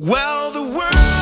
Well, 0.00 0.50
the 0.50 0.62
world 0.62 1.19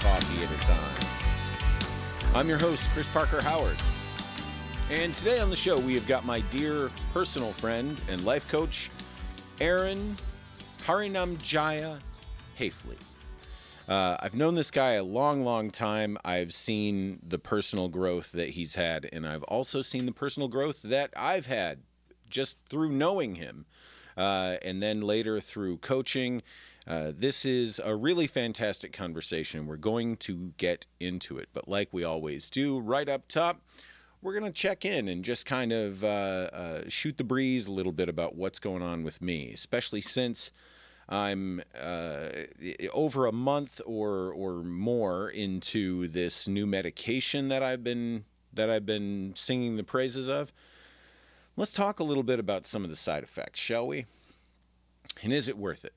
coffee 0.00 0.42
at 0.42 0.50
a 0.50 0.58
time. 0.66 2.38
I'm 2.40 2.48
your 2.48 2.58
host, 2.58 2.88
Chris 2.94 3.12
Parker 3.12 3.42
Howard. 3.42 3.76
And 4.90 5.14
today 5.14 5.40
on 5.40 5.50
the 5.50 5.56
show, 5.56 5.78
we 5.78 5.94
have 5.94 6.06
got 6.06 6.24
my 6.24 6.40
dear 6.50 6.90
personal 7.12 7.52
friend 7.52 7.96
and 8.08 8.24
life 8.24 8.48
coach, 8.48 8.90
Aaron 9.60 10.16
Harinamjaya 10.86 11.98
Hafley. 12.58 12.96
Uh, 13.88 14.16
I've 14.20 14.34
known 14.34 14.54
this 14.54 14.70
guy 14.70 14.92
a 14.92 15.04
long, 15.04 15.44
long 15.44 15.70
time. 15.70 16.16
I've 16.24 16.54
seen 16.54 17.18
the 17.26 17.38
personal 17.38 17.88
growth 17.88 18.32
that 18.32 18.50
he's 18.50 18.76
had, 18.76 19.06
and 19.12 19.26
I've 19.26 19.42
also 19.44 19.82
seen 19.82 20.06
the 20.06 20.12
personal 20.12 20.48
growth 20.48 20.80
that 20.82 21.10
I've 21.16 21.46
had 21.46 21.80
just 22.30 22.58
through 22.70 22.92
knowing 22.92 23.34
him, 23.34 23.66
uh, 24.16 24.56
and 24.62 24.82
then 24.82 25.02
later 25.02 25.40
through 25.40 25.78
coaching. 25.78 26.42
Uh, 26.86 27.12
this 27.14 27.44
is 27.44 27.80
a 27.84 27.94
really 27.94 28.26
fantastic 28.26 28.92
conversation. 28.92 29.66
We're 29.66 29.76
going 29.76 30.16
to 30.18 30.52
get 30.56 30.86
into 30.98 31.38
it, 31.38 31.48
but 31.52 31.68
like 31.68 31.88
we 31.92 32.04
always 32.04 32.50
do, 32.50 32.80
right 32.80 33.08
up 33.08 33.28
top, 33.28 33.60
we're 34.22 34.32
going 34.32 34.50
to 34.50 34.52
check 34.52 34.84
in 34.84 35.08
and 35.08 35.24
just 35.24 35.46
kind 35.46 35.72
of 35.72 36.04
uh, 36.04 36.06
uh, 36.52 36.82
shoot 36.88 37.18
the 37.18 37.24
breeze 37.24 37.66
a 37.66 37.72
little 37.72 37.92
bit 37.92 38.08
about 38.08 38.34
what's 38.34 38.58
going 38.58 38.82
on 38.82 39.04
with 39.04 39.20
me, 39.22 39.50
especially 39.52 40.00
since 40.00 40.50
I'm 41.08 41.62
uh, 41.78 42.28
over 42.92 43.26
a 43.26 43.32
month 43.32 43.80
or 43.84 44.32
or 44.32 44.62
more 44.62 45.28
into 45.28 46.06
this 46.06 46.46
new 46.46 46.66
medication 46.66 47.48
that 47.48 47.62
I've 47.62 47.82
been 47.82 48.24
that 48.52 48.70
I've 48.70 48.86
been 48.86 49.32
singing 49.34 49.76
the 49.76 49.84
praises 49.84 50.28
of. 50.28 50.52
Let's 51.56 51.72
talk 51.72 51.98
a 51.98 52.04
little 52.04 52.22
bit 52.22 52.38
about 52.38 52.64
some 52.64 52.84
of 52.84 52.90
the 52.90 52.96
side 52.96 53.22
effects, 53.22 53.58
shall 53.58 53.86
we? 53.86 54.06
And 55.22 55.32
is 55.32 55.48
it 55.48 55.58
worth 55.58 55.84
it? 55.84 55.94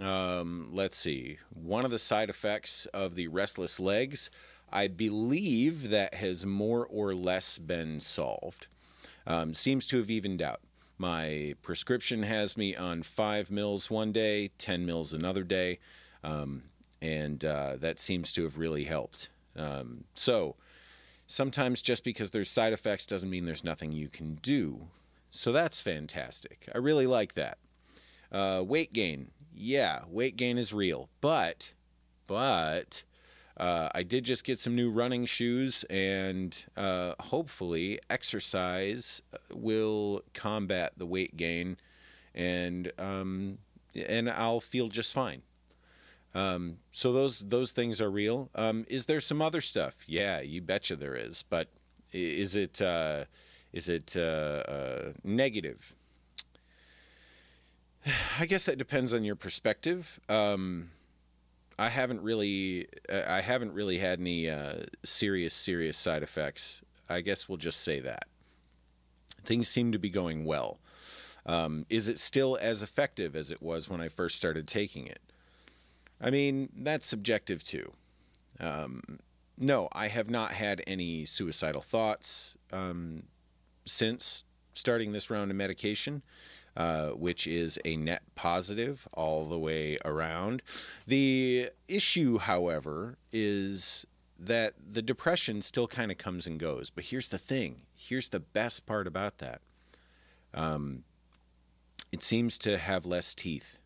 Um, 0.00 0.70
let's 0.72 0.96
see. 0.96 1.38
One 1.54 1.84
of 1.84 1.90
the 1.90 1.98
side 1.98 2.28
effects 2.28 2.86
of 2.86 3.14
the 3.14 3.28
restless 3.28 3.78
legs, 3.78 4.28
I 4.72 4.88
believe 4.88 5.90
that 5.90 6.14
has 6.14 6.44
more 6.44 6.86
or 6.86 7.14
less 7.14 7.58
been 7.58 8.00
solved. 8.00 8.66
Um, 9.26 9.54
seems 9.54 9.86
to 9.88 9.98
have 9.98 10.10
evened 10.10 10.42
out. 10.42 10.60
My 10.98 11.54
prescription 11.62 12.22
has 12.24 12.56
me 12.56 12.74
on 12.74 13.02
five 13.02 13.50
mils 13.50 13.90
one 13.90 14.12
day, 14.12 14.50
10 14.58 14.86
mils 14.86 15.12
another 15.12 15.42
day, 15.42 15.78
um, 16.22 16.64
and 17.00 17.44
uh, 17.44 17.76
that 17.76 17.98
seems 17.98 18.32
to 18.32 18.44
have 18.44 18.58
really 18.58 18.84
helped. 18.84 19.28
Um, 19.56 20.04
so, 20.14 20.56
sometimes 21.26 21.82
just 21.82 22.04
because 22.04 22.30
there's 22.30 22.50
side 22.50 22.72
effects 22.72 23.06
doesn't 23.06 23.30
mean 23.30 23.44
there's 23.44 23.64
nothing 23.64 23.92
you 23.92 24.08
can 24.08 24.34
do. 24.34 24.88
So, 25.30 25.50
that's 25.50 25.80
fantastic. 25.80 26.68
I 26.74 26.78
really 26.78 27.06
like 27.06 27.34
that. 27.34 27.58
Uh, 28.30 28.62
weight 28.66 28.92
gain, 28.92 29.30
yeah, 29.54 30.02
weight 30.08 30.36
gain 30.36 30.58
is 30.58 30.72
real, 30.72 31.08
but, 31.20 31.72
but, 32.26 33.04
uh, 33.56 33.88
I 33.94 34.02
did 34.02 34.24
just 34.24 34.44
get 34.44 34.58
some 34.58 34.74
new 34.74 34.90
running 34.90 35.26
shoes, 35.26 35.84
and 35.88 36.64
uh, 36.76 37.14
hopefully, 37.20 38.00
exercise 38.10 39.22
will 39.52 40.22
combat 40.32 40.92
the 40.96 41.06
weight 41.06 41.36
gain, 41.36 41.76
and 42.34 42.90
um, 42.98 43.58
and 43.94 44.28
I'll 44.28 44.60
feel 44.60 44.88
just 44.88 45.14
fine. 45.14 45.42
Um, 46.34 46.78
so 46.90 47.12
those 47.12 47.40
those 47.40 47.70
things 47.72 48.00
are 48.00 48.10
real. 48.10 48.50
Um, 48.56 48.84
is 48.88 49.06
there 49.06 49.20
some 49.20 49.40
other 49.40 49.60
stuff? 49.60 49.94
Yeah, 50.08 50.40
you 50.40 50.60
betcha 50.60 50.96
there 50.96 51.14
is. 51.14 51.44
But 51.48 51.68
is 52.12 52.56
it 52.56 52.82
uh, 52.82 53.26
is 53.72 53.88
it 53.88 54.16
uh, 54.16 54.20
uh, 54.68 55.12
negative? 55.22 55.94
I 58.40 58.46
guess 58.46 58.66
that 58.66 58.78
depends 58.78 59.12
on 59.12 59.24
your 59.24 59.36
perspective. 59.36 60.20
Um, 60.28 60.90
I 61.78 61.88
haven't 61.88 62.22
really 62.22 62.86
uh, 63.08 63.22
I 63.26 63.40
haven't 63.40 63.72
really 63.72 63.98
had 63.98 64.20
any 64.20 64.48
uh, 64.48 64.84
serious 65.02 65.54
serious 65.54 65.96
side 65.96 66.22
effects. 66.22 66.82
I 67.08 67.20
guess 67.20 67.48
we'll 67.48 67.58
just 67.58 67.80
say 67.80 68.00
that 68.00 68.26
things 69.44 69.68
seem 69.68 69.92
to 69.92 69.98
be 69.98 70.10
going 70.10 70.44
well. 70.44 70.78
Um, 71.46 71.84
is 71.90 72.08
it 72.08 72.18
still 72.18 72.58
as 72.60 72.82
effective 72.82 73.36
as 73.36 73.50
it 73.50 73.60
was 73.60 73.88
when 73.88 74.00
I 74.00 74.08
first 74.08 74.36
started 74.36 74.66
taking 74.66 75.06
it? 75.06 75.20
I 76.20 76.30
mean, 76.30 76.70
that's 76.74 77.06
subjective 77.06 77.62
too. 77.62 77.92
Um, 78.58 79.02
no, 79.58 79.88
I 79.92 80.08
have 80.08 80.30
not 80.30 80.52
had 80.52 80.82
any 80.86 81.26
suicidal 81.26 81.82
thoughts 81.82 82.56
um, 82.72 83.24
since 83.84 84.44
starting 84.72 85.12
this 85.12 85.30
round 85.30 85.50
of 85.50 85.56
medication 85.56 86.22
uh, 86.76 87.10
which 87.10 87.46
is 87.46 87.78
a 87.84 87.96
net 87.96 88.22
positive 88.34 89.06
all 89.14 89.44
the 89.44 89.58
way 89.58 89.98
around. 90.04 90.62
The 91.06 91.70
issue, 91.88 92.38
however, 92.38 93.16
is 93.32 94.06
that 94.38 94.74
the 94.92 95.02
depression 95.02 95.62
still 95.62 95.86
kind 95.86 96.10
of 96.10 96.18
comes 96.18 96.46
and 96.46 96.58
goes. 96.58 96.90
But 96.90 97.04
here's 97.04 97.28
the 97.28 97.38
thing 97.38 97.82
here's 97.96 98.28
the 98.28 98.40
best 98.40 98.84
part 98.86 99.06
about 99.06 99.38
that 99.38 99.62
um, 100.52 101.04
it 102.12 102.22
seems 102.22 102.58
to 102.60 102.78
have 102.78 103.06
less 103.06 103.34
teeth. 103.34 103.78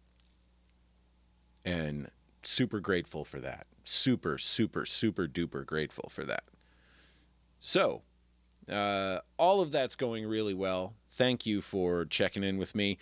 And 1.65 2.10
super 2.43 2.81
grateful 2.81 3.25
for 3.25 3.41
that. 3.41 3.66
Super, 3.84 4.38
super, 4.38 4.84
super 4.87 5.27
duper 5.27 5.65
grateful 5.65 6.10
for 6.10 6.25
that. 6.25 6.44
So, 7.60 8.03
uh, 8.70 9.20
all 9.36 9.60
of 9.60 9.70
that's 9.70 9.96
going 9.96 10.26
really 10.26 10.54
well. 10.54 10.94
Thank 11.10 11.46
you 11.46 11.60
for 11.60 12.04
checking 12.04 12.42
in 12.42 12.58
with 12.58 12.74
me. 12.74 12.98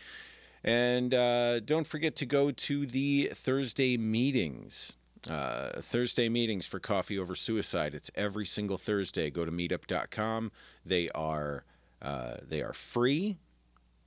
And 0.64 1.14
uh, 1.14 1.60
don't 1.60 1.86
forget 1.86 2.16
to 2.16 2.26
go 2.26 2.50
to 2.50 2.86
the 2.86 3.30
Thursday 3.32 3.96
meetings. 3.96 4.96
Uh, 5.28 5.80
Thursday 5.80 6.28
meetings 6.28 6.66
for 6.66 6.78
Coffee 6.78 7.18
Over 7.18 7.34
Suicide. 7.34 7.94
It's 7.94 8.10
every 8.14 8.46
single 8.46 8.78
Thursday. 8.78 9.30
Go 9.30 9.44
to 9.44 9.50
meetup.com. 9.50 10.52
They 10.84 11.08
are 11.10 11.64
uh, 12.00 12.36
they 12.46 12.62
are 12.62 12.72
free. 12.72 13.36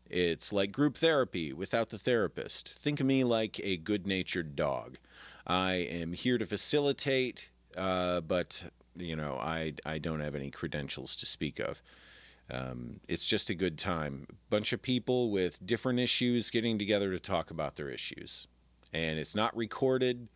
It's 0.10 0.52
like 0.52 0.72
group 0.72 0.98
therapy 0.98 1.54
without 1.54 1.90
the 1.90 1.98
therapist. 1.98 2.74
Think 2.80 3.00
of 3.00 3.06
me 3.06 3.24
like 3.24 3.60
a 3.64 3.78
good-natured 3.78 4.56
dog. 4.56 4.98
I 5.46 5.74
am 5.74 6.14
here 6.14 6.38
to 6.38 6.46
facilitate, 6.46 7.50
uh, 7.78 8.22
but 8.22 8.64
you 8.96 9.16
know 9.16 9.38
I 9.40 9.74
I 9.86 9.98
don't 9.98 10.20
have 10.20 10.36
any 10.36 10.52
credentials 10.52 11.16
to 11.18 11.26
speak 11.26 11.60
of. 11.60 11.82
Um, 12.52 13.00
it's 13.08 13.26
just 13.26 13.50
a 13.50 13.56
good 13.56 13.78
time. 13.78 14.26
Bunch 14.50 14.74
of 14.74 14.82
people 14.82 15.30
with 15.30 15.64
different 15.66 16.00
issues 16.00 16.50
getting 16.50 16.80
together 16.80 17.12
to 17.12 17.20
talk 17.20 17.52
about 17.52 17.76
their 17.76 17.90
issues, 17.90 18.48
and 18.92 19.20
it's 19.20 19.36
not 19.36 19.56
recorded, 19.56 20.28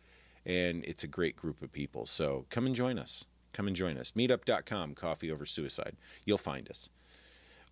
and 0.46 0.84
it's 0.84 1.02
a 1.02 1.08
great 1.08 1.36
group 1.36 1.62
of 1.62 1.72
people. 1.72 2.06
So 2.06 2.46
come 2.50 2.66
and 2.66 2.74
join 2.74 2.98
us. 2.98 3.24
Come 3.52 3.66
and 3.68 3.76
join 3.76 3.96
us. 3.96 4.12
Meetup.com, 4.12 4.94
Coffee 4.94 5.30
Over 5.30 5.46
Suicide. 5.46 5.96
You'll 6.24 6.38
find 6.38 6.68
us. 6.68 6.90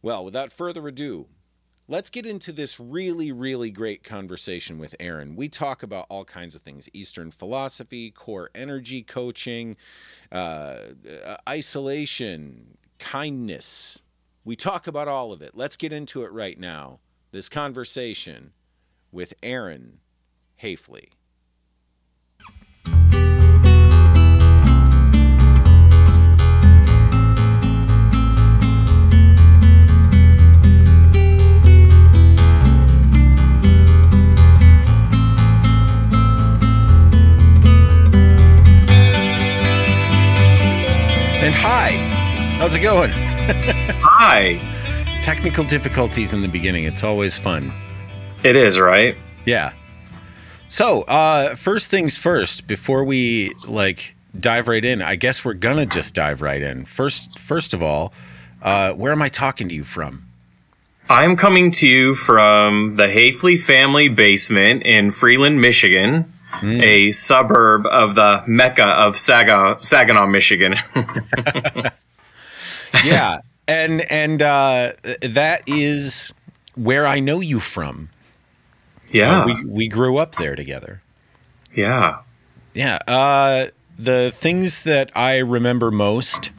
Well, 0.00 0.24
without 0.24 0.52
further 0.52 0.86
ado, 0.88 1.26
let's 1.88 2.10
get 2.10 2.26
into 2.26 2.52
this 2.52 2.78
really, 2.78 3.32
really 3.32 3.70
great 3.70 4.02
conversation 4.04 4.78
with 4.78 4.94
Aaron. 5.00 5.36
We 5.36 5.48
talk 5.48 5.82
about 5.82 6.06
all 6.08 6.24
kinds 6.24 6.54
of 6.54 6.62
things 6.62 6.88
Eastern 6.92 7.30
philosophy, 7.30 8.10
core 8.10 8.50
energy 8.54 9.02
coaching, 9.02 9.76
uh, 10.30 10.78
uh, 11.24 11.36
isolation, 11.48 12.78
kindness. 12.98 14.02
We 14.44 14.56
talk 14.56 14.86
about 14.86 15.08
all 15.08 15.32
of 15.32 15.42
it. 15.42 15.52
Let's 15.54 15.76
get 15.76 15.92
into 15.92 16.24
it 16.24 16.32
right 16.32 16.58
now. 16.58 17.00
This 17.30 17.48
conversation 17.48 18.52
with 19.10 19.34
Aaron 19.42 20.00
Hafley. 20.62 21.10
Hi. 42.94 44.60
Technical 45.22 45.64
difficulties 45.64 46.34
in 46.34 46.42
the 46.42 46.48
beginning. 46.48 46.84
It's 46.84 47.02
always 47.02 47.38
fun. 47.38 47.72
It 48.44 48.54
is, 48.54 48.78
right? 48.78 49.16
Yeah. 49.46 49.72
So, 50.68 51.02
uh, 51.02 51.54
first 51.54 51.90
things 51.90 52.18
first, 52.18 52.66
before 52.66 53.04
we 53.04 53.54
like 53.66 54.14
dive 54.38 54.68
right 54.68 54.84
in, 54.84 55.00
I 55.00 55.16
guess 55.16 55.42
we're 55.42 55.54
gonna 55.54 55.86
just 55.86 56.14
dive 56.14 56.42
right 56.42 56.60
in. 56.60 56.84
First, 56.84 57.38
first 57.38 57.72
of 57.72 57.82
all, 57.82 58.12
uh, 58.60 58.92
where 58.92 59.12
am 59.12 59.22
I 59.22 59.30
talking 59.30 59.68
to 59.68 59.74
you 59.74 59.84
from? 59.84 60.26
I'm 61.08 61.36
coming 61.36 61.70
to 61.72 61.88
you 61.88 62.14
from 62.14 62.96
the 62.96 63.06
Hafley 63.06 63.58
family 63.58 64.08
basement 64.08 64.82
in 64.82 65.10
Freeland, 65.10 65.60
Michigan, 65.60 66.32
a 66.62 67.12
suburb 67.12 67.86
of 67.86 68.14
the 68.14 68.44
mecca 68.46 68.84
of 68.84 69.16
Saga, 69.16 69.78
Saginaw, 69.80 70.26
Michigan. 70.26 70.74
Yeah, 73.04 73.40
and 73.66 74.02
and 74.10 74.42
uh, 74.42 74.92
that 75.22 75.62
is 75.66 76.32
where 76.74 77.06
I 77.06 77.20
know 77.20 77.40
you 77.40 77.60
from. 77.60 78.10
yeah. 79.10 79.42
Uh, 79.42 79.46
we 79.46 79.64
we 79.64 79.88
grew 79.88 80.18
up 80.18 80.34
there 80.36 80.56
together. 80.56 81.02
yeah. 81.74 82.18
Yeah. 82.74 82.98
Uh, 83.06 83.66
the 83.98 84.30
things 84.34 84.84
that 84.84 85.10
I 85.14 85.38
remember 85.38 85.90
most 85.90 86.50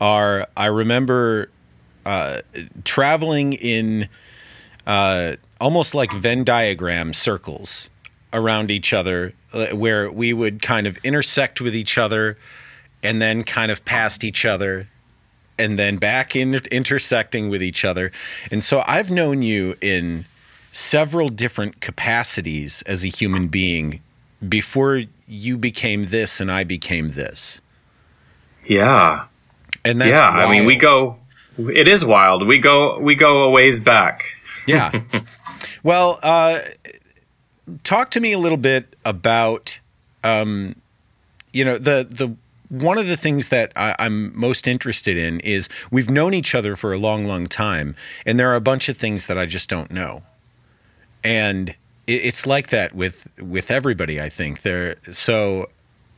are 0.00 0.48
I 0.56 0.66
remember 0.66 1.50
uh, 2.06 2.40
traveling 2.84 3.52
in 3.52 4.08
uh, 4.86 5.36
almost 5.60 5.94
like 5.94 6.12
Venn 6.12 6.44
diagram 6.44 7.12
circles 7.12 7.90
around 8.32 8.70
each 8.70 8.92
other, 8.94 9.34
uh, 9.52 9.66
where 9.68 10.10
we 10.10 10.32
would 10.32 10.62
kind 10.62 10.86
of 10.86 10.96
intersect 11.04 11.60
with 11.60 11.74
each 11.74 11.98
other 11.98 12.38
and 13.02 13.20
then 13.20 13.44
kind 13.44 13.70
of 13.70 13.84
past 13.84 14.24
each 14.24 14.44
other 14.46 14.88
and 15.60 15.78
then 15.78 15.96
back 15.96 16.34
in 16.34 16.54
intersecting 16.72 17.48
with 17.48 17.62
each 17.62 17.84
other. 17.84 18.10
And 18.50 18.64
so 18.64 18.82
I've 18.86 19.10
known 19.10 19.42
you 19.42 19.76
in 19.80 20.24
several 20.72 21.28
different 21.28 21.80
capacities 21.80 22.82
as 22.82 23.04
a 23.04 23.08
human 23.08 23.48
being 23.48 24.00
before 24.46 25.02
you 25.28 25.58
became 25.58 26.06
this 26.06 26.40
and 26.40 26.50
I 26.50 26.64
became 26.64 27.12
this. 27.12 27.60
Yeah. 28.66 29.26
And 29.84 30.00
that's 30.00 30.18
yeah. 30.18 30.28
I 30.28 30.50
mean, 30.50 30.66
we 30.66 30.76
go, 30.76 31.18
it 31.58 31.88
is 31.88 32.04
wild. 32.04 32.46
We 32.46 32.58
go, 32.58 32.98
we 32.98 33.14
go 33.14 33.44
a 33.44 33.50
ways 33.50 33.80
back. 33.80 34.24
Yeah. 34.66 34.90
well, 35.82 36.18
uh, 36.22 36.58
talk 37.82 38.10
to 38.12 38.20
me 38.20 38.32
a 38.32 38.38
little 38.38 38.58
bit 38.58 38.96
about, 39.04 39.78
um, 40.24 40.74
you 41.52 41.64
know, 41.64 41.78
the 41.78 42.06
the 42.08 42.34
one 42.70 42.96
of 42.98 43.06
the 43.08 43.16
things 43.16 43.50
that 43.50 43.72
I, 43.76 43.94
I'm 43.98 44.36
most 44.38 44.66
interested 44.66 45.16
in 45.18 45.40
is 45.40 45.68
we've 45.90 46.08
known 46.08 46.32
each 46.34 46.54
other 46.54 46.74
for 46.76 46.92
a 46.92 46.98
long, 46.98 47.26
long 47.26 47.46
time, 47.46 47.94
and 48.24 48.38
there 48.40 48.48
are 48.50 48.54
a 48.56 48.60
bunch 48.60 48.88
of 48.88 48.96
things 48.96 49.26
that 49.26 49.36
I 49.36 49.44
just 49.46 49.68
don't 49.68 49.90
know, 49.90 50.22
and 51.22 51.70
it, 51.70 51.74
it's 52.24 52.46
like 52.46 52.68
that 52.68 52.94
with 52.94 53.28
with 53.40 53.70
everybody. 53.70 54.20
I 54.20 54.28
think 54.28 54.62
there. 54.62 54.96
So 55.12 55.68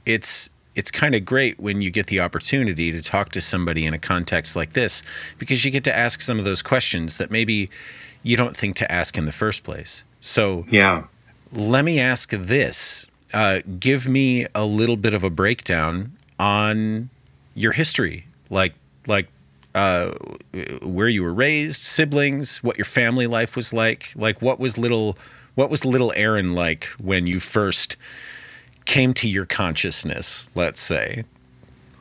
it's 0.06 0.50
it's 0.75 0.90
kind 0.90 1.14
of 1.14 1.25
great 1.25 1.58
when 1.60 1.82
you 1.82 1.90
get 1.90 2.06
the 2.06 2.20
opportunity 2.20 2.93
to 2.93 3.02
talk 3.02 3.31
to 3.32 3.40
somebody 3.40 3.84
in 3.84 3.93
a 3.93 3.99
context 3.99 4.56
like 4.56 4.72
this 4.72 5.02
because 5.38 5.64
you 5.64 5.70
get 5.70 5.84
to 5.84 5.94
ask 5.94 6.22
some 6.22 6.38
of 6.38 6.44
those 6.46 6.62
questions 6.62 7.19
that 7.19 7.31
maybe 7.31 7.69
you 8.22 8.37
don't 8.37 8.56
think 8.56 8.76
to 8.76 8.90
ask 8.90 9.19
in 9.19 9.26
the 9.26 9.32
first 9.32 9.64
place. 9.64 10.04
So 10.20 10.64
Yeah. 10.70 11.04
let 11.52 11.84
me 11.84 12.00
ask 12.00 12.31
this. 12.31 13.06
Uh, 13.34 13.60
give 13.81 14.06
me 14.08 14.46
a 14.54 14.64
little 14.64 14.96
bit 14.96 15.12
of 15.12 15.22
a 15.25 15.28
breakdown 15.31 16.12
on 16.42 17.08
your 17.54 17.70
history, 17.70 18.26
like 18.50 18.74
like 19.06 19.28
uh, 19.76 20.10
where 20.82 21.08
you 21.08 21.22
were 21.22 21.32
raised, 21.32 21.80
siblings, 21.80 22.62
what 22.64 22.76
your 22.76 22.84
family 22.84 23.28
life 23.28 23.54
was 23.54 23.72
like. 23.72 24.12
Like 24.16 24.42
what 24.42 24.58
was 24.58 24.76
little 24.76 25.16
what 25.54 25.70
was 25.70 25.84
little 25.84 26.12
Aaron 26.16 26.52
like 26.54 26.86
when 26.98 27.28
you 27.28 27.38
first 27.38 27.96
came 28.86 29.14
to 29.14 29.28
your 29.28 29.46
consciousness? 29.46 30.50
Let's 30.56 30.80
say. 30.80 31.24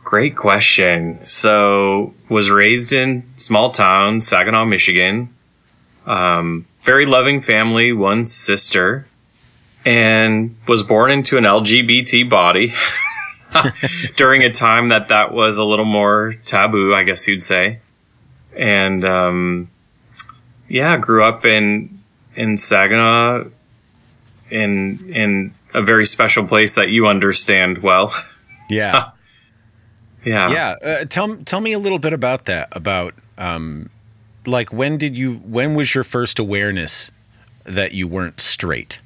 Great 0.03 0.35
question. 0.35 1.21
So, 1.21 2.15
was 2.27 2.49
raised 2.49 2.91
in 2.91 3.23
small 3.35 3.69
town, 3.69 4.19
Saginaw, 4.19 4.65
Michigan. 4.65 5.29
Um, 6.07 6.65
very 6.81 7.05
loving 7.05 7.39
family, 7.39 7.93
one 7.93 8.25
sister, 8.25 9.05
and 9.85 10.57
was 10.67 10.81
born 10.81 11.11
into 11.11 11.38
an 11.38 11.43
LGBT 11.43 12.27
body 12.27 12.73
during 14.15 14.44
a 14.44 14.51
time 14.51 14.89
that 14.89 15.09
that 15.09 15.33
was 15.33 15.57
a 15.57 15.63
little 15.63 15.86
more 15.86 16.36
taboo, 16.45 16.94
I 16.94 17.03
guess 17.03 17.27
you'd 17.27 17.42
say. 17.42 17.80
And 18.56 19.03
um, 19.06 19.69
yeah, 20.68 20.98
grew 20.98 21.24
up 21.24 21.45
in 21.45 22.00
in 22.36 22.57
Saginaw, 22.57 23.45
in 24.50 25.13
in 25.13 25.53
a 25.74 25.81
very 25.81 26.06
special 26.06 26.45
place 26.48 26.75
that 26.75 26.89
you 26.89 27.07
understand 27.07 27.80
well. 27.80 28.13
Yeah. 28.69 29.09
Yeah. 30.24 30.50
yeah 30.50 30.75
uh, 30.81 31.06
tell 31.09 31.36
tell 31.44 31.59
me 31.59 31.74
a 31.74 31.80
little 31.80 32.00
bit 32.00 32.13
about 32.13 32.45
that 32.45 32.69
about 32.71 33.13
um 33.38 33.89
like 34.45 34.71
when 34.71 34.98
did 34.98 35.18
you 35.18 35.36
when 35.39 35.75
was 35.75 35.94
your 35.94 36.06
first 36.06 36.39
awareness 36.39 37.12
that 37.65 37.94
you 37.94 38.07
weren't 38.07 38.39
straight 38.39 39.01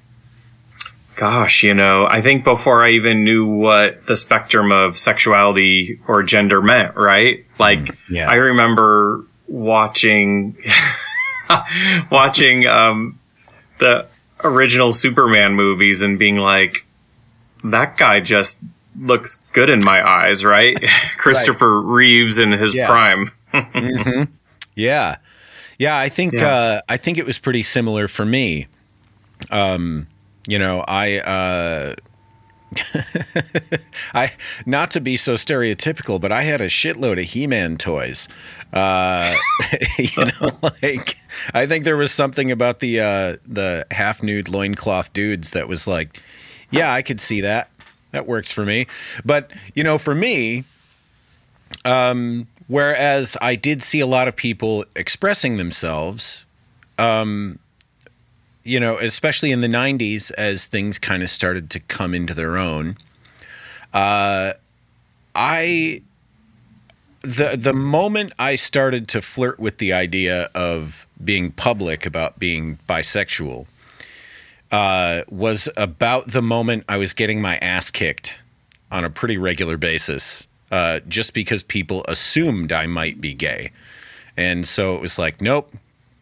Gosh, 1.15 1.63
you 1.63 1.73
know, 1.73 2.05
I 2.05 2.21
think 2.21 2.43
before 2.43 2.83
I 2.83 2.91
even 2.91 3.23
knew 3.23 3.45
what 3.47 4.05
the 4.05 4.15
spectrum 4.15 4.71
of 4.71 4.97
sexuality 4.97 5.99
or 6.07 6.23
gender 6.23 6.61
meant, 6.61 6.95
right? 6.95 7.45
Like, 7.57 7.97
yeah. 8.09 8.29
I 8.29 8.35
remember 8.35 9.23
watching, 9.47 10.57
watching, 12.11 12.67
um, 12.67 13.19
the 13.79 14.07
original 14.43 14.91
Superman 14.91 15.53
movies 15.53 16.01
and 16.01 16.19
being 16.19 16.35
like, 16.37 16.85
that 17.63 17.97
guy 17.97 18.19
just 18.19 18.59
looks 18.99 19.41
good 19.53 19.69
in 19.69 19.79
my 19.83 20.05
eyes, 20.07 20.43
right? 20.45 20.77
Christopher 21.17 21.81
Reeves 21.81 22.39
in 22.39 22.51
his 22.51 22.73
Yeah. 22.73 22.87
prime. 22.87 23.31
yeah 24.75 25.15
yeah 25.79 25.97
i 25.97 26.09
think 26.09 26.33
Yeah. 26.33 26.47
uh 26.47 26.81
i 26.89 26.97
think 26.97 27.17
it 27.17 27.25
was 27.25 27.39
pretty 27.39 27.63
similar 27.63 28.09
for 28.09 28.25
me 28.25 28.67
um 29.49 30.07
you 30.47 30.59
know 30.59 30.83
i 30.87 31.19
uh 31.19 31.95
I 34.13 34.31
not 34.65 34.91
to 34.91 35.01
be 35.01 35.17
so 35.17 35.35
stereotypical, 35.35 36.19
but 36.19 36.31
I 36.31 36.43
had 36.43 36.61
a 36.61 36.67
shitload 36.67 37.19
of 37.19 37.25
He-Man 37.25 37.77
toys. 37.77 38.27
Uh, 38.73 39.35
you 39.97 40.25
know, 40.25 40.49
like 40.81 41.17
I 41.53 41.65
think 41.65 41.85
there 41.85 41.97
was 41.97 42.11
something 42.11 42.51
about 42.51 42.79
the 42.79 42.99
uh, 42.99 43.37
the 43.45 43.85
half 43.91 44.23
nude 44.23 44.49
loincloth 44.49 45.13
dudes 45.13 45.51
that 45.51 45.67
was 45.67 45.87
like, 45.87 46.21
yeah, 46.71 46.93
I 46.93 47.01
could 47.01 47.19
see 47.19 47.41
that. 47.41 47.69
That 48.11 48.27
works 48.27 48.51
for 48.51 48.65
me. 48.65 48.87
But 49.23 49.51
you 49.73 49.83
know, 49.83 49.97
for 49.97 50.15
me, 50.15 50.63
um, 51.83 52.47
whereas 52.67 53.37
I 53.41 53.55
did 53.55 53.81
see 53.81 53.99
a 53.99 54.07
lot 54.07 54.27
of 54.27 54.35
people 54.35 54.85
expressing 54.95 55.57
themselves, 55.57 56.47
um, 56.97 57.59
you 58.65 58.79
know, 58.79 58.97
especially 58.97 59.51
in 59.51 59.61
the 59.61 59.67
'90s 59.67 60.31
as 60.31 60.67
things 60.67 60.99
kind 60.99 61.23
of 61.23 61.29
started 61.29 61.69
to 61.69 61.79
come 61.79 62.13
into 62.13 62.33
their 62.33 62.57
own. 62.57 62.97
Uh, 63.93 64.53
I 65.33 66.01
the 67.21 67.55
the 67.57 67.73
moment 67.73 68.33
I 68.37 68.55
started 68.55 69.07
to 69.09 69.21
flirt 69.21 69.59
with 69.59 69.77
the 69.77 69.93
idea 69.93 70.49
of 70.53 71.07
being 71.23 71.51
public 71.51 72.05
about 72.05 72.39
being 72.39 72.77
bisexual 72.89 73.65
uh, 74.71 75.21
was 75.29 75.69
about 75.77 76.27
the 76.27 76.41
moment 76.41 76.83
I 76.89 76.97
was 76.97 77.13
getting 77.13 77.41
my 77.41 77.57
ass 77.57 77.89
kicked 77.89 78.35
on 78.91 79.03
a 79.03 79.09
pretty 79.09 79.37
regular 79.37 79.77
basis, 79.77 80.47
uh, 80.71 80.99
just 81.07 81.33
because 81.33 81.63
people 81.63 82.03
assumed 82.07 82.71
I 82.71 82.85
might 82.85 83.19
be 83.19 83.33
gay, 83.33 83.71
and 84.37 84.67
so 84.67 84.95
it 84.95 85.01
was 85.01 85.17
like, 85.17 85.41
nope, 85.41 85.71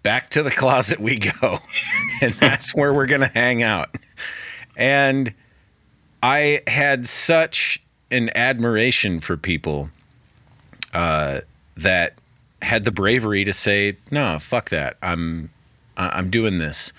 back 0.03 0.29
to 0.31 0.43
the 0.43 0.51
closet 0.51 0.99
we 0.99 1.17
go, 1.17 1.59
and 2.21 2.33
that's 2.35 2.75
where 2.75 2.93
we're 2.93 3.07
gonna 3.07 3.31
hang 3.33 3.63
out, 3.63 3.95
and 4.77 5.33
I 6.21 6.61
had 6.67 7.07
such 7.07 7.81
an 8.11 8.29
admiration 8.35 9.19
for 9.19 9.35
people 9.35 9.89
uh, 10.93 11.41
that 11.75 12.13
had 12.61 12.85
the 12.85 12.91
bravery 12.91 13.43
to 13.43 13.53
say, 13.53 13.97
"No, 14.11 14.37
fuck 14.39 14.69
that. 14.69 14.97
I'm 15.01 15.49
I'm 15.97 16.29
doing 16.29 16.59
this." 16.59 16.93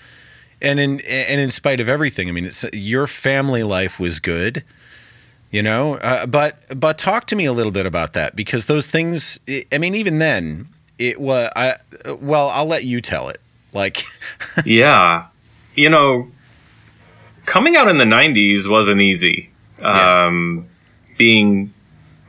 And 0.61 0.79
in 0.79 1.01
and 1.01 1.41
in 1.41 1.51
spite 1.51 1.79
of 1.79 1.89
everything, 1.89 2.29
I 2.29 2.31
mean, 2.31 2.49
your 2.73 3.07
family 3.07 3.63
life 3.63 3.99
was 3.99 4.19
good, 4.19 4.63
you 5.51 5.61
know. 5.61 5.95
Uh, 5.95 6.25
but 6.25 6.65
but 6.75 6.97
talk 6.97 7.25
to 7.27 7.35
me 7.35 7.45
a 7.45 7.53
little 7.53 7.71
bit 7.71 7.85
about 7.85 8.13
that 8.13 8.35
because 8.35 8.67
those 8.67 8.89
things. 8.89 9.39
I 9.71 9.77
mean, 9.77 9.95
even 9.95 10.19
then, 10.19 10.67
it 10.97 11.19
was. 11.19 11.49
I 11.55 11.75
well, 12.21 12.49
I'll 12.49 12.65
let 12.65 12.83
you 12.83 13.01
tell 13.01 13.29
it. 13.29 13.39
Like, 13.73 14.05
yeah. 14.65 15.27
You 15.75 15.89
know, 15.89 16.31
coming 17.45 17.75
out 17.75 17.87
in 17.87 17.97
the 17.97 18.05
90s 18.05 18.69
wasn't 18.69 19.01
easy. 19.01 19.49
Yeah. 19.79 20.25
Um, 20.25 20.67
being 21.17 21.73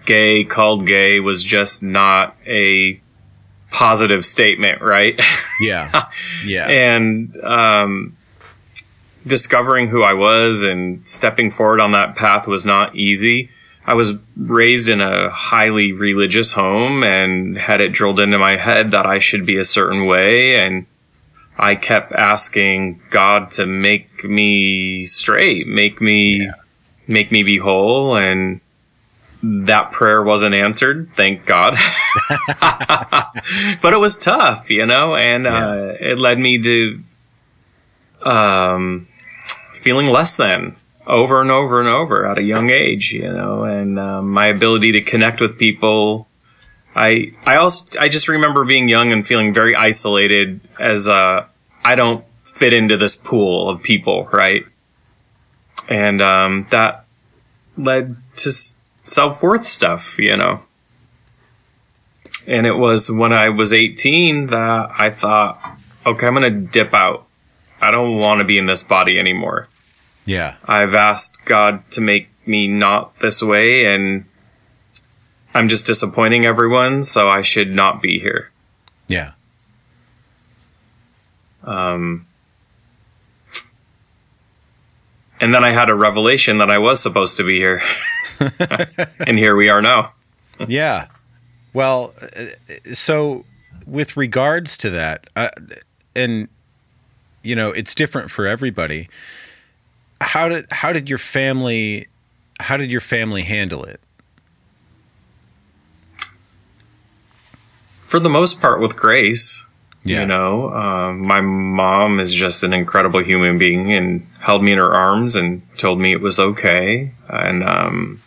gay, 0.04 0.44
called 0.44 0.86
gay, 0.86 1.20
was 1.20 1.42
just 1.42 1.82
not 1.82 2.36
a 2.46 3.00
positive 3.70 4.24
statement, 4.24 4.80
right? 4.80 5.20
yeah, 5.60 6.06
yeah, 6.44 6.66
and 6.68 7.36
um, 7.42 8.16
discovering 9.26 9.88
who 9.88 10.02
I 10.02 10.14
was 10.14 10.62
and 10.62 11.06
stepping 11.06 11.50
forward 11.50 11.80
on 11.80 11.92
that 11.92 12.16
path 12.16 12.46
was 12.46 12.64
not 12.64 12.96
easy. 12.96 13.50
I 13.88 13.94
was 13.94 14.14
raised 14.36 14.88
in 14.88 15.00
a 15.00 15.30
highly 15.30 15.92
religious 15.92 16.52
home 16.52 17.04
and 17.04 17.56
had 17.56 17.80
it 17.80 17.92
drilled 17.92 18.18
into 18.18 18.36
my 18.38 18.56
head 18.56 18.90
that 18.90 19.06
I 19.06 19.20
should 19.20 19.46
be 19.46 19.56
a 19.58 19.64
certain 19.64 20.06
way. 20.06 20.58
And 20.58 20.86
I 21.56 21.76
kept 21.76 22.12
asking 22.12 23.00
God 23.10 23.52
to 23.52 23.64
make 23.64 24.24
me 24.24 25.06
straight, 25.06 25.68
make 25.68 26.00
me, 26.00 26.42
Yeah. 26.42 26.50
make 27.06 27.30
me 27.30 27.44
be 27.44 27.58
whole. 27.58 28.16
And 28.16 28.60
that 29.42 29.92
prayer 29.92 30.20
wasn't 30.22 30.56
answered. 30.56 31.08
Thank 31.16 31.46
God. 31.46 31.76
but 32.60 33.92
it 33.92 34.00
was 34.00 34.18
tough, 34.18 34.68
you 34.68 34.86
know, 34.86 35.14
and 35.14 35.46
uh, 35.46 35.92
it 36.00 36.18
led 36.18 36.40
me 36.40 36.58
to 36.60 37.00
um, 38.22 39.06
feeling 39.76 40.06
less 40.08 40.34
than 40.36 40.74
over 41.06 41.40
and 41.40 41.50
over 41.50 41.80
and 41.80 41.88
over 41.88 42.26
at 42.26 42.38
a 42.38 42.42
young 42.42 42.70
age, 42.70 43.12
you 43.12 43.32
know, 43.32 43.64
and 43.64 43.98
um, 43.98 44.30
my 44.30 44.46
ability 44.46 44.92
to 44.92 45.02
connect 45.02 45.40
with 45.40 45.58
people. 45.58 46.26
I 46.94 47.32
I 47.44 47.56
also 47.56 47.86
I 48.00 48.08
just 48.08 48.28
remember 48.28 48.64
being 48.64 48.88
young 48.88 49.12
and 49.12 49.26
feeling 49.26 49.52
very 49.54 49.76
isolated 49.76 50.60
as 50.80 51.08
uh, 51.08 51.46
I 51.84 51.94
don't 51.94 52.24
fit 52.42 52.72
into 52.72 52.96
this 52.96 53.14
pool 53.14 53.68
of 53.68 53.82
people, 53.82 54.26
right? 54.32 54.64
And 55.88 56.20
um, 56.22 56.66
that 56.70 57.04
led 57.76 58.16
to 58.36 58.50
self 59.04 59.42
worth 59.42 59.64
stuff, 59.64 60.18
you 60.18 60.36
know. 60.36 60.62
And 62.46 62.66
it 62.66 62.74
was 62.74 63.10
when 63.10 63.32
I 63.32 63.48
was 63.48 63.72
18 63.72 64.48
that 64.48 64.90
I 64.96 65.10
thought, 65.10 65.78
okay, 66.04 66.26
I'm 66.26 66.34
going 66.34 66.52
to 66.52 66.60
dip 66.60 66.94
out. 66.94 67.26
I 67.80 67.90
don't 67.90 68.18
want 68.18 68.38
to 68.38 68.44
be 68.44 68.56
in 68.56 68.66
this 68.66 68.84
body 68.84 69.18
anymore. 69.18 69.68
Yeah. 70.26 70.56
I've 70.64 70.94
asked 70.94 71.44
God 71.44 71.88
to 71.92 72.00
make 72.00 72.28
me 72.46 72.68
not 72.68 73.18
this 73.20 73.42
way, 73.42 73.86
and 73.86 74.24
I'm 75.54 75.68
just 75.68 75.86
disappointing 75.86 76.44
everyone, 76.44 77.02
so 77.02 77.28
I 77.28 77.42
should 77.42 77.70
not 77.70 78.02
be 78.02 78.18
here. 78.18 78.50
Yeah. 79.08 79.32
Um, 81.64 82.26
and 85.40 85.54
then 85.54 85.64
I 85.64 85.70
had 85.70 85.88
a 85.88 85.94
revelation 85.94 86.58
that 86.58 86.70
I 86.70 86.78
was 86.78 87.00
supposed 87.00 87.36
to 87.38 87.44
be 87.44 87.56
here. 87.56 87.80
and 89.26 89.38
here 89.38 89.56
we 89.56 89.68
are 89.68 89.82
now. 89.82 90.12
yeah. 90.68 91.06
Well, 91.72 92.14
uh, 92.22 92.92
so 92.92 93.44
with 93.86 94.16
regards 94.16 94.76
to 94.78 94.90
that, 94.90 95.28
uh, 95.36 95.50
and 96.14 96.48
you 97.42 97.54
know, 97.54 97.70
it's 97.70 97.94
different 97.94 98.30
for 98.30 98.46
everybody. 98.46 99.08
How 100.20 100.48
did 100.48 100.66
how 100.70 100.92
did 100.92 101.08
your 101.08 101.18
family 101.18 102.06
how 102.60 102.76
did 102.76 102.90
your 102.90 103.00
family 103.00 103.42
handle 103.42 103.84
it? 103.84 104.00
For 108.06 108.20
the 108.20 108.28
most 108.30 108.60
part, 108.60 108.80
with 108.80 108.96
grace. 108.96 109.64
Yeah. 110.04 110.20
You 110.20 110.26
know, 110.26 110.70
um, 110.72 111.26
my 111.26 111.40
mom 111.40 112.20
is 112.20 112.32
just 112.32 112.62
an 112.62 112.72
incredible 112.72 113.20
human 113.24 113.58
being 113.58 113.92
and 113.92 114.24
held 114.38 114.62
me 114.62 114.70
in 114.72 114.78
her 114.78 114.92
arms 114.94 115.34
and 115.34 115.62
told 115.76 115.98
me 115.98 116.12
it 116.12 116.20
was 116.20 116.38
okay. 116.38 117.10
And 117.28 117.64
um, 117.64 118.22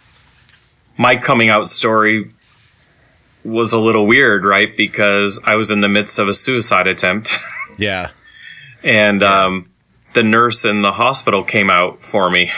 my 0.98 1.15
coming 1.15 1.48
out 1.48 1.69
story 1.69 2.34
was 3.46 3.72
a 3.72 3.79
little 3.79 4.05
weird, 4.05 4.43
right? 4.43 4.75
Because 4.75 5.39
I 5.46 5.55
was 5.55 5.72
in 5.72 5.79
the 5.79 5.88
midst 5.88 6.19
of 6.19 6.27
a 6.27 6.34
suicide 6.34 6.88
attempt. 6.88 7.31
Yeah. 7.77 8.10
and 8.84 9.24
um, 9.24 9.68
the 10.13 10.23
nurse 10.23 10.65
in 10.65 10.81
the 10.81 10.93
hospital 10.93 11.43
came 11.43 11.69
out 11.69 12.03
for 12.03 12.29
me 12.29 12.51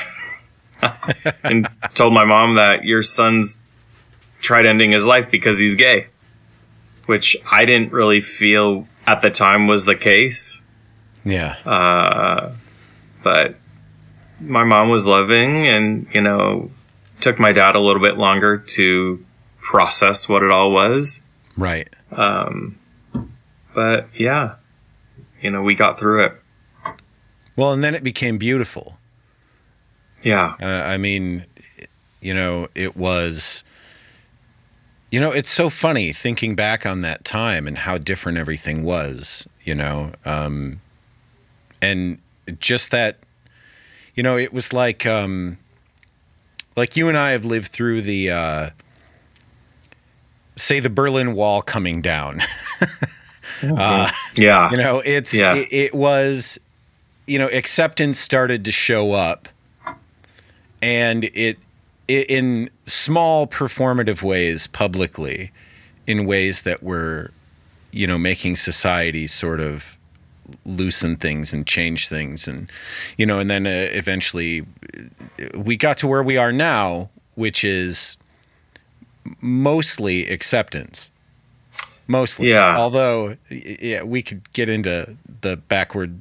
and 1.44 1.68
told 1.94 2.14
my 2.14 2.26
mom 2.26 2.56
that 2.56 2.84
your 2.84 3.04
son's 3.04 3.62
tried 4.40 4.66
ending 4.66 4.92
his 4.92 5.06
life 5.06 5.30
because 5.30 5.60
he's 5.60 5.76
gay, 5.76 6.08
which 7.06 7.38
I 7.50 7.66
didn't 7.66 7.92
really 7.92 8.22
feel 8.22 8.88
at 9.06 9.22
the 9.22 9.30
time 9.30 9.68
was 9.68 9.86
the 9.86 9.96
case. 9.96 10.60
Yeah. 11.24 11.56
Uh, 11.66 12.54
but 13.24 13.56
my 14.40 14.64
mom 14.64 14.90
was 14.90 15.06
loving 15.06 15.68
and, 15.68 16.08
you 16.14 16.22
know, 16.22 16.72
took 17.20 17.40
my 17.40 17.52
dad 17.52 17.76
a 17.76 17.80
little 17.80 18.02
bit 18.02 18.18
longer 18.18 18.58
to 18.58 19.24
process 19.60 20.28
what 20.28 20.44
it 20.44 20.52
all 20.52 20.72
was. 20.72 21.22
right. 21.58 21.88
Um, 22.12 22.78
but 23.74 24.10
yeah, 24.14 24.56
you 25.42 25.50
know, 25.50 25.62
we 25.62 25.76
got 25.76 25.98
through 25.98 26.26
it. 26.26 26.41
Well, 27.62 27.74
and 27.74 27.84
then 27.84 27.94
it 27.94 28.04
became 28.04 28.40
beautiful. 28.40 28.98
Yeah. 30.24 30.56
Uh, 30.60 30.66
I 30.66 30.98
mean, 30.98 31.46
you 32.20 32.34
know, 32.34 32.68
it 32.74 32.98
was. 32.98 33.64
You 35.12 35.20
know, 35.20 35.32
it's 35.32 35.50
so 35.52 35.70
funny 35.70 36.12
thinking 36.12 36.56
back 36.56 36.88
on 36.88 37.02
that 37.02 37.24
time 37.24 37.68
and 37.68 37.78
how 37.78 38.00
different 38.00 38.40
everything 38.40 38.82
was. 38.82 39.48
You 39.64 39.76
know, 39.76 40.12
um, 40.26 40.82
and 41.84 42.18
just 42.60 42.90
that. 42.90 43.20
You 44.16 44.24
know, 44.24 44.38
it 44.38 44.52
was 44.52 44.74
like, 44.74 45.06
um, 45.06 45.60
like 46.76 46.98
you 46.98 47.10
and 47.10 47.18
I 47.18 47.32
have 47.32 47.46
lived 47.46 47.68
through 47.68 48.02
the, 48.02 48.32
uh, 48.32 48.70
say, 50.56 50.80
the 50.80 50.90
Berlin 50.90 51.36
Wall 51.36 51.62
coming 51.62 52.02
down. 52.02 52.42
uh, 53.64 54.10
Yeah. 54.36 54.72
you 54.72 54.78
know 54.78 55.02
it's 55.06 55.32
Yeah. 55.34 55.56
it, 55.56 55.68
it 55.72 55.94
was 55.94 56.60
you 57.28 57.38
know 57.40 57.48
acceptance 57.50 58.20
started 58.20 58.66
to 58.66 58.72
show 58.72 59.14
up 59.14 59.48
and 60.82 61.26
it, 61.26 61.58
it 62.08 62.30
in 62.30 62.70
small 62.86 63.48
performative 63.48 64.22
ways 64.22 64.68
publicly 64.68 65.52
in 66.08 66.26
ways 66.26 66.64
that 66.64 66.82
were 66.84 67.32
you 67.92 68.08
know 68.08 68.18
making 68.18 68.56
society 68.56 69.28
sort 69.28 69.60
of 69.60 69.98
loosen 70.66 71.16
things 71.16 71.54
and 71.54 71.66
change 71.68 72.08
things 72.10 72.48
and 72.48 72.70
you 73.18 73.26
know 73.26 73.40
and 73.40 73.50
then 73.50 73.66
uh, 73.66 73.88
eventually 73.94 74.62
uh, 75.40 75.60
we 75.60 75.78
got 75.78 75.98
to 75.98 76.08
where 76.08 76.24
we 76.24 76.38
are 76.38 76.52
now 76.52 77.10
which 77.36 77.64
is 77.64 78.18
mostly 79.40 80.28
acceptance 80.30 81.12
mostly 82.08 82.50
Yeah. 82.50 82.76
although 82.78 83.36
yeah 83.50 84.04
we 84.04 84.22
could 84.22 84.52
get 84.54 84.68
into 84.68 85.16
the 85.42 85.56
backward 85.58 86.20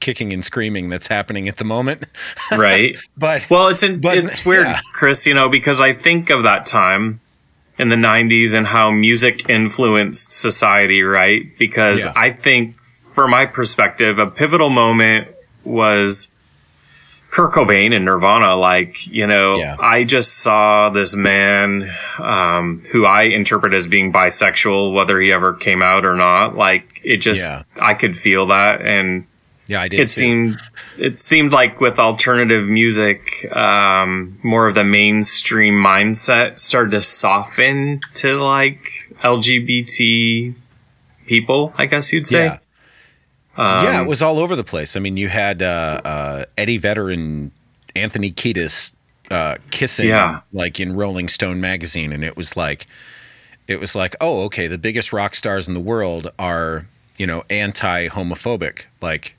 kicking 0.00 0.32
and 0.32 0.44
screaming 0.44 0.88
that's 0.88 1.06
happening 1.06 1.48
at 1.48 1.56
the 1.56 1.64
moment 1.64 2.04
right. 2.52 2.96
but 3.16 3.48
Well, 3.50 3.68
it's 3.68 3.82
in, 3.82 4.00
But- 4.00 4.18
it's 4.18 4.44
weird, 4.44 4.66
yeah. 4.66 4.80
Chris, 4.94 5.26
you 5.26 5.34
know, 5.34 5.48
because 5.48 5.80
I 5.80 5.92
think 5.92 6.30
of 6.30 6.44
that 6.44 6.66
time 6.66 7.20
in 7.78 7.88
the 7.88 7.96
90s 7.96 8.54
and 8.54 8.66
how 8.66 8.90
music 8.90 9.48
influenced 9.48 10.30
society, 10.32 11.02
right? 11.02 11.42
Because 11.58 12.04
Yeah. 12.04 12.12
I 12.14 12.30
think 12.32 12.76
from 13.14 13.30
my 13.30 13.46
perspective, 13.46 14.18
a 14.18 14.26
pivotal 14.26 14.70
moment 14.70 15.28
was 15.64 16.28
Kurt 17.30 17.52
Cobain 17.52 17.94
and 17.94 18.04
Nirvana. 18.04 18.54
Like, 18.56 19.06
you 19.06 19.26
know, 19.26 19.56
Yeah. 19.56 19.76
I 19.80 20.04
just 20.04 20.38
saw 20.38 20.90
this 20.90 21.16
man 21.16 21.90
um, 22.18 22.82
who 22.92 23.06
I 23.06 23.22
interpret 23.22 23.72
as 23.74 23.86
being 23.86 24.12
bisexual, 24.12 24.92
whether 24.92 25.18
he 25.18 25.32
ever 25.32 25.54
came 25.54 25.82
out 25.82 26.04
or 26.04 26.14
not. 26.14 26.56
Like, 26.56 27.00
it 27.02 27.16
just, 27.18 27.48
Yeah. 27.48 27.62
I 27.80 27.94
could 27.94 28.16
feel 28.18 28.46
that. 28.48 28.82
And, 28.82 29.24
yeah 29.72 29.80
i 29.80 29.88
did 29.88 29.96
it 30.00 30.02
too. 30.02 30.06
seemed 30.06 30.56
it 30.98 31.18
seemed 31.18 31.52
like 31.52 31.80
with 31.80 31.98
alternative 31.98 32.68
music 32.68 33.20
um, 33.56 34.38
more 34.42 34.68
of 34.68 34.74
the 34.74 34.84
mainstream 34.84 35.74
mindset 35.74 36.58
started 36.58 36.90
to 36.92 37.02
soften 37.02 38.00
to 38.14 38.40
like 38.42 38.80
lgbt 39.22 40.54
people 41.26 41.72
i 41.78 41.86
guess 41.86 42.12
you'd 42.12 42.26
say 42.26 42.44
yeah 42.44 42.58
um, 43.54 43.84
yeah, 43.84 44.00
it 44.00 44.06
was 44.06 44.22
all 44.22 44.38
over 44.38 44.56
the 44.56 44.64
place. 44.64 44.96
I 44.96 45.00
mean, 45.00 45.18
you 45.18 45.28
had 45.28 45.60
uh, 45.62 46.00
uh, 46.02 46.44
Eddie 46.56 46.78
Vedder 46.78 47.10
and 47.10 47.50
Anthony 47.94 48.30
Kiedis 48.32 48.94
uh, 49.30 49.56
kissing, 49.70 50.08
Yeah. 50.08 50.40
like 50.54 50.80
in 50.80 50.96
Rolling 50.96 51.28
Stone 51.28 51.60
magazine, 51.60 52.12
and 52.12 52.24
it 52.24 52.34
was 52.34 52.56
like, 52.56 52.86
it 53.68 53.78
was 53.78 53.94
like, 53.94 54.16
oh, 54.22 54.44
okay, 54.44 54.68
the 54.68 54.78
biggest 54.78 55.12
rock 55.12 55.34
stars 55.34 55.68
in 55.68 55.74
the 55.74 55.80
world 55.80 56.30
are, 56.38 56.86
you 57.18 57.26
know, 57.26 57.42
anti-homophobic. 57.50 58.84
Like, 59.02 59.34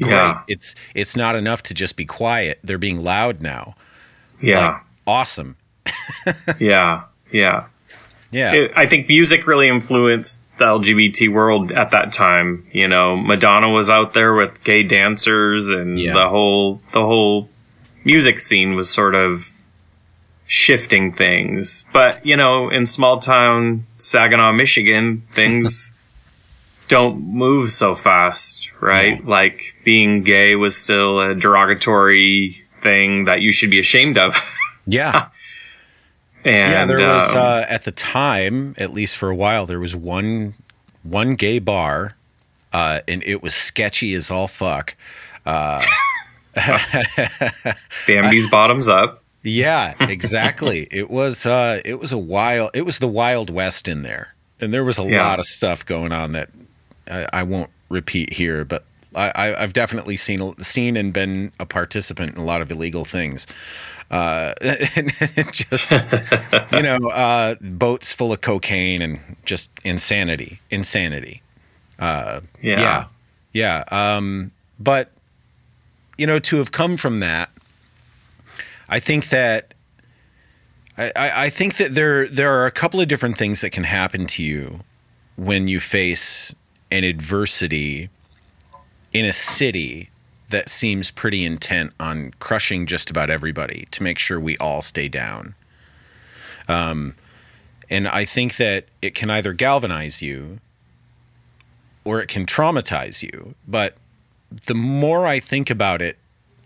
great. 0.00 0.10
Yeah. 0.12 0.42
It's 0.48 0.74
it's 0.94 1.16
not 1.16 1.36
enough 1.36 1.62
to 1.64 1.74
just 1.74 1.96
be 1.96 2.04
quiet; 2.04 2.58
they're 2.64 2.78
being 2.78 3.02
loud 3.02 3.42
now. 3.42 3.74
yeah 4.40 4.68
Like, 4.68 4.80
awesome. 5.06 5.56
yeah 6.58 7.02
yeah 7.32 7.66
Yeah, 8.30 8.52
It- 8.54 8.72
i 8.76 8.86
think 8.86 9.08
music 9.08 9.46
really 9.46 9.68
influenced 9.68 10.40
the 10.58 10.66
lgbt 10.66 11.32
world 11.32 11.72
at 11.72 11.90
that 11.92 12.12
time 12.12 12.66
you 12.72 12.86
know 12.86 13.16
madonna 13.16 13.70
was 13.70 13.88
out 13.90 14.12
there 14.14 14.34
with 14.34 14.62
gay 14.62 14.82
dancers 14.82 15.68
and 15.70 15.98
Yeah. 15.98 16.12
the 16.12 16.28
whole 16.28 16.80
the 16.92 17.00
whole 17.00 17.48
music 18.04 18.38
scene 18.40 18.74
was 18.74 18.88
sort 18.90 19.14
of 19.14 19.50
shifting 20.46 21.12
things 21.12 21.84
but 21.92 22.24
you 22.26 22.36
know 22.36 22.68
in 22.68 22.84
small 22.84 23.18
town 23.20 23.86
saginaw 23.96 24.52
michigan 24.52 25.22
things 25.32 25.92
don't 26.88 27.20
move 27.20 27.70
so 27.70 27.94
fast, 27.94 28.72
right? 28.80 29.24
Like 29.24 29.69
being 29.84 30.22
gay 30.22 30.54
was 30.56 30.76
still 30.76 31.20
a 31.20 31.34
derogatory 31.34 32.62
thing 32.80 33.24
that 33.26 33.40
you 33.42 33.52
should 33.52 33.70
be 33.70 33.78
ashamed 33.78 34.18
of. 34.18 34.36
Yeah. 34.86 35.28
and 36.44 36.72
yeah, 36.72 36.84
there 36.86 36.98
was 36.98 37.30
um, 37.32 37.38
uh, 37.38 37.64
at 37.68 37.84
the 37.84 37.92
time, 37.92 38.74
at 38.78 38.92
least 38.92 39.16
for 39.18 39.28
a 39.30 39.36
while, 39.36 39.66
there 39.66 39.78
was 39.78 39.94
one 39.94 40.54
one 41.04 41.34
gay 41.36 41.58
bar, 41.60 42.16
uh, 42.72 43.00
and 43.06 43.22
it 43.24 43.40
was 43.42 43.54
sketchy 43.54 44.14
as 44.14 44.30
all 44.30 44.48
fuck. 44.48 44.96
Bambi's 48.06 48.50
bottoms 48.50 48.88
up. 48.88 49.22
Yeah, 49.42 49.94
exactly. 50.00 50.88
it 50.90 51.10
was 51.10 51.46
uh, 51.46 51.80
it 51.84 52.00
was 52.00 52.10
a 52.12 52.18
wild 52.18 52.70
it 52.74 52.82
was 52.82 52.98
the 52.98 53.06
wild 53.08 53.50
west 53.50 53.86
in 53.86 54.02
there, 54.02 54.34
and 54.60 54.72
there 54.72 54.82
was 54.82 54.98
a 54.98 55.04
Yeah. 55.04 55.24
lot 55.26 55.38
of 55.38 55.44
stuff 55.44 55.84
going 55.86 56.10
on 56.12 56.32
that 56.32 56.50
I, 57.08 57.26
I 57.32 57.42
won't 57.44 57.70
repeat 57.88 58.32
here, 58.32 58.64
but. 58.64 58.84
I, 59.14 59.54
I've 59.58 59.72
definitely 59.72 60.16
seen 60.16 60.56
seen 60.58 60.96
and 60.96 61.12
been 61.12 61.52
a 61.58 61.66
participant 61.66 62.34
in 62.34 62.38
a 62.38 62.44
lot 62.44 62.60
of 62.60 62.70
illegal 62.70 63.04
things. 63.04 63.46
Uh, 64.10 64.54
just 65.52 65.92
you 66.72 66.82
know, 66.82 66.98
uh, 67.10 67.54
boats 67.60 68.12
full 68.12 68.32
of 68.32 68.40
cocaine 68.40 69.02
and 69.02 69.20
just 69.44 69.70
insanity, 69.84 70.60
insanity. 70.70 71.42
Yeah. 72.00 72.80
Yeah, 72.80 73.04
yeah. 73.52 73.84
Um, 73.90 74.50
but 74.78 75.10
you 76.18 76.26
know, 76.26 76.38
to 76.38 76.56
have 76.56 76.72
come 76.72 76.96
from 76.96 77.20
that, 77.20 77.50
I 78.88 79.00
think 79.00 79.28
that 79.28 79.74
I, 80.98 81.12
I, 81.16 81.44
I 81.44 81.50
think 81.50 81.76
that 81.76 81.94
there 81.94 82.26
there 82.26 82.52
are 82.52 82.66
a 82.66 82.70
couple 82.70 83.00
of 83.00 83.08
different 83.08 83.38
things 83.38 83.60
that 83.60 83.70
can 83.70 83.84
happen 83.84 84.26
to 84.28 84.42
you 84.42 84.80
when 85.36 85.68
you 85.68 85.80
face 85.80 86.54
an 86.90 87.04
adversity 87.04 88.10
in 89.12 89.24
a 89.24 89.32
city 89.32 90.10
that 90.50 90.68
seems 90.68 91.10
pretty 91.10 91.44
intent 91.44 91.92
on 92.00 92.32
crushing 92.38 92.86
just 92.86 93.10
about 93.10 93.30
everybody 93.30 93.86
to 93.92 94.02
make 94.02 94.18
sure 94.18 94.38
we 94.38 94.56
all 94.58 94.82
stay 94.82 95.08
down. 95.08 95.54
Um, 96.68 97.14
and 97.88 98.06
I 98.06 98.24
think 98.24 98.56
that 98.56 98.86
it 99.02 99.14
can 99.14 99.30
either 99.30 99.52
galvanize 99.52 100.22
you 100.22 100.58
or 102.04 102.20
it 102.20 102.28
can 102.28 102.46
traumatize 102.46 103.22
you. 103.22 103.54
But 103.66 103.96
the 104.66 104.74
more 104.74 105.26
I 105.26 105.40
think 105.40 105.70
about 105.70 106.02
it 106.02 106.16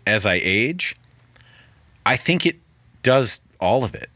as 0.05 0.25
I 0.25 0.39
age, 0.43 0.95
I 2.05 2.17
think 2.17 2.45
it 2.45 2.57
does 3.03 3.41
all 3.59 3.83
of 3.83 3.95
it. 3.95 4.09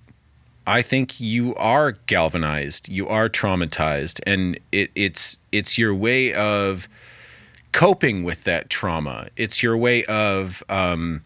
I 0.68 0.84
think 0.84 1.20
you 1.20 1.56
are 1.56 1.94
galvanized, 2.06 2.90
you 2.90 3.08
are 3.08 3.28
traumatized, 3.28 4.22
and 4.28 4.60
it, 4.72 4.92
it's 4.94 5.40
it's 5.52 5.80
your 5.80 5.96
way 5.96 6.32
of 6.34 6.88
coping 7.72 8.24
with 8.24 8.44
that 8.44 8.70
trauma. 8.70 9.28
It's 9.36 9.62
your 9.62 9.78
way 9.78 10.04
of 10.06 10.64
um, 10.70 11.22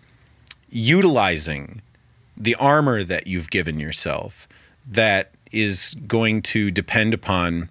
utilizing 0.70 1.82
the 2.36 2.56
armor 2.56 3.04
that 3.04 3.28
you've 3.28 3.50
given 3.50 3.80
yourself 3.80 4.48
that 4.90 5.32
is 5.52 5.96
going 6.08 6.42
to 6.42 6.72
depend 6.72 7.14
upon 7.14 7.70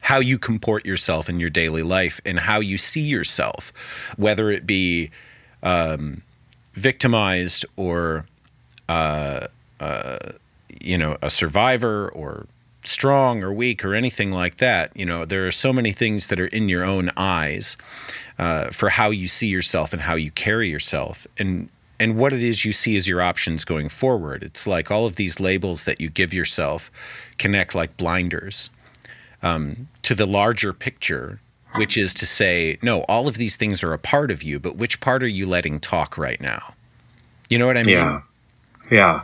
how 0.00 0.18
you 0.18 0.38
comport 0.38 0.84
yourself 0.86 1.28
in 1.28 1.40
your 1.40 1.50
daily 1.50 1.82
life 1.82 2.20
and 2.24 2.38
how 2.38 2.60
you 2.60 2.78
see 2.78 3.00
yourself, 3.02 3.72
whether 4.16 4.50
it 4.50 4.66
be 4.66 5.10
um, 5.62 6.22
victimized 6.74 7.64
or, 7.76 8.26
uh, 8.88 9.46
uh, 9.80 10.18
you 10.80 10.96
know, 10.96 11.16
a 11.22 11.30
survivor 11.30 12.08
or 12.10 12.46
strong 12.84 13.42
or 13.42 13.52
weak 13.52 13.84
or 13.84 13.94
anything 13.94 14.30
like 14.30 14.56
that. 14.58 14.96
You 14.96 15.06
know, 15.06 15.24
there 15.24 15.46
are 15.46 15.52
so 15.52 15.72
many 15.72 15.92
things 15.92 16.28
that 16.28 16.40
are 16.40 16.46
in 16.46 16.68
your 16.68 16.84
own 16.84 17.10
eyes 17.16 17.76
uh, 18.38 18.68
for 18.68 18.90
how 18.90 19.10
you 19.10 19.28
see 19.28 19.48
yourself 19.48 19.92
and 19.92 20.02
how 20.02 20.14
you 20.14 20.30
carry 20.30 20.68
yourself. 20.68 21.26
And 21.38 21.68
and 22.00 22.16
what 22.16 22.32
it 22.32 22.42
is 22.42 22.64
you 22.64 22.72
see 22.72 22.96
as 22.96 23.08
your 23.08 23.20
options 23.20 23.64
going 23.64 23.88
forward. 23.88 24.44
It's 24.44 24.66
like 24.66 24.90
all 24.90 25.04
of 25.04 25.16
these 25.16 25.40
labels 25.40 25.84
that 25.84 26.00
you 26.00 26.08
give 26.08 26.32
yourself 26.32 26.92
connect 27.38 27.74
like 27.74 27.96
blinders 27.96 28.70
um, 29.42 29.88
to 30.02 30.14
the 30.14 30.26
larger 30.26 30.72
picture, 30.72 31.40
which 31.74 31.96
is 31.96 32.14
to 32.14 32.26
say, 32.26 32.78
no, 32.82 33.00
all 33.08 33.26
of 33.26 33.36
these 33.36 33.56
things 33.56 33.82
are 33.82 33.92
a 33.92 33.98
part 33.98 34.30
of 34.30 34.42
you, 34.44 34.58
but 34.58 34.76
which 34.76 35.00
part 35.00 35.22
are 35.22 35.28
you 35.28 35.46
letting 35.46 35.80
talk 35.80 36.16
right 36.16 36.40
now? 36.40 36.74
You 37.50 37.58
know 37.58 37.66
what 37.66 37.76
I 37.76 37.82
mean? 37.82 37.96
Yeah. 37.96 38.20
Yeah. 38.90 39.22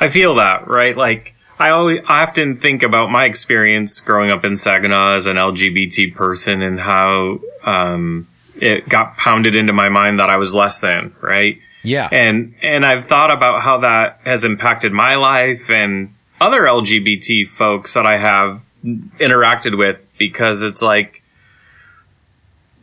I 0.00 0.08
feel 0.08 0.34
that, 0.36 0.66
right? 0.66 0.96
Like 0.96 1.34
I 1.58 1.70
always 1.70 2.00
I 2.08 2.22
often 2.22 2.60
think 2.60 2.82
about 2.82 3.10
my 3.10 3.24
experience 3.24 4.00
growing 4.00 4.30
up 4.30 4.44
in 4.44 4.56
Saginaw 4.56 5.14
as 5.14 5.26
an 5.26 5.36
LGBT 5.36 6.14
person 6.14 6.62
and 6.62 6.80
how 6.80 7.40
um, 7.64 8.28
it 8.60 8.88
got 8.88 9.16
pounded 9.16 9.54
into 9.54 9.72
my 9.72 9.88
mind 9.88 10.18
that 10.20 10.30
I 10.30 10.36
was 10.36 10.54
less 10.54 10.80
than, 10.80 11.14
right? 11.20 11.58
Yeah. 11.82 12.08
And 12.10 12.54
and 12.62 12.84
I've 12.84 13.06
thought 13.06 13.30
about 13.30 13.62
how 13.62 13.78
that 13.78 14.20
has 14.24 14.44
impacted 14.44 14.92
my 14.92 15.14
life 15.16 15.70
and 15.70 16.14
other 16.40 16.62
LGBT 16.62 17.46
folks 17.48 17.94
that 17.94 18.06
I 18.06 18.16
have 18.16 18.62
interacted 18.84 19.78
with 19.78 20.08
because 20.18 20.62
it's 20.62 20.82
like 20.82 21.22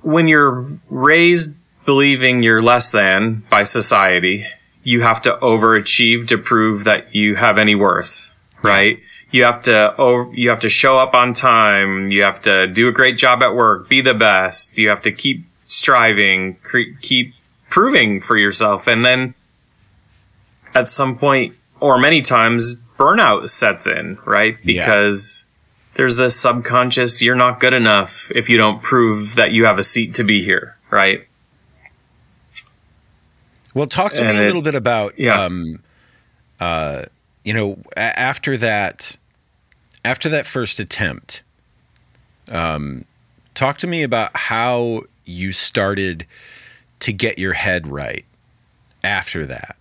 when 0.01 0.27
you're 0.27 0.79
raised 0.89 1.53
believing 1.85 2.43
you're 2.43 2.61
less 2.61 2.91
than 2.91 3.43
by 3.49 3.63
society, 3.63 4.45
you 4.83 5.01
have 5.01 5.21
to 5.21 5.37
overachieve 5.41 6.27
to 6.27 6.37
prove 6.37 6.85
that 6.85 7.13
you 7.13 7.35
have 7.35 7.57
any 7.57 7.75
worth, 7.75 8.30
right? 8.61 8.99
You 9.31 9.43
have 9.45 9.61
to 9.63 9.95
over, 9.95 10.33
you 10.33 10.49
have 10.49 10.59
to 10.59 10.69
show 10.69 10.97
up 10.97 11.13
on 11.13 11.33
time. 11.33 12.11
You 12.11 12.23
have 12.23 12.41
to 12.41 12.67
do 12.67 12.87
a 12.87 12.91
great 12.91 13.17
job 13.17 13.41
at 13.43 13.55
work, 13.55 13.87
be 13.87 14.01
the 14.01 14.13
best. 14.13 14.77
You 14.77 14.89
have 14.89 15.01
to 15.03 15.11
keep 15.11 15.45
striving, 15.65 16.55
cre- 16.57 16.95
keep 17.01 17.33
proving 17.69 18.19
for 18.19 18.35
yourself. 18.35 18.87
And 18.87 19.05
then 19.05 19.33
at 20.75 20.87
some 20.87 21.17
point 21.17 21.55
or 21.79 21.97
many 21.97 22.21
times 22.21 22.75
burnout 22.97 23.49
sets 23.49 23.87
in, 23.87 24.17
right? 24.25 24.57
Yeah. 24.63 24.85
Because 24.85 25.45
there's 25.95 26.17
this 26.17 26.39
subconscious, 26.39 27.21
you're 27.21 27.35
not 27.35 27.59
good 27.59 27.73
enough 27.73 28.31
if 28.35 28.49
you 28.49 28.57
don't 28.57 28.81
prove 28.83 29.35
that 29.35 29.51
you 29.51 29.65
have 29.65 29.79
a 29.79 29.83
seat 29.83 30.15
to 30.15 30.23
be 30.23 30.43
here, 30.43 30.77
right? 30.89 31.27
Well, 33.73 33.87
talk 33.87 34.13
to 34.13 34.23
And 34.23 34.37
me 34.37 34.43
a 34.43 34.47
little 34.47 34.61
bit 34.61 34.75
about, 34.75 35.17
yeah. 35.17 35.45
um, 35.45 35.81
uh, 36.59 37.05
you 37.43 37.53
know, 37.53 37.79
a- 37.95 38.19
after 38.19 38.57
that, 38.57 39.17
after 40.03 40.29
that 40.29 40.45
first 40.45 40.79
attempt, 40.79 41.43
um, 42.49 43.05
talk 43.53 43.77
to 43.79 43.87
me 43.87 44.03
about 44.03 44.35
how 44.35 45.01
you 45.25 45.51
started 45.51 46.25
to 46.99 47.13
get 47.13 47.39
your 47.39 47.53
head 47.53 47.87
right 47.87 48.25
after 49.03 49.45
that. 49.45 49.75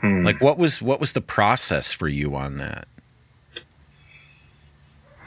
Hmm. 0.00 0.24
Like, 0.24 0.40
what 0.40 0.58
was 0.58 0.82
what 0.82 1.00
was 1.00 1.12
the 1.12 1.20
process 1.20 1.92
for 1.92 2.08
you 2.08 2.34
on 2.34 2.58
that? 2.58 2.86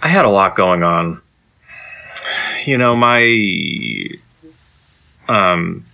I 0.01 0.07
had 0.07 0.25
a 0.25 0.29
lot 0.29 0.55
going 0.55 0.83
on. 0.83 1.21
You 2.65 2.77
know, 2.77 2.95
my 2.95 4.17
um, 5.27 5.85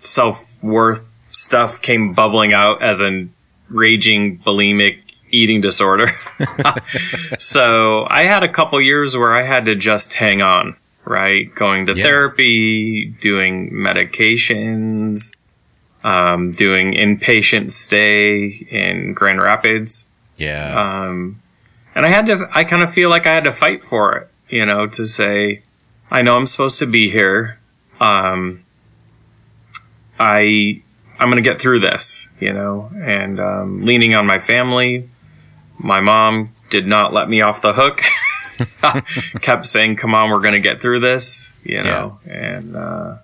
self 0.00 0.62
worth 0.62 1.06
stuff 1.30 1.80
came 1.80 2.12
bubbling 2.12 2.52
out 2.52 2.82
as 2.82 3.00
a 3.00 3.26
raging 3.70 4.38
bulimic 4.38 4.98
eating 5.30 5.60
disorder. 5.60 6.08
so 7.38 8.06
I 8.08 8.24
had 8.24 8.42
a 8.42 8.48
couple 8.48 8.80
years 8.80 9.16
where 9.16 9.32
I 9.32 9.42
had 9.42 9.66
to 9.66 9.74
just 9.74 10.14
hang 10.14 10.42
on, 10.42 10.76
right? 11.04 11.54
Going 11.54 11.86
to 11.86 11.94
Yeah. 11.94 12.02
therapy, 12.04 13.06
doing 13.20 13.70
medications, 13.72 15.32
um, 16.04 16.52
doing 16.52 16.94
inpatient 16.94 17.70
stay 17.70 18.46
in 18.46 19.12
Grand 19.14 19.40
Rapids 19.42 20.06
Yeah, 20.36 21.04
um, 21.08 21.42
and 21.94 22.06
I 22.06 22.08
had 22.08 22.26
to. 22.26 22.48
I 22.52 22.62
kind 22.64 22.82
of 22.82 22.92
feel 22.92 23.10
like 23.10 23.26
I 23.26 23.34
had 23.34 23.44
to 23.44 23.52
fight 23.52 23.84
for 23.84 24.16
it, 24.16 24.30
you 24.48 24.64
know, 24.64 24.86
to 24.86 25.04
say, 25.06 25.62
I 26.10 26.22
know 26.22 26.36
I'm 26.36 26.46
supposed 26.46 26.78
to 26.78 26.86
be 26.86 27.10
here. 27.10 27.58
Um, 28.00 28.64
I 30.18 30.82
I'm 31.18 31.28
gonna 31.28 31.40
get 31.40 31.58
through 31.58 31.80
this, 31.80 32.28
you 32.40 32.52
know, 32.52 32.90
and 32.96 33.40
um, 33.40 33.84
leaning 33.84 34.14
on 34.14 34.26
my 34.26 34.38
family. 34.38 35.08
My 35.80 36.00
mom 36.00 36.50
did 36.70 36.86
not 36.86 37.12
let 37.12 37.28
me 37.28 37.40
off 37.40 37.62
the 37.62 37.72
hook. 37.72 38.02
Kept 39.40 39.66
saying, 39.66 39.96
"Come 39.96 40.14
on, 40.14 40.30
we're 40.30 40.40
gonna 40.40 40.60
get 40.60 40.80
through 40.80 41.00
this," 41.00 41.52
you 41.64 41.82
know, 41.82 42.18
and 42.26 42.76
uh, 42.76 43.16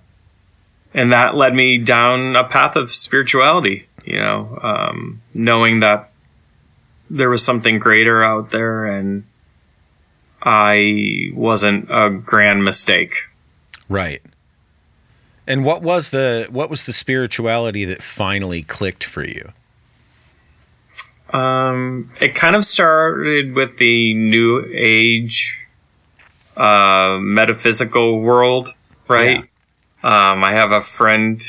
and 0.92 1.12
that 1.12 1.34
led 1.34 1.54
me 1.54 1.78
down 1.78 2.36
a 2.36 2.44
path 2.44 2.76
of 2.76 2.94
spirituality, 2.94 3.86
you 4.04 4.18
know, 4.18 4.58
um, 4.62 5.20
knowing 5.34 5.80
that 5.80 6.10
there 7.10 7.28
was 7.28 7.44
something 7.44 7.78
greater 7.78 8.22
out 8.22 8.50
there 8.50 8.86
and 8.86 9.24
I 10.42 11.30
wasn't 11.34 11.88
a 11.90 12.10
grand 12.10 12.64
mistake. 12.64 13.14
right. 13.88 14.20
And 15.46 15.64
what 15.64 15.82
was 15.82 16.10
the 16.10 16.46
what 16.50 16.70
was 16.70 16.86
the 16.86 16.92
spirituality 16.92 17.84
that 17.84 18.02
finally 18.02 18.62
clicked 18.62 19.04
for 19.04 19.24
you? 19.24 19.52
Um, 21.30 22.10
it 22.20 22.34
kind 22.34 22.54
of 22.54 22.64
started 22.64 23.54
with 23.54 23.76
the 23.78 24.14
new 24.14 24.64
age 24.72 25.66
uh, 26.56 27.18
metaphysical 27.20 28.20
world, 28.20 28.72
right? 29.08 29.40
Um, 30.02 30.44
I 30.44 30.52
have 30.52 30.70
a 30.70 30.80
friend 30.80 31.42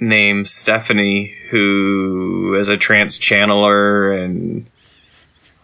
named 0.00 0.46
Stephanie 0.46 1.34
who 1.50 2.56
is 2.58 2.68
a 2.68 2.76
trance 2.76 3.18
channeler, 3.18 4.24
and 4.24 4.66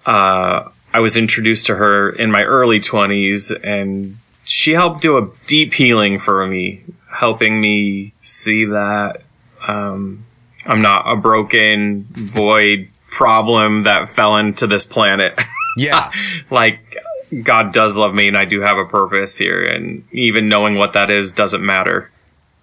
uh, 0.04 0.68
I 0.92 1.00
was 1.00 1.16
introduced 1.16 1.66
to 1.66 1.76
her 1.76 2.10
in 2.10 2.30
my 2.30 2.44
early 2.44 2.80
20s, 2.80 3.58
and 3.64 4.18
she 4.44 4.72
helped 4.72 5.00
do 5.00 5.16
a 5.16 5.30
deep 5.46 5.74
healing 5.74 6.18
for 6.18 6.46
me, 6.46 6.84
helping 7.18 7.60
me 7.60 8.12
see 8.22 8.64
that 8.66 9.22
um, 9.66 10.24
I'm 10.66 10.80
not 10.80 11.02
a 11.10 11.16
broken, 11.16 12.06
void 12.12 12.90
problem 13.10 13.82
that 13.82 14.08
fell 14.08 14.36
into 14.36 14.66
this 14.66 14.86
planet. 14.86 15.38
Yeah. 15.76 16.10
like 16.50 16.96
God 17.44 17.72
does 17.72 17.96
love 17.96 18.12
me 18.12 18.26
and 18.26 18.36
I 18.36 18.46
do 18.46 18.62
have 18.62 18.78
a 18.78 18.84
purpose 18.84 19.36
here 19.36 19.64
and 19.64 20.02
even 20.10 20.48
knowing 20.48 20.74
what 20.74 20.94
that 20.94 21.08
is 21.08 21.32
doesn't 21.32 21.64
matter 21.64 22.10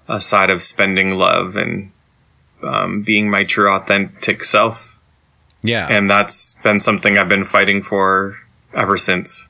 aside 0.10 0.50
of 0.50 0.62
spending 0.62 1.12
love 1.12 1.56
and 1.56 1.94
um, 2.62 3.04
being 3.04 3.30
my 3.30 3.46
true 3.46 3.70
authentic 3.72 4.44
self 4.44 5.00
yeah. 5.64 5.88
and 5.90 6.12
that's 6.12 6.56
been 6.56 6.80
something 6.80 7.18
I've 7.18 7.30
been 7.30 7.46
fighting 7.46 7.82
for 7.82 8.38
ever 8.74 8.98
since 8.98 9.48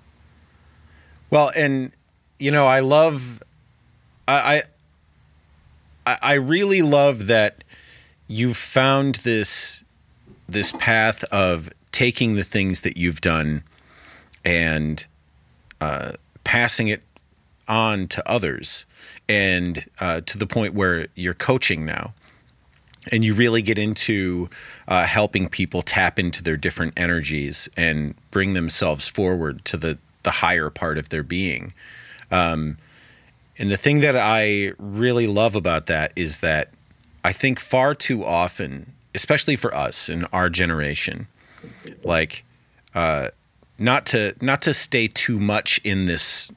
Well, 1.32 1.52
and 1.56 1.91
you 2.39 2.52
know, 2.52 2.68
I 2.68 2.82
love, 2.82 3.41
I, 4.28 4.63
I, 6.06 6.18
I 6.22 6.34
really 6.34 6.82
love 6.82 7.28
that 7.28 7.63
you've 8.28 8.58
found 8.58 9.15
this, 9.15 9.84
this 10.48 10.72
path 10.74 11.24
of 11.26 11.70
taking 11.91 12.36
the 12.36 12.44
things 12.44 12.82
that 12.82 12.98
you've 12.98 13.22
done, 13.22 13.63
and 14.44 15.06
uh, 15.82 16.13
passing 16.44 16.88
it 16.88 17.02
on 17.68 18.08
to 18.08 18.30
others, 18.30 18.86
and 19.28 19.86
uh, 20.00 20.22
to 20.22 20.38
the 20.38 20.46
point 20.46 20.74
where 20.74 21.08
you're 21.15 21.34
coaching 21.34 21.86
now. 21.86 22.13
And 23.12 23.24
you 23.24 23.36
really 23.36 23.62
get 23.62 23.78
into 23.78 24.50
uh, 24.88 25.06
helping 25.06 25.48
people 25.48 25.84
tap 25.84 26.18
into 26.18 26.41
their 26.41 26.58
different 26.58 26.94
energies 26.98 27.70
and 27.78 28.15
bring 28.32 28.56
themselves 28.56 29.08
forward 29.08 29.63
to 29.65 29.78
the, 29.78 30.00
the 30.24 30.32
higher 30.32 30.72
part 30.72 30.98
of 30.98 31.10
their 31.10 31.22
being. 31.22 31.74
Um, 32.32 32.78
and 33.58 33.72
the 33.72 33.78
thing 33.78 34.02
that 34.02 34.15
I 34.15 34.74
really 34.78 35.28
love 35.28 35.56
about 35.56 35.86
that 35.88 36.12
is 36.15 36.41
that 36.41 36.70
I 37.24 37.32
think 37.32 37.60
far 37.60 37.96
too 37.96 38.24
often, 38.24 38.94
especially 39.13 39.56
for 39.56 39.74
us 39.74 40.10
in 40.10 40.26
our 40.26 40.50
generation, 40.50 41.28
like 42.04 42.44
uh, 42.94 43.30
not 43.80 44.06
to 44.08 44.36
not 44.41 44.62
to 44.63 44.74
stay 44.74 45.08
too 45.08 45.39
much 45.39 45.80
in 45.84 46.06
this 46.06 46.52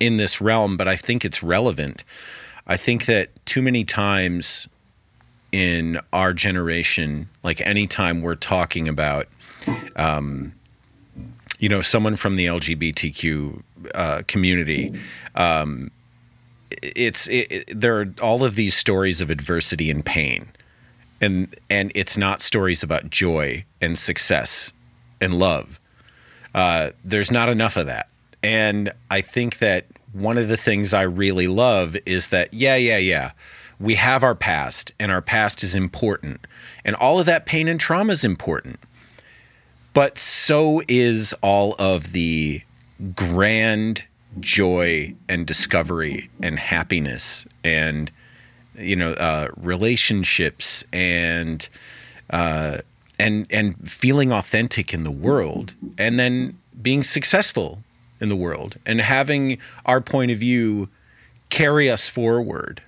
in 0.00 0.16
this 0.16 0.40
realm, 0.40 0.76
but 0.76 0.88
I 0.88 0.96
think 0.96 1.24
it's 1.24 1.42
relevant. 1.42 2.04
I 2.66 2.76
think 2.76 3.06
that 3.06 3.28
too 3.46 3.62
many 3.62 3.84
times 3.84 4.68
in 5.52 5.98
our 6.12 6.32
generation, 6.32 7.28
like 7.42 7.60
anytime 7.60 8.22
we're 8.22 8.34
talking 8.34 8.88
about, 8.88 9.28
um, 9.96 10.52
you 11.58 11.68
know, 11.68 11.80
someone 11.80 12.16
from 12.16 12.36
the 12.36 12.46
LGBTQ 12.46 13.62
uh, 13.94 14.22
community, 14.26 14.98
um, 15.34 15.90
it's 16.82 17.26
it, 17.28 17.50
it, 17.50 17.80
there 17.80 18.00
are 18.00 18.14
all 18.22 18.44
of 18.44 18.56
these 18.56 18.76
stories 18.76 19.20
of 19.20 19.30
adversity 19.30 19.90
and 19.90 20.04
pain, 20.04 20.46
and 21.20 21.54
and 21.70 21.92
it's 21.94 22.16
not 22.16 22.42
stories 22.42 22.82
about 22.82 23.10
joy 23.10 23.64
and 23.80 23.96
success 23.96 24.72
and 25.20 25.38
love. 25.38 25.78
Uh, 26.54 26.90
there's 27.04 27.30
not 27.30 27.48
enough 27.48 27.76
of 27.76 27.86
that, 27.86 28.08
and 28.42 28.92
I 29.10 29.20
think 29.20 29.58
that 29.58 29.86
one 30.12 30.38
of 30.38 30.48
the 30.48 30.56
things 30.56 30.94
I 30.94 31.02
really 31.02 31.48
love 31.48 31.96
is 32.06 32.30
that 32.30 32.54
yeah, 32.54 32.76
yeah, 32.76 32.98
yeah 32.98 33.32
we 33.80 33.94
have 33.96 34.22
our 34.22 34.34
past 34.34 34.94
and 34.98 35.10
our 35.10 35.22
past 35.22 35.62
is 35.62 35.74
important. 35.74 36.46
And 36.84 36.96
all 36.96 37.18
of 37.18 37.26
that 37.26 37.46
pain 37.46 37.68
and 37.68 37.80
trauma 37.80 38.12
is 38.12 38.24
important. 38.24 38.78
But 39.92 40.18
so 40.18 40.82
is 40.88 41.34
all 41.42 41.74
of 41.78 42.12
the 42.12 42.62
grand 43.14 44.04
joy 44.40 45.14
and 45.28 45.46
discovery 45.46 46.28
and 46.42 46.58
happiness 46.58 47.46
and 47.62 48.10
you 48.76 48.96
know 48.96 49.10
uh, 49.12 49.48
relationships 49.56 50.84
and 50.92 51.68
uh, 52.30 52.78
and 53.18 53.46
and 53.50 53.90
feeling 53.90 54.32
authentic 54.32 54.92
in 54.92 55.04
the 55.04 55.10
world 55.10 55.74
and 55.98 56.18
then 56.18 56.58
being 56.82 57.02
successful 57.02 57.82
in 58.20 58.28
the 58.28 58.36
world 58.36 58.76
and 58.86 59.00
having 59.00 59.58
our 59.86 60.00
point 60.00 60.30
of 60.30 60.38
view 60.38 60.88
carry 61.50 61.90
us 61.90 62.08
forward 62.08 62.82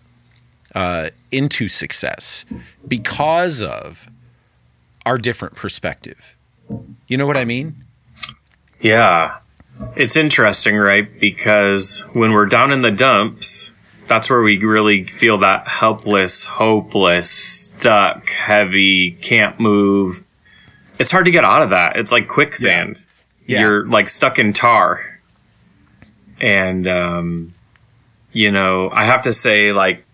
uh, 0.75 1.11
into 1.31 1.69
success 1.69 2.45
because 2.87 3.63
of 3.63 4.09
our 5.05 5.19
different 5.19 5.55
perspective. 5.55 6.37
You 7.07 7.17
know 7.17 7.27
what 7.27 7.37
I 7.37 7.45
mean? 7.45 7.85
Yeah. 8.81 9.39
It's 9.95 10.17
interesting, 10.17 10.77
right? 10.77 11.09
Because 11.21 12.01
when 12.13 12.33
we're 12.33 12.47
down 12.47 12.73
in 12.73 12.83
the 12.83 12.91
dumps, 12.91 13.73
that's 14.07 14.31
where 14.31 14.43
we 14.43 14.59
really 14.59 15.05
feel 15.05 15.39
that 15.39 15.67
helpless, 15.67 16.45
hopeless, 16.45 17.31
stuck, 17.31 18.29
heavy, 18.29 19.13
can't 19.13 19.59
move. 19.59 20.25
It's 20.99 21.11
hard 21.11 21.25
to 21.27 21.31
get 21.31 21.45
out 21.45 21.63
of 21.63 21.71
that. 21.71 21.97
It's 21.97 22.13
like 22.13 22.29
quicksand. 22.29 23.03
Yeah. 23.47 23.61
You're 23.61 23.87
like 23.87 24.09
stuck 24.09 24.39
in 24.39 24.53
tar. 24.53 25.21
And, 26.41 26.87
um, 26.87 27.55
you 28.33 28.51
know, 28.51 28.91
I 28.91 29.05
have 29.05 29.23
to 29.23 29.33
say, 29.33 29.73
like, 29.73 30.05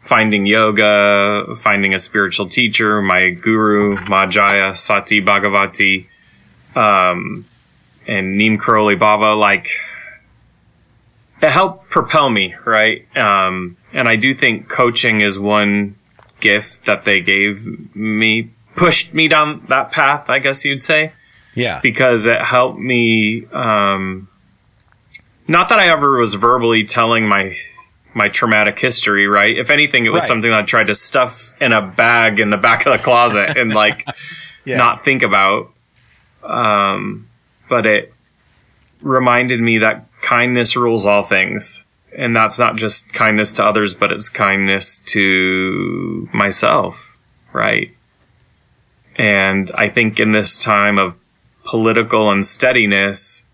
finding 0.00 0.46
yoga, 0.46 1.54
finding 1.56 1.94
a 1.94 1.98
spiritual 1.98 2.48
teacher, 2.48 3.02
my 3.02 3.30
guru, 3.30 3.96
Ma 4.08 4.26
Jaya 4.26 4.74
Sati 4.74 5.20
Bhagavati, 5.20 6.06
um, 6.74 7.44
and 8.06 8.36
Neem 8.38 8.58
Karoli 8.58 8.98
Baba, 8.98 9.34
like, 9.34 9.68
it 11.42 11.50
helped 11.50 11.90
propel 11.90 12.30
me, 12.30 12.54
right? 12.64 13.04
Um, 13.16 13.76
and 13.92 14.08
I 14.08 14.16
do 14.16 14.34
think 14.34 14.68
coaching 14.68 15.20
is 15.20 15.38
one 15.38 15.96
gift 16.40 16.86
that 16.86 17.04
they 17.04 17.20
gave 17.20 17.66
me, 17.94 18.50
pushed 18.74 19.12
me 19.14 19.28
down 19.28 19.64
that 19.68 19.92
path, 19.92 20.28
I 20.28 20.38
guess 20.38 20.64
you'd 20.64 20.80
say, 20.80 21.12
Yeah. 21.54 21.80
because 21.82 22.26
it 22.26 22.40
helped 22.40 22.78
me, 22.78 23.46
um, 23.52 24.28
not 25.48 25.68
that 25.68 25.78
I 25.78 25.88
ever 25.88 26.16
was 26.18 26.34
verbally 26.34 26.84
telling 26.84 27.28
my 27.28 27.54
my 28.14 28.28
traumatic 28.30 28.78
history, 28.78 29.26
right? 29.26 29.58
If 29.58 29.68
anything, 29.68 30.06
it 30.06 30.08
was 30.10 30.22
Right. 30.22 30.28
something 30.28 30.50
I 30.50 30.62
tried 30.62 30.86
to 30.86 30.94
stuff 30.94 31.52
in 31.60 31.74
a 31.74 31.82
bag 31.82 32.40
in 32.40 32.48
the 32.48 32.56
back 32.56 32.86
of 32.86 32.92
the 32.92 32.98
closet 32.98 33.58
and 33.58 33.74
like 33.74 34.06
Yeah. 34.64 34.78
not 34.78 35.04
think 35.04 35.22
about. 35.22 35.70
Um, 36.42 37.28
but 37.68 37.86
it 37.86 38.12
reminded 39.00 39.60
me 39.60 39.78
that 39.78 40.06
kindness 40.22 40.76
rules 40.76 41.06
all 41.06 41.22
things. 41.22 41.82
And 42.16 42.34
that's 42.34 42.58
not 42.58 42.76
just 42.76 43.12
kindness 43.12 43.52
to 43.54 43.64
others, 43.64 43.94
but 43.94 44.10
it's 44.10 44.28
kindness 44.28 45.00
to 45.06 46.28
myself, 46.32 47.18
right? 47.52 47.90
And 49.16 49.70
I 49.74 49.88
think 49.88 50.18
in 50.18 50.32
this 50.32 50.62
time 50.62 50.98
of 50.98 51.14
political 51.64 52.30
unsteadiness 52.30 53.44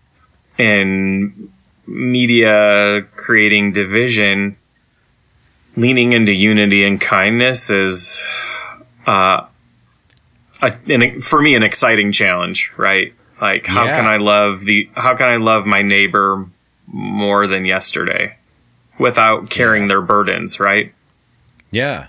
and 0.57 1.51
media 1.87 3.05
creating 3.15 3.71
division, 3.71 4.57
leaning 5.75 6.13
into 6.13 6.31
unity 6.31 6.85
and 6.85 7.01
kindness 7.01 7.69
is, 7.69 8.23
uh, 9.05 9.45
a, 10.61 11.19
for 11.19 11.41
me, 11.41 11.55
an 11.55 11.63
exciting 11.63 12.11
challenge, 12.11 12.71
right? 12.77 13.13
Like, 13.43 13.67
how 13.67 13.83
Yeah. 13.83 13.97
can 13.97 14.05
I 14.05 14.15
love 14.17 14.61
the, 14.61 14.89
how 14.95 15.15
can 15.15 15.27
I 15.27 15.35
love 15.35 15.65
my 15.65 15.81
neighbor 15.81 16.45
more 16.87 17.45
than 17.45 17.65
yesterday 17.65 18.37
without 18.97 19.49
carrying 19.49 19.89
their 19.89 20.01
burdens, 20.01 20.61
right? 20.61 20.93
Yeah. 21.69 22.07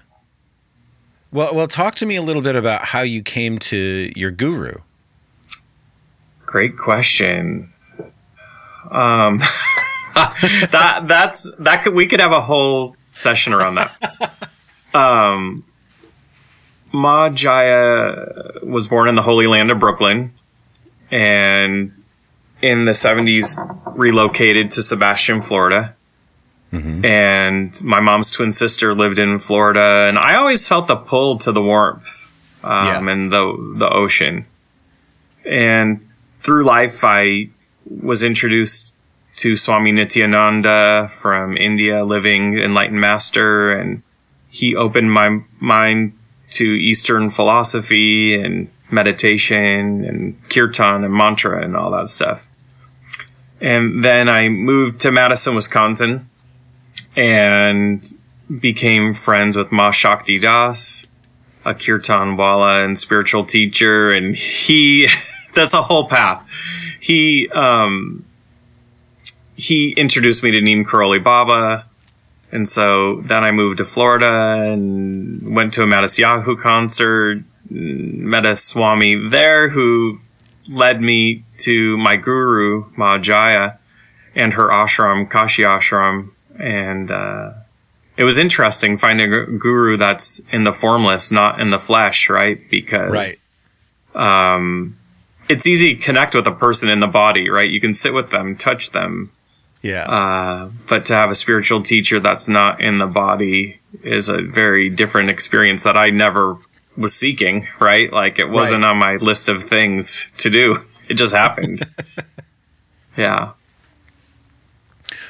Well, 1.32 1.52
well, 1.52 1.66
talk 1.66 1.96
to 1.96 2.06
me 2.06 2.14
a 2.14 2.22
little 2.22 2.40
bit 2.40 2.54
about 2.54 2.84
how 2.84 3.00
you 3.00 3.20
came 3.20 3.58
to 3.58 4.12
your 4.14 4.30
guru. 4.30 4.74
Great 6.46 6.76
question. 6.78 7.72
Um, 8.92 9.38
that 10.14 11.00
that's 11.08 11.50
that 11.58 11.82
could 11.82 11.94
we 11.94 12.06
could 12.06 12.20
have 12.20 12.30
a 12.30 12.40
whole 12.40 12.94
session 13.10 13.52
around 13.52 13.74
that. 13.76 14.30
Um, 14.94 15.64
Ma 16.92 17.28
Jaya 17.28 18.60
was 18.62 18.86
born 18.86 19.08
in 19.08 19.16
the 19.16 19.22
Holy 19.22 19.48
Land 19.48 19.72
of 19.72 19.80
Brooklyn, 19.80 20.30
and 21.14 21.92
in 22.60 22.84
the 22.86 22.94
seventies 22.94 23.56
relocated 23.86 24.72
to 24.72 24.82
Sebastian, 24.82 25.40
Florida. 25.42 25.94
And 27.04 27.70
my 27.84 28.00
mom's 28.00 28.32
twin 28.32 28.50
sister 28.50 28.96
lived 28.96 29.20
in 29.20 29.38
Florida, 29.38 30.06
and 30.08 30.18
I 30.18 30.34
always 30.34 30.66
felt 30.66 30.88
the 30.88 30.96
pull 30.96 31.38
to 31.38 31.52
the 31.52 31.62
warmth 31.62 32.26
um, 32.64 32.86
Yeah. 32.86 33.12
and 33.12 33.30
the 33.32 33.74
the 33.78 33.88
ocean. 33.88 34.44
And 35.46 36.00
through 36.42 36.64
life, 36.64 37.04
I 37.04 37.50
was 37.86 38.24
introduced 38.24 38.96
to 39.36 39.54
Swami 39.54 39.92
Nityananda 39.92 41.10
from 41.12 41.56
India, 41.56 42.04
living 42.04 42.58
enlightened 42.58 43.00
master, 43.00 43.70
and 43.70 44.02
he 44.48 44.74
opened 44.74 45.12
my 45.12 45.42
mind 45.60 46.18
to 46.58 46.64
Eastern 46.64 47.30
philosophy 47.30 48.34
and 48.34 48.68
meditation 48.90 50.04
and 50.04 50.48
kirtan 50.50 51.04
and 51.04 51.14
mantra 51.14 51.62
and 51.62 51.76
all 51.76 51.90
that 51.90 52.08
stuff. 52.08 52.46
And 53.60 54.04
then 54.04 54.28
I 54.28 54.48
moved 54.48 55.00
to 55.00 55.12
Madison, 55.12 55.54
Wisconsin, 55.54 56.28
and 57.16 58.04
became 58.60 59.14
friends 59.14 59.56
with 59.56 59.72
Ma 59.72 59.90
Shakti 59.90 60.38
Das, 60.38 61.06
a 61.64 61.74
kirtan 61.74 62.36
wala 62.36 62.84
and 62.84 62.98
spiritual 62.98 63.44
teacher, 63.44 64.10
and 64.10 64.36
he 64.36 65.08
that's 65.54 65.74
a 65.74 65.82
whole 65.82 66.08
path. 66.08 66.46
He 67.00 67.48
um 67.50 68.24
he 69.56 69.92
introduced 69.92 70.42
me 70.42 70.50
to 70.50 70.60
Neem 70.60 70.84
Karoli 70.84 71.22
Baba, 71.22 71.86
and 72.52 72.68
so 72.68 73.22
then 73.22 73.44
I 73.44 73.52
moved 73.52 73.78
to 73.78 73.84
Florida 73.84 74.72
and 74.72 75.54
went 75.54 75.72
to 75.74 75.82
a 75.82 75.86
Matisyahu 75.86 76.60
concert, 76.60 77.44
met 77.70 78.46
a 78.46 78.56
Swami 78.56 79.14
there 79.28 79.68
who 79.68 80.20
led 80.68 81.00
me 81.00 81.44
to 81.58 81.96
my 81.98 82.16
guru 82.16 82.86
Ma 82.96 83.18
Jaya 83.18 83.74
and 84.34 84.52
her 84.54 84.68
ashram, 84.68 85.28
Kashi 85.30 85.62
Ashram, 85.62 86.30
and 86.58 87.10
uh, 87.10 87.52
it 88.16 88.24
was 88.24 88.38
interesting 88.38 88.96
finding 88.98 89.32
a 89.32 89.44
guru 89.46 89.96
that's 89.96 90.40
in 90.50 90.64
the 90.64 90.72
formless, 90.72 91.30
not 91.30 91.60
in 91.60 91.70
the 91.70 91.78
flesh, 91.78 92.28
right? 92.28 92.58
Because 92.70 93.10
Right. 94.14 94.54
um, 94.54 94.96
it's 95.48 95.66
easy 95.66 95.94
to 95.96 96.00
connect 96.02 96.34
with 96.34 96.46
a 96.46 96.52
person 96.52 96.88
in 96.88 97.00
the 97.00 97.06
body, 97.06 97.50
right? 97.50 97.70
You 97.70 97.80
can 97.80 97.92
sit 97.94 98.14
with 98.14 98.30
them, 98.30 98.56
touch 98.56 98.90
them, 98.92 99.30
Yeah. 99.82 100.04
uh, 100.04 100.70
but 100.88 101.04
to 101.06 101.14
have 101.14 101.30
a 101.30 101.34
spiritual 101.34 101.82
teacher 101.82 102.18
that's 102.20 102.48
not 102.48 102.80
in 102.80 102.98
the 102.98 103.06
body 103.06 103.80
is 104.02 104.28
a 104.28 104.40
very 104.42 104.88
different 104.90 105.30
experience 105.30 105.82
that 105.84 105.96
I 105.96 106.10
never 106.10 106.56
was 106.96 107.14
seeking, 107.14 107.68
right? 107.80 108.12
Like 108.12 108.38
it 108.38 108.48
wasn't 108.48 108.82
Right. 108.84 108.90
on 108.90 108.98
my 108.98 109.16
list 109.16 109.48
of 109.48 109.64
things 109.64 110.26
to 110.38 110.50
do. 110.50 110.82
It 111.06 111.14
just 111.18 111.34
happened. 111.34 111.82
yeah. 113.16 113.50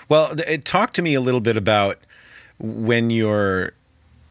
Well, 0.09 0.39
it- 0.47 0.65
talk 0.65 0.93
to 0.93 1.03
me 1.03 1.15
a 1.15 1.21
little 1.21 1.41
bit 1.41 1.57
about 1.57 1.99
when 2.61 3.11
you're 3.11 3.73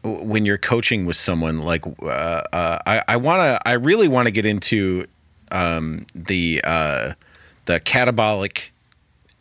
when 0.02 0.46
you're 0.46 0.56
coaching 0.58 1.04
with 1.04 1.16
someone. 1.16 1.58
Like, 1.60 1.84
uh, 2.02 2.06
uh, 2.52 2.78
I, 2.86 3.02
I 3.08 3.16
want 3.18 3.40
to, 3.40 3.68
I 3.68 3.72
really 3.72 4.08
want 4.08 4.26
to 4.26 4.32
get 4.32 4.46
into 4.46 5.04
um, 5.52 6.06
the 6.14 6.60
uh, 6.64 7.12
the 7.66 7.78
catabolic 7.80 8.70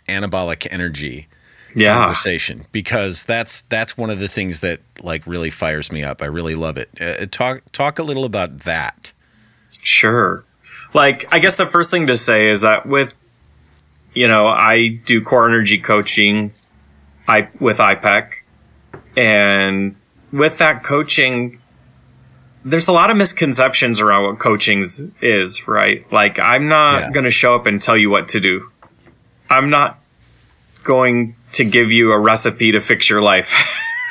anabolic 0.10 0.67
energy 0.71 1.27
Yeah. 1.75 1.95
conversation 1.97 2.65
because 2.71 3.23
that's 3.23 3.62
that's 3.63 3.97
one 3.97 4.09
of 4.09 4.19
the 4.19 4.27
things 4.27 4.59
that 4.62 4.79
like 5.01 5.25
really 5.25 5.49
fires 5.49 5.91
me 5.91 6.03
up. 6.03 6.21
I 6.21 6.25
really 6.25 6.55
love 6.55 6.77
it. 6.77 6.89
Uh, 7.01 7.25
talk 7.31 7.62
talk 7.71 7.99
a 7.99 8.03
little 8.03 8.25
about 8.25 8.59
that. 8.59 9.12
Sure. 9.81 10.43
Like, 10.93 11.25
I 11.33 11.39
guess 11.39 11.55
the 11.55 11.65
first 11.65 11.89
thing 11.89 12.07
to 12.07 12.15
say 12.15 12.49
is 12.49 12.62
that 12.62 12.86
with, 12.86 13.13
you 14.13 14.27
know, 14.27 14.45
I 14.47 14.89
do 15.05 15.21
core 15.21 15.47
energy 15.47 15.79
coaching 15.79 16.53
I, 17.27 17.49
with 17.59 17.79
IPEC. 17.79 18.29
And 19.17 19.95
with 20.31 20.59
that 20.59 20.83
coaching, 20.83 21.59
there's 22.63 22.88
a 22.88 22.91
lot 22.91 23.09
of 23.09 23.17
misconceptions 23.17 23.99
around 24.01 24.23
what 24.25 24.39
coaching 24.39 24.83
is, 25.21 25.67
right? 25.67 26.05
Like, 26.12 26.38
I'm 26.39 26.67
not 26.67 27.01
Yeah. 27.01 27.12
going 27.12 27.25
to 27.25 27.31
show 27.31 27.55
up 27.55 27.65
and 27.65 27.81
tell 27.81 27.97
you 27.97 28.09
what 28.12 28.27
to 28.29 28.39
do. 28.39 28.69
I'm 29.49 29.69
not 29.71 29.99
going 30.83 31.36
to 31.53 31.65
give 31.65 31.91
you 31.91 32.11
a 32.11 32.19
recipe 32.19 32.71
to 32.73 32.81
fix 32.81 33.09
your 33.09 33.21
life. 33.21 33.51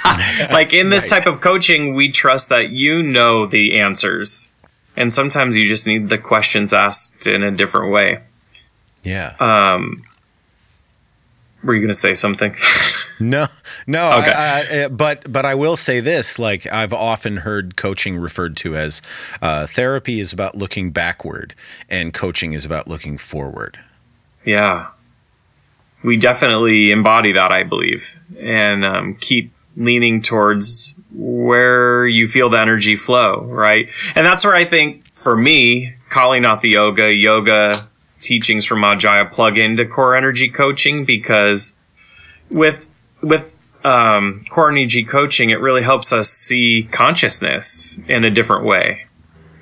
like 0.50 0.72
in 0.72 0.88
this 0.88 1.10
Right. 1.10 1.22
type 1.22 1.32
of 1.32 1.40
coaching, 1.40 1.94
we 1.94 2.10
trust 2.10 2.48
that 2.48 2.70
you 2.70 3.02
know 3.02 3.46
the 3.46 3.78
answers. 3.80 4.48
And 4.96 5.12
sometimes 5.12 5.56
you 5.56 5.64
just 5.66 5.86
need 5.86 6.08
the 6.08 6.18
questions 6.18 6.72
asked 6.72 7.26
in 7.26 7.42
a 7.42 7.50
different 7.50 7.92
way. 7.92 8.20
Yeah. 9.02 9.34
Um, 9.40 10.04
were 11.62 11.74
you 11.74 11.80
going 11.80 11.88
to 11.92 11.94
say 11.98 12.14
something? 12.14 12.56
No, 13.20 13.46
no. 13.86 14.18
Okay. 14.18 14.32
I, 14.32 14.84
I, 14.84 14.88
but 14.88 15.30
but 15.30 15.44
I 15.44 15.54
will 15.54 15.76
say 15.76 16.00
this: 16.00 16.40
like 16.40 16.66
I've 16.66 16.92
often 16.92 17.36
heard 17.36 17.76
coaching 17.76 18.16
referred 18.16 18.56
to 18.56 18.74
as 18.74 19.00
uh, 19.40 19.68
therapy 19.68 20.18
is 20.18 20.32
about 20.32 20.56
looking 20.56 20.90
backward, 20.90 21.54
and 21.88 22.12
coaching 22.12 22.52
is 22.52 22.64
about 22.64 22.88
looking 22.88 23.18
forward. 23.18 23.78
yeah. 24.44 24.88
We 26.02 26.16
definitely 26.16 26.90
embody 26.90 27.32
that, 27.32 27.52
I 27.52 27.62
believe, 27.62 28.14
and 28.38 28.84
um, 28.84 29.14
keep 29.14 29.52
leaning 29.76 30.22
towards 30.22 30.94
where 31.14 32.06
you 32.06 32.26
feel 32.26 32.50
the 32.50 32.58
energy 32.58 32.96
flow, 32.96 33.42
right? 33.44 33.88
And 34.14 34.26
that's 34.26 34.44
where 34.44 34.54
I 34.54 34.64
think, 34.64 35.14
for 35.14 35.36
me, 35.36 35.94
calling 36.08 36.44
out 36.44 36.60
the 36.60 36.70
yoga, 36.70 37.12
yoga 37.12 37.88
teachings 38.20 38.64
from 38.64 38.80
Ma 38.80 38.94
Jaya 38.94 39.26
plug 39.26 39.58
into 39.58 39.84
core 39.84 40.16
energy 40.16 40.48
coaching 40.48 41.04
because 41.04 41.74
with 42.50 42.88
with 43.22 43.54
um, 43.84 44.44
core 44.48 44.70
energy 44.70 45.04
coaching, 45.04 45.50
it 45.50 45.60
really 45.60 45.82
helps 45.82 46.12
us 46.12 46.30
see 46.30 46.88
consciousness 46.90 47.96
in 48.08 48.24
a 48.24 48.30
different 48.30 48.64
way. 48.64 49.06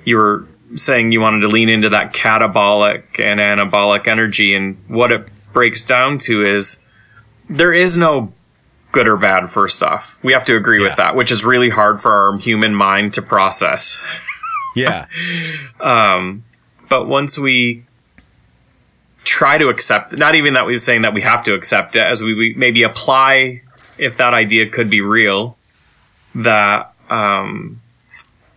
You 0.05 0.17
were 0.17 0.47
saying 0.75 1.11
you 1.11 1.21
wanted 1.21 1.41
to 1.41 1.47
lean 1.47 1.69
into 1.69 1.89
that 1.89 2.13
catabolic 2.13 3.03
and 3.19 3.39
anabolic 3.39 4.07
energy, 4.07 4.55
and 4.55 4.77
what 4.87 5.11
it 5.11 5.27
breaks 5.53 5.85
down 5.85 6.17
to 6.19 6.41
is 6.41 6.77
there 7.49 7.73
is 7.73 7.97
no 7.97 8.33
good 8.91 9.07
or 9.07 9.17
bad. 9.17 9.49
First 9.49 9.83
off, 9.83 10.19
we 10.23 10.33
have 10.33 10.43
to 10.45 10.55
agree 10.55 10.81
Yeah. 10.81 10.87
with 10.89 10.97
that, 10.97 11.15
which 11.15 11.31
is 11.31 11.43
really 11.45 11.69
hard 11.69 12.01
for 12.01 12.11
our 12.11 12.37
human 12.37 12.73
mind 12.75 13.13
to 13.13 13.21
process. 13.21 13.99
Yeah, 14.75 15.05
Um, 15.81 16.43
but 16.89 17.05
once 17.07 17.37
we 17.37 17.83
try 19.23 19.57
to 19.57 19.67
accept, 19.67 20.13
not 20.17 20.35
even 20.35 20.53
that 20.53 20.65
we're 20.65 20.77
saying 20.77 21.01
that 21.03 21.13
we 21.13 21.21
have 21.21 21.43
to 21.43 21.53
accept 21.53 21.95
it, 21.95 22.03
as 22.03 22.21
we, 22.21 22.33
we 22.33 22.53
maybe 22.55 22.83
apply 22.83 23.61
if 23.97 24.17
that 24.17 24.33
idea 24.33 24.67
could 24.69 24.89
be 24.89 25.01
real, 25.01 25.57
that 26.35 26.93
um, 27.09 27.80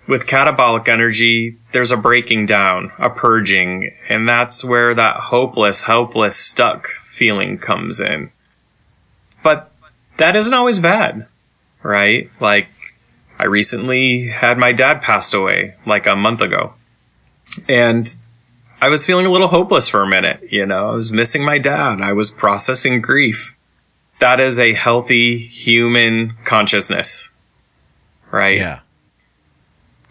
with 0.07 0.27
catabolic 0.27 0.89
energy, 0.89 1.57
there's 1.73 1.93
a 1.93 1.97
breaking 1.97 2.47
down, 2.47 2.93
a 2.99 3.11
purging, 3.11 3.93
and 4.09 4.29
that's 4.29 4.65
where 4.65 4.95
that 4.95 5.17
hopeless, 5.17 5.85
helpless, 5.85 6.37
stuck 6.37 6.89
feeling 7.07 7.59
comes 7.59 8.01
in. 8.01 8.31
But 9.43 9.71
that 10.17 10.37
isn't 10.37 10.55
always 10.55 10.79
bad, 10.79 11.27
right? 11.83 12.31
Like, 12.41 12.69
I 13.39 13.47
recently 13.47 14.29
had 14.29 14.59
my 14.59 14.73
dad 14.73 15.03
passed 15.03 15.35
away 15.35 15.75
like 15.87 16.07
a 16.07 16.17
month 16.17 16.41
ago. 16.41 16.75
And 17.69 18.15
I 18.81 18.89
was 18.89 19.07
feeling 19.07 19.27
a 19.27 19.31
little 19.31 19.49
hopeless 19.49 19.89
for 19.89 20.03
a 20.03 20.09
minute. 20.09 20.53
You 20.53 20.67
know, 20.67 20.91
I 20.91 20.95
was 20.95 21.13
missing 21.13 21.45
my 21.45 21.59
dad. 21.59 22.01
I 22.01 22.13
was 22.13 22.31
processing 22.31 23.01
grief. 23.01 23.57
That 24.21 24.41
is 24.41 24.61
a 24.61 24.75
healthy 24.75 25.39
human 25.39 26.37
consciousness, 26.45 27.31
right? 28.31 28.57
yeah, 28.57 28.81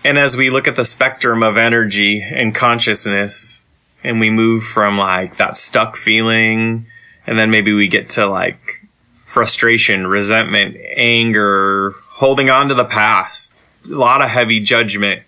And 0.05 0.17
as 0.17 0.35
we 0.35 0.49
look 0.49 0.67
at 0.67 0.75
the 0.75 0.85
spectrum 0.85 1.43
of 1.43 1.57
energy 1.57 2.21
and 2.21 2.53
consciousness, 2.53 3.63
and 4.03 4.19
we 4.19 4.29
move 4.29 4.63
from 4.63 4.97
like 4.97 5.37
that 5.37 5.55
stuck 5.57 5.95
feeling, 5.95 6.87
and 7.25 7.39
then 7.39 7.51
maybe 7.51 7.73
we 7.73 7.87
get 7.87 8.09
to 8.09 8.25
like 8.25 8.87
frustration, 9.23 10.05
resentment, 10.05 10.75
anger, 10.95 11.95
holding 12.09 12.49
on 12.49 12.67
to 12.67 12.75
the 12.75 12.85
past, 12.85 13.65
a 13.85 13.89
lot 13.89 14.21
of 14.21 14.29
heavy 14.29 14.59
judgment 14.59 15.23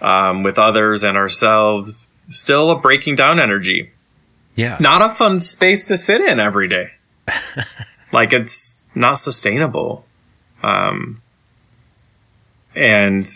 um, 0.00 0.42
with 0.42 0.58
others 0.58 1.02
and 1.02 1.16
ourselves, 1.16 2.06
still 2.28 2.70
a 2.70 2.78
breaking 2.78 3.16
down 3.16 3.40
energy. 3.40 3.90
yeah, 4.54 4.76
Not 4.80 5.02
a 5.02 5.10
fun 5.10 5.40
space 5.40 5.88
to 5.88 5.96
sit 5.96 6.20
in 6.20 6.38
every 6.38 6.68
day. 6.68 6.92
like 8.12 8.32
it's 8.32 8.90
not 8.94 9.14
sustainable. 9.14 10.04
Um, 10.62 11.20
and 12.74 13.28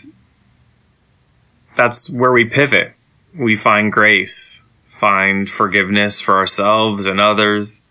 that's 1.75 2.09
where 2.09 2.31
we 2.31 2.45
pivot. 2.45 2.93
We 3.37 3.55
find 3.55 3.91
grace, 3.91 4.61
find 4.87 5.49
forgiveness 5.49 6.19
for 6.21 6.35
ourselves 6.37 7.05
and 7.05 7.19
others, 7.19 7.81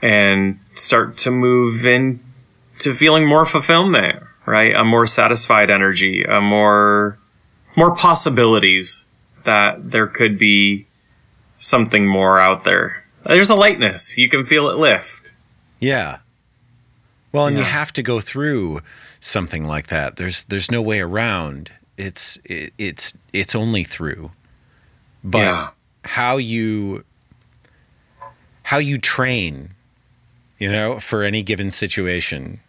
and 0.00 0.58
start 0.74 1.16
to 1.18 1.30
move 1.30 1.84
into 1.84 2.94
feeling 2.94 3.26
more 3.26 3.44
fulfillment, 3.44 4.22
right? 4.46 4.74
A 4.74 4.84
more 4.84 5.06
satisfied 5.06 5.70
energy, 5.70 6.22
a 6.24 6.40
more, 6.40 7.18
more 7.76 7.94
possibilities 7.94 9.04
that 9.44 9.90
there 9.90 10.06
could 10.06 10.38
be 10.38 10.86
something 11.60 12.06
more 12.06 12.38
out 12.40 12.64
there. 12.64 13.04
There's 13.26 13.50
a 13.50 13.54
lightness. 13.54 14.16
You 14.16 14.28
can 14.28 14.44
feel 14.44 14.68
it 14.68 14.78
lift. 14.78 15.32
yeah. 15.78 16.18
Well, 17.32 17.46
and 17.46 17.56
you 17.56 17.62
have 17.62 17.94
to 17.94 18.02
go 18.02 18.20
through 18.20 18.80
something 19.18 19.64
like 19.64 19.86
that. 19.86 20.16
There's 20.16 20.44
there's 20.44 20.70
no 20.70 20.82
way 20.82 21.00
around. 21.00 21.72
It's 21.96 22.38
it, 22.44 22.72
it's 22.78 23.16
it's 23.32 23.54
only 23.54 23.84
through. 23.84 24.32
But 25.22 25.38
Yeah. 25.38 25.70
how 26.04 26.36
you 26.36 27.04
how 28.64 28.78
you 28.78 28.98
train 28.98 29.70
you 30.62 30.70
know, 30.70 31.00
for 31.00 31.24
any 31.24 31.42
given 31.42 31.72
situation. 31.72 32.60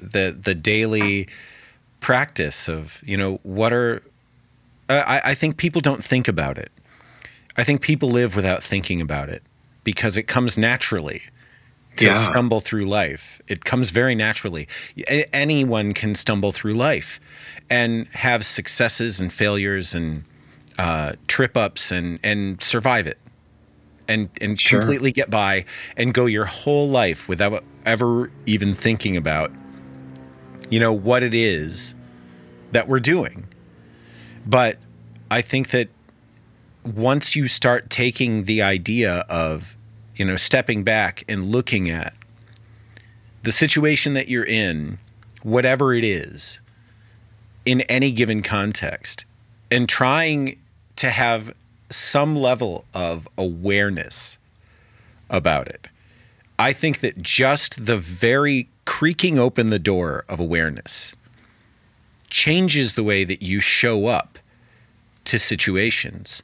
The 0.00 0.34
the 0.40 0.54
daily 0.54 1.28
practice 2.00 2.68
of, 2.68 3.02
you 3.04 3.18
know, 3.18 3.38
what 3.42 3.70
are 3.70 4.02
I, 4.88 5.20
I 5.24 5.34
think 5.34 5.58
people 5.58 5.82
don't 5.82 6.02
think 6.02 6.26
about 6.26 6.56
it. 6.56 6.72
I 7.58 7.62
think 7.64 7.82
people 7.82 8.08
live 8.08 8.34
without 8.34 8.62
thinking 8.62 9.02
about 9.02 9.28
it 9.28 9.42
because 9.84 10.16
it 10.16 10.22
comes 10.22 10.56
naturally 10.56 11.24
to 11.96 12.06
Yeah. 12.06 12.12
stumble 12.14 12.60
through 12.60 12.84
life. 12.84 13.40
It 13.48 13.64
comes 13.64 13.90
very 13.90 14.14
naturally. 14.14 14.66
A- 15.08 15.26
anyone 15.34 15.92
can 15.94 16.14
stumble 16.14 16.52
through 16.52 16.74
life 16.74 17.20
and 17.70 18.06
have 18.12 18.44
successes 18.44 19.20
and 19.20 19.32
failures 19.32 19.94
and 19.94 20.24
uh, 20.78 21.12
trip 21.28 21.56
ups 21.56 21.92
and 21.92 22.18
and 22.24 22.60
survive 22.60 23.06
it 23.06 23.18
and 24.08 24.28
and 24.40 24.60
Sure. 24.60 24.80
completely 24.80 25.12
get 25.12 25.30
by 25.30 25.64
and 25.96 26.12
go 26.12 26.26
your 26.26 26.46
whole 26.46 26.88
life 26.88 27.28
without 27.28 27.62
ever 27.86 28.30
even 28.46 28.74
thinking 28.74 29.16
about 29.16 29.52
you 30.70 30.80
know 30.80 30.92
what 30.92 31.22
it 31.22 31.32
is 31.34 31.94
that 32.72 32.88
we're 32.88 32.98
doing. 32.98 33.44
But 34.46 34.78
I 35.30 35.40
think 35.42 35.68
that 35.70 35.88
once 36.84 37.36
you 37.36 37.46
start 37.48 37.88
taking 37.88 38.44
the 38.44 38.60
idea 38.62 39.24
of, 39.28 39.73
you 40.16 40.24
know, 40.24 40.36
stepping 40.36 40.84
back 40.84 41.24
and 41.28 41.44
looking 41.44 41.90
at 41.90 42.14
the 43.42 43.52
situation 43.52 44.14
that 44.14 44.28
you're 44.28 44.44
in, 44.44 44.98
whatever 45.42 45.92
it 45.92 46.04
is, 46.04 46.60
in 47.66 47.82
any 47.82 48.12
given 48.12 48.42
context, 48.42 49.24
and 49.70 49.88
trying 49.88 50.58
to 50.96 51.10
have 51.10 51.54
some 51.90 52.36
level 52.36 52.84
of 52.94 53.28
awareness 53.36 54.38
about 55.30 55.68
it. 55.68 55.88
I 56.58 56.72
think 56.72 57.00
that 57.00 57.20
just 57.20 57.86
the 57.86 57.98
very 57.98 58.68
creaking 58.84 59.38
open 59.38 59.70
the 59.70 59.78
door 59.78 60.24
of 60.28 60.38
awareness 60.40 61.14
changes 62.30 62.94
the 62.94 63.04
way 63.04 63.24
that 63.24 63.42
you 63.42 63.60
show 63.60 64.06
up 64.06 64.38
to 65.24 65.38
situations 65.38 66.42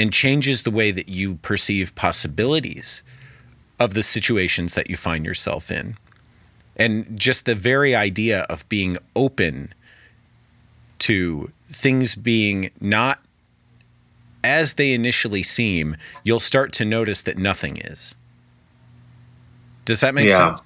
and 0.00 0.14
changes 0.14 0.62
the 0.62 0.70
way 0.70 0.90
that 0.90 1.10
you 1.10 1.34
perceive 1.42 1.94
possibilities 1.94 3.02
of 3.78 3.92
the 3.92 4.02
situations 4.02 4.72
that 4.74 4.88
you 4.88 4.96
find 4.96 5.26
yourself 5.26 5.70
in. 5.70 5.94
And 6.74 7.20
just 7.20 7.44
the 7.44 7.54
very 7.54 7.94
idea 7.94 8.46
of 8.48 8.66
being 8.70 8.96
open 9.14 9.74
to 11.00 11.52
things 11.68 12.14
being 12.14 12.70
not 12.80 13.20
as 14.42 14.74
they 14.74 14.94
initially 14.94 15.42
seem, 15.42 15.96
you'll 16.24 16.40
start 16.40 16.72
to 16.72 16.86
notice 16.86 17.22
that 17.24 17.36
nothing 17.36 17.76
is. 17.76 18.14
Does 19.84 20.00
that 20.00 20.14
make 20.14 20.30
Yeah. 20.30 20.38
sense? 20.38 20.62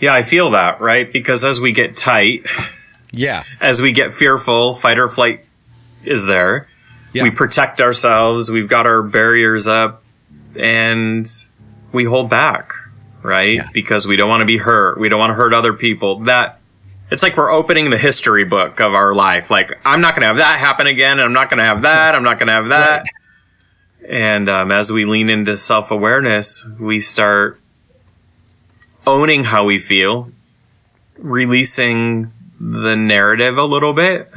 Yeah, 0.00 0.12
I 0.12 0.24
feel 0.24 0.50
that, 0.50 0.80
right? 0.80 1.12
Because 1.12 1.44
as 1.44 1.60
we 1.60 1.70
get 1.70 1.96
tight, 1.96 2.44
Yeah. 3.12 3.44
as 3.60 3.80
we 3.80 3.92
get 3.92 4.12
fearful, 4.12 4.74
fight 4.74 4.98
or 4.98 5.08
flight 5.08 5.44
is 6.02 6.26
there. 6.26 6.66
Yeah. 7.14 7.22
We 7.22 7.30
protect 7.30 7.80
ourselves, 7.80 8.50
we've 8.50 8.68
got 8.68 8.86
our 8.86 9.02
barriers 9.02 9.66
up, 9.66 10.02
and 10.56 11.26
we 11.92 12.04
hold 12.04 12.28
back, 12.28 12.72
right? 13.22 13.56
Yeah. 13.56 13.68
Because 13.72 14.06
we 14.06 14.16
don't 14.16 14.28
want 14.28 14.40
to 14.40 14.46
be 14.46 14.58
hurt. 14.58 14.98
We 14.98 15.08
don't 15.08 15.20
want 15.20 15.30
to 15.30 15.34
hurt 15.34 15.54
other 15.54 15.72
people. 15.72 16.20
That 16.24 16.60
it's 17.10 17.22
like 17.22 17.36
we're 17.36 17.52
opening 17.52 17.90
the 17.90 17.98
history 17.98 18.44
book 18.44 18.80
of 18.80 18.94
our 18.94 19.14
life. 19.14 19.50
Like, 19.50 19.72
I'm 19.84 20.00
not 20.00 20.14
going 20.14 20.22
to 20.22 20.26
have 20.26 20.38
that 20.38 20.58
happen 20.58 20.86
again. 20.86 21.12
And 21.12 21.22
I'm 21.22 21.32
not 21.32 21.50
going 21.50 21.58
to 21.58 21.64
have 21.64 21.82
that. 21.82 22.14
I'm 22.14 22.24
not 22.24 22.38
going 22.38 22.48
to 22.48 22.54
have 22.54 22.68
that. 22.70 23.06
And 24.08 24.48
um, 24.48 24.72
as 24.72 24.90
we 24.90 25.04
lean 25.04 25.30
into 25.30 25.56
self 25.56 25.90
awareness, 25.90 26.66
we 26.78 27.00
start 27.00 27.60
owning 29.06 29.44
how 29.44 29.64
we 29.64 29.78
feel, 29.78 30.30
releasing 31.16 32.32
the 32.58 32.96
narrative 32.96 33.58
a 33.58 33.64
little 33.64 33.92
bit, 33.92 34.30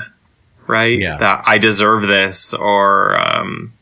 right? 0.68 1.00
Yeah. 1.00 1.18
That 1.18 1.44
I 1.48 1.58
deserve 1.58 2.04
this, 2.04 2.54
or 2.54 3.18
um, 3.20 3.74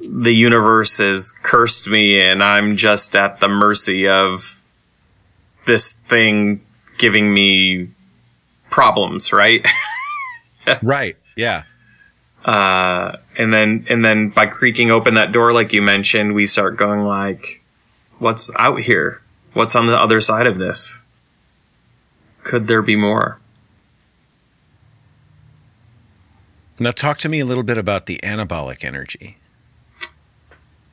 the 0.00 0.32
universe 0.32 0.98
has 0.98 1.32
cursed 1.42 1.88
me 1.88 2.20
and 2.20 2.42
I'm 2.42 2.76
just 2.76 3.16
at 3.16 3.40
the 3.40 3.48
mercy 3.48 4.06
of 4.08 4.62
this 5.66 5.92
thing 5.92 6.60
giving 6.98 7.32
me 7.32 7.88
problems, 8.70 9.32
right? 9.32 9.66
Right. 10.82 11.16
Yeah. 11.36 11.64
uh, 12.42 13.16
and 13.36 13.52
then 13.52 13.84
and 13.90 14.02
then 14.02 14.30
by 14.30 14.46
creaking 14.46 14.90
open 14.90 15.12
that 15.14 15.30
door 15.30 15.52
like 15.52 15.74
you 15.74 15.82
mentioned 15.82 16.34
we 16.34 16.46
start 16.46 16.78
going 16.78 17.04
like 17.04 17.62
what's 18.18 18.50
out 18.58 18.80
here 18.80 19.20
what's 19.52 19.76
on 19.76 19.86
the 19.88 19.98
other 19.98 20.22
side 20.22 20.46
of 20.46 20.58
this 20.58 21.02
could 22.44 22.66
there 22.66 22.80
be 22.80 22.96
more 22.96 23.38
Now, 26.80 26.90
talk 26.90 27.18
to 27.18 27.28
me 27.28 27.40
a 27.40 27.44
little 27.44 27.62
bit 27.62 27.78
about 27.78 28.06
the 28.06 28.18
anabolic 28.22 28.84
energy. 28.84 29.36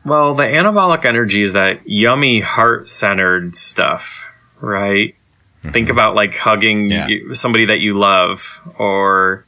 well 0.06 0.34
the 0.36 0.44
anabolic 0.44 1.06
energy 1.06 1.42
is 1.44 1.54
that 1.54 1.88
yummy 1.88 2.40
heart-centered 2.40 3.56
stuff 3.56 4.26
right 4.60 5.16
think 5.62 5.90
about 5.90 6.16
like 6.16 6.36
hugging 6.36 6.90
Yeah. 6.90 7.08
somebody 7.34 7.66
that 7.66 7.80
you 7.82 7.98
love 7.98 8.60
or 8.80 9.46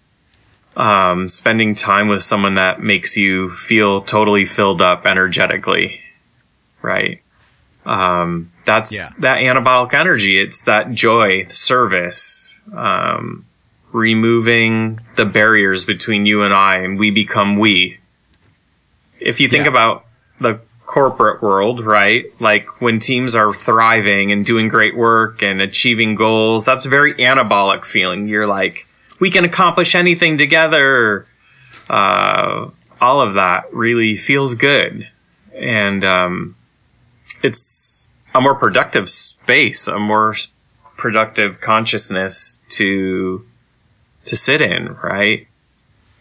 um, 0.78 1.28
spending 1.28 1.74
time 1.76 2.08
with 2.08 2.22
someone 2.24 2.56
that 2.56 2.82
makes 2.82 3.17
you 3.17 3.50
feel 3.50 4.02
totally 4.02 4.46
filled 4.46 4.80
up 4.82 5.06
energetically 5.08 6.02
right 6.84 7.22
um, 7.86 8.52
that's 8.65 8.96
Yeah. 8.96 9.10
that 9.19 9.38
anabolic 9.39 9.93
energy 9.96 10.39
it's 10.39 10.62
that 10.63 10.91
joy 10.91 11.46
service 11.48 12.60
um, 12.76 13.46
removing 13.93 14.99
the 15.15 15.25
barriers 15.25 15.86
between 15.86 16.25
you 16.25 16.41
and 16.43 16.53
i 16.53 16.77
and 16.77 16.99
we 16.99 17.12
become 17.12 17.58
we 17.58 17.99
if 19.19 19.39
you 19.39 19.47
think 19.47 19.63
Yeah. 19.63 19.69
about 19.71 20.06
the 20.41 20.60
corporate 20.86 21.41
world, 21.41 21.79
right? 21.79 22.25
Like 22.41 22.82
when 22.82 22.99
teams 22.99 23.36
are 23.36 23.53
thriving 23.53 24.34
and 24.34 24.45
doing 24.45 24.67
great 24.67 24.97
work 24.97 25.41
and 25.41 25.62
achieving 25.62 26.15
goals, 26.15 26.65
that's 26.65 26.86
a 26.86 26.89
very 26.89 27.13
anabolic 27.15 27.86
feeling. 27.86 28.27
You're 28.27 28.47
like, 28.47 28.86
we 29.19 29.32
can 29.32 29.45
accomplish 29.45 29.95
anything 29.95 30.38
together. 30.38 31.25
Uh, 31.89 32.69
all 32.99 33.21
of 33.21 33.36
that 33.36 33.73
really 33.73 34.17
feels 34.17 34.56
good. 34.56 35.08
And 35.56 36.03
um, 36.03 36.56
it's 37.41 38.12
a 38.36 38.41
more 38.41 38.56
productive 38.56 39.10
space, 39.10 39.88
a 39.88 39.97
more 39.97 40.36
productive 40.97 41.62
consciousness 41.62 42.62
to 42.71 43.45
to 44.25 44.36
sit 44.36 44.62
in, 44.62 44.93
right? 44.95 45.47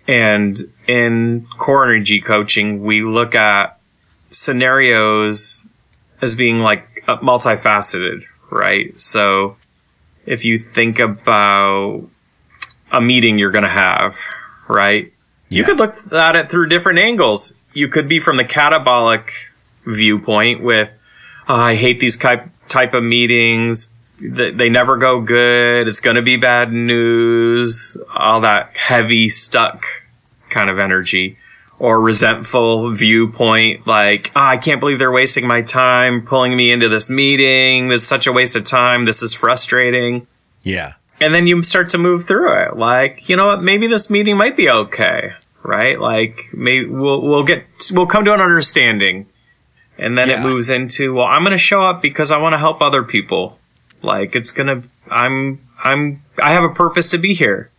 And 0.09 0.59
in 0.87 1.47
core 1.59 1.85
energy 1.85 2.21
coaching, 2.21 2.83
we 2.83 3.03
look 3.03 3.35
at 3.35 3.79
scenarios 4.31 5.65
as 6.21 6.35
being 6.35 6.59
like 6.59 7.05
uh, 7.07 7.19
multifaceted, 7.19 8.25
right? 8.51 8.99
So 8.99 9.57
if 10.27 10.45
you 10.45 10.59
think 10.59 10.99
about 10.99 12.09
a 12.91 13.01
meeting 13.01 13.39
you're 13.39 13.51
going 13.51 13.65
to 13.65 13.69
have, 13.69 14.19
right? 14.69 15.13
Yeah. 15.49 15.59
You 15.59 15.65
could 15.65 15.79
look 15.79 16.13
at 16.13 16.37
it 16.37 16.51
through 16.51 16.69
different 16.69 16.99
angles. 16.99 17.55
You 17.73 17.89
could 17.89 18.09
be 18.09 18.21
from 18.21 18.37
the 18.37 18.45
catabolic 18.45 19.31
viewpoint 19.87 20.63
with, 20.63 20.91
oh, 21.49 21.55
I 21.55 21.75
hate 21.75 22.01
these 22.01 22.17
type, 22.17 22.49
type 22.69 22.95
of 22.95 23.03
meetings. 23.03 23.89
They, 24.21 24.53
they 24.53 24.69
never 24.71 24.97
go 24.99 25.21
good. 25.21 25.89
It's 25.89 26.01
going 26.01 26.17
to 26.17 26.23
be 26.23 26.37
bad 26.37 26.73
news. 26.73 27.97
All 28.15 28.43
that 28.43 28.77
heavy, 28.77 29.29
stuck 29.29 29.85
kind 30.49 30.71
of 30.71 30.79
energy 30.79 31.39
or 31.79 31.99
resentful 32.01 32.93
viewpoint 32.93 33.87
like 33.87 34.31
oh, 34.37 34.41
i 34.41 34.59
can't 34.59 34.81
believe 34.81 34.99
they're 34.99 35.11
wasting 35.11 35.47
my 35.47 35.63
time 35.63 36.21
pulling 36.27 36.55
me 36.55 36.71
into 36.71 36.89
this 36.89 37.09
meeting. 37.09 37.89
This 37.89 38.03
is 38.03 38.07
such 38.07 38.27
a 38.27 38.33
waste 38.33 38.55
of 38.55 38.65
time. 38.65 39.05
This 39.05 39.23
is 39.23 39.33
frustrating. 39.33 40.27
Yeah. 40.63 40.93
and 41.21 41.35
then 41.35 41.47
you 41.47 41.63
start 41.63 41.89
to 41.91 41.99
move 41.99 42.29
through 42.29 42.53
it. 42.53 42.77
Like 42.77 43.29
you 43.31 43.37
know 43.37 43.47
what? 43.47 43.63
Maybe 43.63 43.87
this 43.87 44.11
meeting 44.11 44.37
might 44.37 44.57
be 44.57 44.69
okay 44.69 45.33
right? 45.63 45.99
Like 46.01 46.49
maybe 46.53 46.87
we'll 46.87 47.23
we'll 47.23 47.45
get 47.45 47.65
we'll 47.93 48.07
come 48.07 48.25
to 48.25 48.35
an 48.35 48.41
understanding. 48.41 49.27
And 49.99 50.19
then 50.19 50.31
it 50.31 50.41
moves 50.41 50.69
into 50.69 51.15
well 51.15 51.27
i'm 51.27 51.43
going 51.43 51.53
to 51.53 51.59
show 51.59 51.83
up 51.83 52.03
because 52.03 52.33
i 52.33 52.39
want 52.39 52.55
to 52.55 52.59
help 52.59 52.81
other 52.81 53.05
people 53.05 53.59
like 54.03 54.35
it's 54.35 54.53
to 54.53 54.83
i'm 55.11 55.61
i'm 55.83 56.23
i 56.43 56.53
have 56.53 56.65
a 56.65 56.71
purpose 56.71 57.11
to 57.11 57.19
be 57.19 57.35
here 57.35 57.71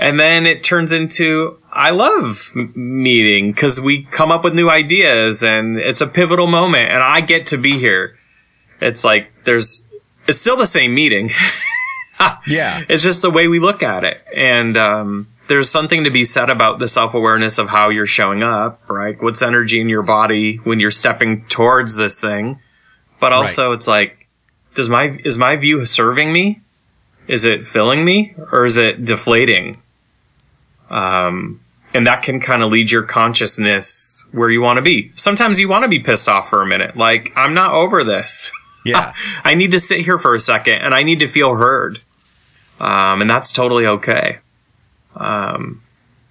and 0.00 0.18
then 0.18 0.46
it 0.46 0.62
turns 0.62 0.92
into 0.92 1.58
I 1.70 1.90
love 1.90 2.52
m- 2.56 2.72
meeting 2.74 3.52
because 3.52 3.78
we 3.78 4.04
come 4.04 4.32
up 4.32 4.44
with 4.44 4.54
new 4.54 4.70
ideas 4.70 5.42
and 5.42 5.76
it's 5.76 6.00
a 6.00 6.06
pivotal 6.06 6.46
moment 6.46 6.90
and 6.90 7.02
I 7.02 7.20
get 7.20 7.48
to 7.48 7.58
be 7.58 7.72
here. 7.72 8.18
It's 8.80 9.04
like 9.04 9.30
there's 9.44 9.84
it's 10.26 10.40
still 10.40 10.56
the 10.56 10.66
same 10.66 10.94
meeting. 10.94 11.30
Yeah. 12.46 12.82
It's 12.86 13.02
just 13.02 13.22
the 13.22 13.30
way 13.30 13.48
we 13.48 13.60
look 13.60 13.82
at 13.82 14.04
it. 14.04 14.22
And 14.36 14.76
um, 14.76 15.28
there's 15.48 15.70
something 15.70 16.04
to 16.04 16.10
be 16.10 16.24
said 16.24 16.50
about 16.50 16.78
the 16.78 16.86
self 16.86 17.14
awareness 17.14 17.58
of 17.58 17.70
how 17.70 17.88
you're 17.88 18.06
showing 18.06 18.42
up, 18.42 18.82
right? 18.90 19.20
What's 19.22 19.40
energy 19.40 19.80
in 19.80 19.88
your 19.88 20.02
body 20.02 20.56
when 20.56 20.80
you're 20.80 20.90
stepping 20.90 21.46
towards 21.46 21.96
this 21.96 22.18
thing. 22.18 22.60
But 23.18 23.32
also, 23.32 23.72
it's 23.72 23.88
like 23.88 24.19
does 24.74 24.88
my 24.88 25.18
is 25.24 25.38
my 25.38 25.56
view 25.56 25.84
serving 25.84 26.32
me? 26.32 26.60
Is 27.28 27.44
it 27.44 27.64
filling 27.64 28.04
me 28.04 28.34
or 28.50 28.64
is 28.64 28.76
it 28.76 29.04
deflating? 29.04 29.80
Um, 30.88 31.60
and 31.94 32.06
that 32.06 32.22
can 32.22 32.40
kind 32.40 32.62
of 32.62 32.70
lead 32.70 32.90
your 32.90 33.02
consciousness 33.02 34.24
where 34.32 34.50
you 34.50 34.60
want 34.60 34.76
to 34.78 34.82
be. 34.82 35.12
Sometimes 35.14 35.60
you 35.60 35.68
want 35.68 35.84
to 35.84 35.88
be 35.88 36.00
pissed 36.00 36.28
off 36.28 36.48
for 36.48 36.62
a 36.62 36.66
minute. 36.66 36.96
Like, 36.96 37.32
I'm 37.36 37.54
not 37.54 37.72
over 37.72 38.04
this. 38.04 38.52
Yeah. 38.82 39.12
I 39.44 39.56
need 39.56 39.72
to 39.72 39.78
sit 39.78 40.00
here 40.06 40.18
for 40.18 40.34
a 40.34 40.38
second 40.38 40.80
and 40.80 40.94
I 40.94 41.02
need 41.02 41.18
to 41.18 41.28
feel 41.28 41.54
heard. 41.54 42.00
Um, 42.80 43.20
and 43.20 43.28
that's 43.28 43.52
totally 43.52 43.84
okay. 43.84 44.38
Um, 45.14 45.82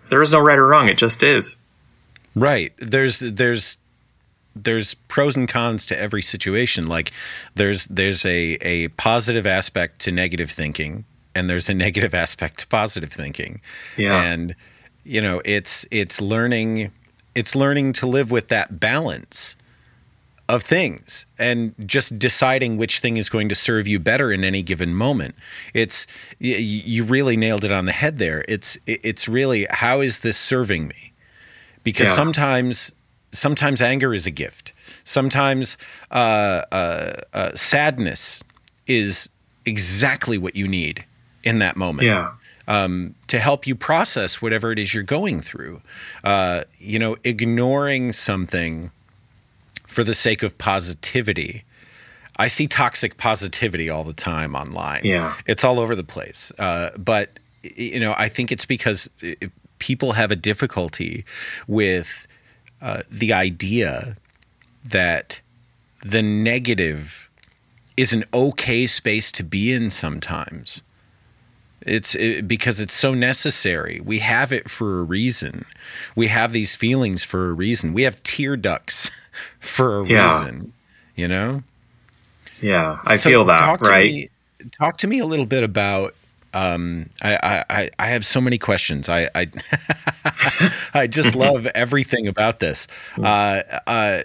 there 0.09 0.19
is 0.19 0.31
no 0.33 0.39
right 0.39 0.57
or 0.57 0.65
wrong. 0.65 0.89
It 0.89 0.97
just 0.97 1.21
is. 1.21 1.57
Right. 2.33 2.73
There's 2.79 3.19
there's 3.19 3.77
there's 4.55 4.93
pros 4.93 5.37
and 5.37 5.47
cons 5.47 5.85
to 5.87 5.99
every 5.99 6.21
situation. 6.21 6.87
Like 6.87 7.11
there's 7.55 7.87
there's 7.87 8.25
a 8.25 8.57
a 8.61 8.87
positive 8.89 9.45
aspect 9.45 9.99
to 10.01 10.11
negative 10.11 10.51
thinking 10.51 11.05
and 11.35 11.49
there's 11.49 11.69
a 11.69 11.73
negative 11.85 12.13
aspect 12.13 12.59
to 12.59 12.67
positive 12.67 13.11
thinking. 13.13 13.61
Yeah. 13.97 14.21
And 14.21 14.55
you 15.03 15.21
know, 15.21 15.41
it's 15.45 15.85
it's 15.91 16.19
learning 16.21 16.91
it's 17.35 17.55
learning 17.55 17.93
to 17.93 18.07
live 18.07 18.31
with 18.31 18.47
that 18.49 18.79
balance 18.79 19.55
of 20.49 20.63
things 20.63 21.27
and 21.37 21.75
just 21.85 22.17
deciding 22.17 22.75
which 22.75 22.99
thing 22.99 23.17
is 23.17 23.29
going 23.29 23.47
to 23.49 23.53
serve 23.55 23.87
you 23.87 23.99
better 23.99 24.31
in 24.31 24.43
any 24.43 24.63
given 24.63 24.95
moment. 24.95 25.35
It's 25.75 26.07
you 26.39 27.03
really 27.03 27.37
nailed 27.37 27.63
it 27.63 27.71
on 27.71 27.85
the 27.85 27.91
head 27.91 28.17
there. 28.17 28.43
It's 28.47 28.77
it's 28.87 29.27
really 29.27 29.67
how 29.69 30.01
is 30.01 30.21
this 30.21 30.37
serving 30.37 30.87
me? 30.87 31.13
Because 31.83 32.07
Yeah. 32.09 32.15
sometimes 32.15 32.91
sometimes 33.31 33.81
anger 33.81 34.13
is 34.13 34.25
a 34.25 34.31
gift. 34.31 34.73
Sometimes 35.03 35.77
uh, 36.11 36.63
uh, 36.71 37.13
uh, 37.33 37.51
sadness 37.55 38.43
is 38.87 39.29
exactly 39.65 40.37
what 40.37 40.55
you 40.55 40.67
need 40.67 41.05
in 41.43 41.59
that 41.59 41.77
moment 41.77 42.07
Yeah. 42.07 42.31
um, 42.67 43.15
to 43.27 43.39
help 43.39 43.67
you 43.67 43.75
process 43.75 44.41
whatever 44.41 44.71
it 44.71 44.79
is 44.79 44.93
you're 44.93 45.03
going 45.03 45.41
through. 45.41 45.81
Uh, 46.23 46.63
you 46.79 46.99
know, 46.99 47.17
ignoring 47.23 48.11
something 48.13 48.91
for 49.87 50.03
the 50.03 50.13
sake 50.15 50.43
of 50.43 50.57
positivity. 50.57 51.63
I 52.37 52.47
see 52.47 52.67
toxic 52.67 53.17
positivity 53.17 53.89
all 53.89 54.03
the 54.03 54.13
time 54.13 54.55
online. 54.55 55.01
Yeah. 55.03 55.33
It's 55.45 55.63
all 55.63 55.79
over 55.79 55.95
the 55.95 56.03
place. 56.05 56.51
Uh, 56.57 56.91
but, 56.97 57.29
you 57.75 57.99
know, 57.99 58.13
I 58.17 58.29
think 58.29 58.51
it's 58.51 58.65
because 58.65 59.09
uh, 59.23 59.47
people 59.79 60.13
have 60.13 60.31
a 60.31 60.35
difficulty 60.35 61.25
with 61.67 62.27
uh, 62.81 63.01
the 63.09 63.33
idea 63.33 64.17
that 64.85 65.41
the 66.03 66.21
negative 66.21 67.29
is 67.97 68.13
an 68.13 68.23
okay 68.33 68.87
space 68.87 69.31
to 69.33 69.43
be 69.43 69.73
in 69.73 69.89
sometimes. 69.89 70.83
It's 71.81 72.15
it, 72.15 72.47
because 72.47 72.79
it's 72.79 72.93
so 72.93 73.13
necessary. 73.13 74.01
We 74.03 74.19
have 74.19 74.51
it 74.51 74.69
for 74.69 74.99
a 74.99 75.03
reason. 75.03 75.65
We 76.15 76.27
have 76.27 76.51
these 76.51 76.75
feelings 76.75 77.23
for 77.23 77.49
a 77.49 77.53
reason. 77.53 77.93
We 77.93 78.03
have 78.03 78.21
tear 78.23 78.57
ducts 78.57 79.11
for 79.59 80.01
a 80.01 80.07
Yeah. 80.07 80.39
reason. 80.41 80.73
You 81.15 81.27
know. 81.27 81.63
Yeah. 82.61 82.99
I 83.05 83.17
So 83.17 83.29
feel 83.29 83.45
that, 83.45 83.59
talk 83.59 83.81
right? 83.81 84.11
me- 84.11 84.29
talk 84.71 84.97
to 84.97 85.07
me 85.07 85.19
a 85.19 85.25
little 85.25 85.45
bit 85.45 85.63
about. 85.63 86.15
Um, 86.53 87.09
I, 87.21 87.63
I, 87.69 87.89
I- 87.99 88.07
have 88.07 88.25
so 88.25 88.41
many 88.41 88.57
questions. 88.57 89.07
I, 89.09 89.29
I, 89.35 89.47
I 90.93 91.07
just 91.07 91.35
love 91.35 91.65
everything 91.67 92.27
about 92.27 92.59
this. 92.59 92.87
Uh, 93.21 93.61
uh, 93.87 94.21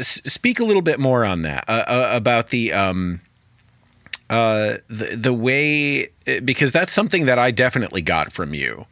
speak 0.00 0.60
a 0.60 0.64
little 0.64 0.82
bit 0.82 1.00
more 1.00 1.24
on 1.24 1.42
that 1.42 1.64
uh, 1.68 1.84
uh, 1.86 2.10
about 2.12 2.48
the 2.48 2.72
um, 2.72 3.20
uh, 4.30 4.76
the 4.88 5.16
the 5.16 5.32
way 5.34 6.08
because 6.44 6.72
that's 6.72 6.92
something 6.92 7.26
that 7.26 7.38
I 7.38 7.50
definitely 7.50 8.02
got 8.02 8.32
from 8.32 8.54
you. 8.54 8.86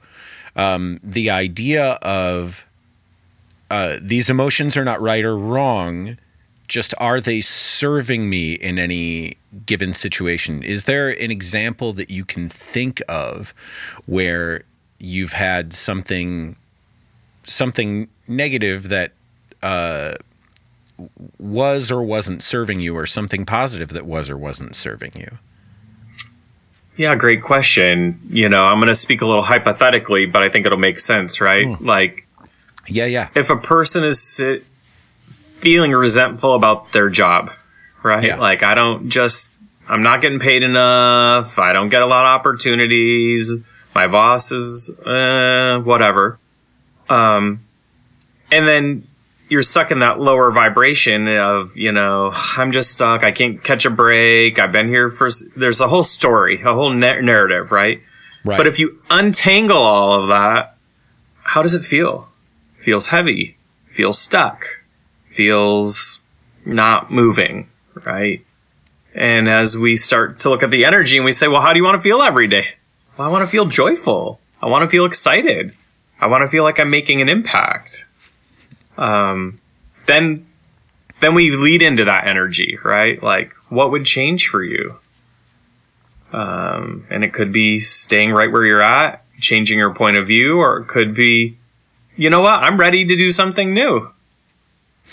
Um, 0.56 0.98
the 1.02 1.28
idea 1.30 1.92
of 2.02 2.66
uh, 3.70 3.98
these 4.00 4.30
emotions 4.30 4.76
are 4.76 4.84
not 4.84 5.00
right 5.00 5.24
or 5.24 5.36
wrong. 5.36 6.16
Just 6.68 6.94
are 6.98 7.20
they 7.20 7.40
serving 7.40 8.28
me 8.28 8.54
in 8.54 8.78
any 8.78 9.36
given 9.66 9.94
situation? 9.94 10.62
Is 10.62 10.84
there 10.84 11.08
an 11.10 11.30
example 11.30 11.92
that 11.94 12.10
you 12.10 12.24
can 12.24 12.48
think 12.48 13.02
of 13.08 13.54
where 14.06 14.62
you've 14.98 15.32
had 15.32 15.72
something 15.72 16.56
something 17.44 18.08
negative 18.26 18.88
that 18.88 19.12
uh, 19.62 20.14
was 21.38 21.90
or 21.90 22.02
wasn't 22.02 22.42
serving 22.42 22.80
you, 22.80 22.96
or 22.96 23.06
something 23.06 23.44
positive 23.44 23.90
that 23.90 24.06
was 24.06 24.28
or 24.30 24.36
wasn't 24.36 24.74
serving 24.74 25.12
you? 25.14 25.38
Yeah, 26.96 27.14
great 27.14 27.42
question. 27.42 28.18
You 28.30 28.48
know, 28.48 28.64
I'm 28.64 28.78
going 28.78 28.88
to 28.88 28.94
speak 28.94 29.20
a 29.20 29.26
little 29.26 29.42
hypothetically, 29.42 30.24
but 30.26 30.42
I 30.42 30.48
think 30.48 30.64
it'll 30.64 30.78
make 30.78 30.98
sense, 30.98 31.40
right? 31.42 31.80
Like, 31.82 32.26
Yeah, 32.88 33.04
yeah, 33.04 33.28
if 33.34 33.50
a 33.50 33.56
person 33.56 34.02
is 34.02 34.20
si- 34.22 34.62
feeling 35.60 35.92
resentful 35.92 36.54
about 36.54 36.92
their 36.92 37.08
job, 37.08 37.50
right? 38.02 38.22
Yeah. 38.22 38.36
Like, 38.36 38.62
I 38.62 38.74
don't 38.74 39.08
just, 39.08 39.52
I'm 39.88 40.02
not 40.02 40.22
getting 40.22 40.38
paid 40.38 40.62
enough. 40.62 41.58
I 41.58 41.72
don't 41.72 41.88
get 41.88 42.02
a 42.02 42.06
lot 42.06 42.26
of 42.26 42.40
opportunities. 42.40 43.52
My 43.94 44.06
boss 44.06 44.52
is, 44.52 44.90
uh, 44.90 45.80
whatever. 45.80 46.38
Um, 47.08 47.64
and 48.52 48.68
then 48.68 49.06
you're 49.48 49.62
stuck 49.62 49.90
in 49.90 50.00
that 50.00 50.20
lower 50.20 50.50
vibration 50.50 51.28
of, 51.28 51.76
you 51.76 51.92
know, 51.92 52.32
I'm 52.34 52.72
just 52.72 52.90
stuck. 52.90 53.24
I 53.24 53.32
can't 53.32 53.62
catch 53.62 53.86
a 53.86 53.90
break. 53.90 54.58
I've 54.58 54.72
been 54.72 54.88
here 54.88 55.08
for, 55.08 55.28
there's 55.56 55.80
a 55.80 55.88
whole 55.88 56.02
story, 56.02 56.60
a 56.62 56.74
whole 56.74 56.90
na- 56.90 57.20
narrative, 57.20 57.70
right? 57.70 58.02
right. 58.44 58.56
But 58.56 58.66
if 58.66 58.78
you 58.78 59.00
untangle 59.08 59.78
all 59.78 60.20
of 60.20 60.28
that, 60.28 60.76
how 61.42 61.62
does 61.62 61.74
it 61.74 61.84
feel? 61.84 62.28
Feels 62.80 63.06
heavy, 63.06 63.56
feels 63.92 64.18
stuck, 64.18 64.66
feels 65.36 66.18
not 66.64 67.12
moving, 67.12 67.68
right? 68.04 68.44
And 69.14 69.48
as 69.48 69.78
we 69.78 69.96
start 69.96 70.40
to 70.40 70.50
look 70.50 70.62
at 70.62 70.70
the 70.70 70.84
energy 70.84 71.16
and 71.16 71.24
we 71.24 71.32
say, 71.32 71.46
well, 71.46 71.60
how 71.60 71.72
do 71.72 71.78
you 71.78 71.84
want 71.84 71.96
to 71.96 72.02
feel 72.02 72.20
every 72.22 72.48
day? 72.48 72.66
Well, 73.16 73.28
I 73.28 73.30
want 73.30 73.44
to 73.44 73.50
feel 73.50 73.66
joyful. 73.66 74.40
I 74.60 74.66
want 74.66 74.82
to 74.82 74.88
feel 74.88 75.04
excited. 75.04 75.74
I 76.20 76.26
want 76.26 76.42
to 76.42 76.48
feel 76.48 76.64
like 76.64 76.80
I'm 76.80 76.90
making 76.90 77.20
an 77.20 77.28
impact. 77.28 78.04
Um, 78.98 79.58
then, 80.06 80.46
then 81.20 81.34
we 81.34 81.50
lead 81.50 81.82
into 81.82 82.04
that 82.06 82.26
energy, 82.26 82.78
right? 82.82 83.22
Like, 83.22 83.52
what 83.68 83.90
would 83.90 84.04
change 84.04 84.48
for 84.48 84.62
you? 84.62 84.96
Um, 86.32 87.06
and 87.08 87.24
it 87.24 87.32
could 87.32 87.52
be 87.52 87.80
staying 87.80 88.32
right 88.32 88.50
where 88.50 88.64
you're 88.64 88.82
at, 88.82 89.24
changing 89.40 89.78
your 89.78 89.94
point 89.94 90.16
of 90.16 90.26
view, 90.26 90.58
or 90.58 90.78
it 90.78 90.88
could 90.88 91.14
be, 91.14 91.56
you 92.16 92.30
know 92.30 92.40
what, 92.40 92.62
I'm 92.62 92.78
ready 92.78 93.04
to 93.04 93.16
do 93.16 93.30
something 93.30 93.72
new. 93.72 94.10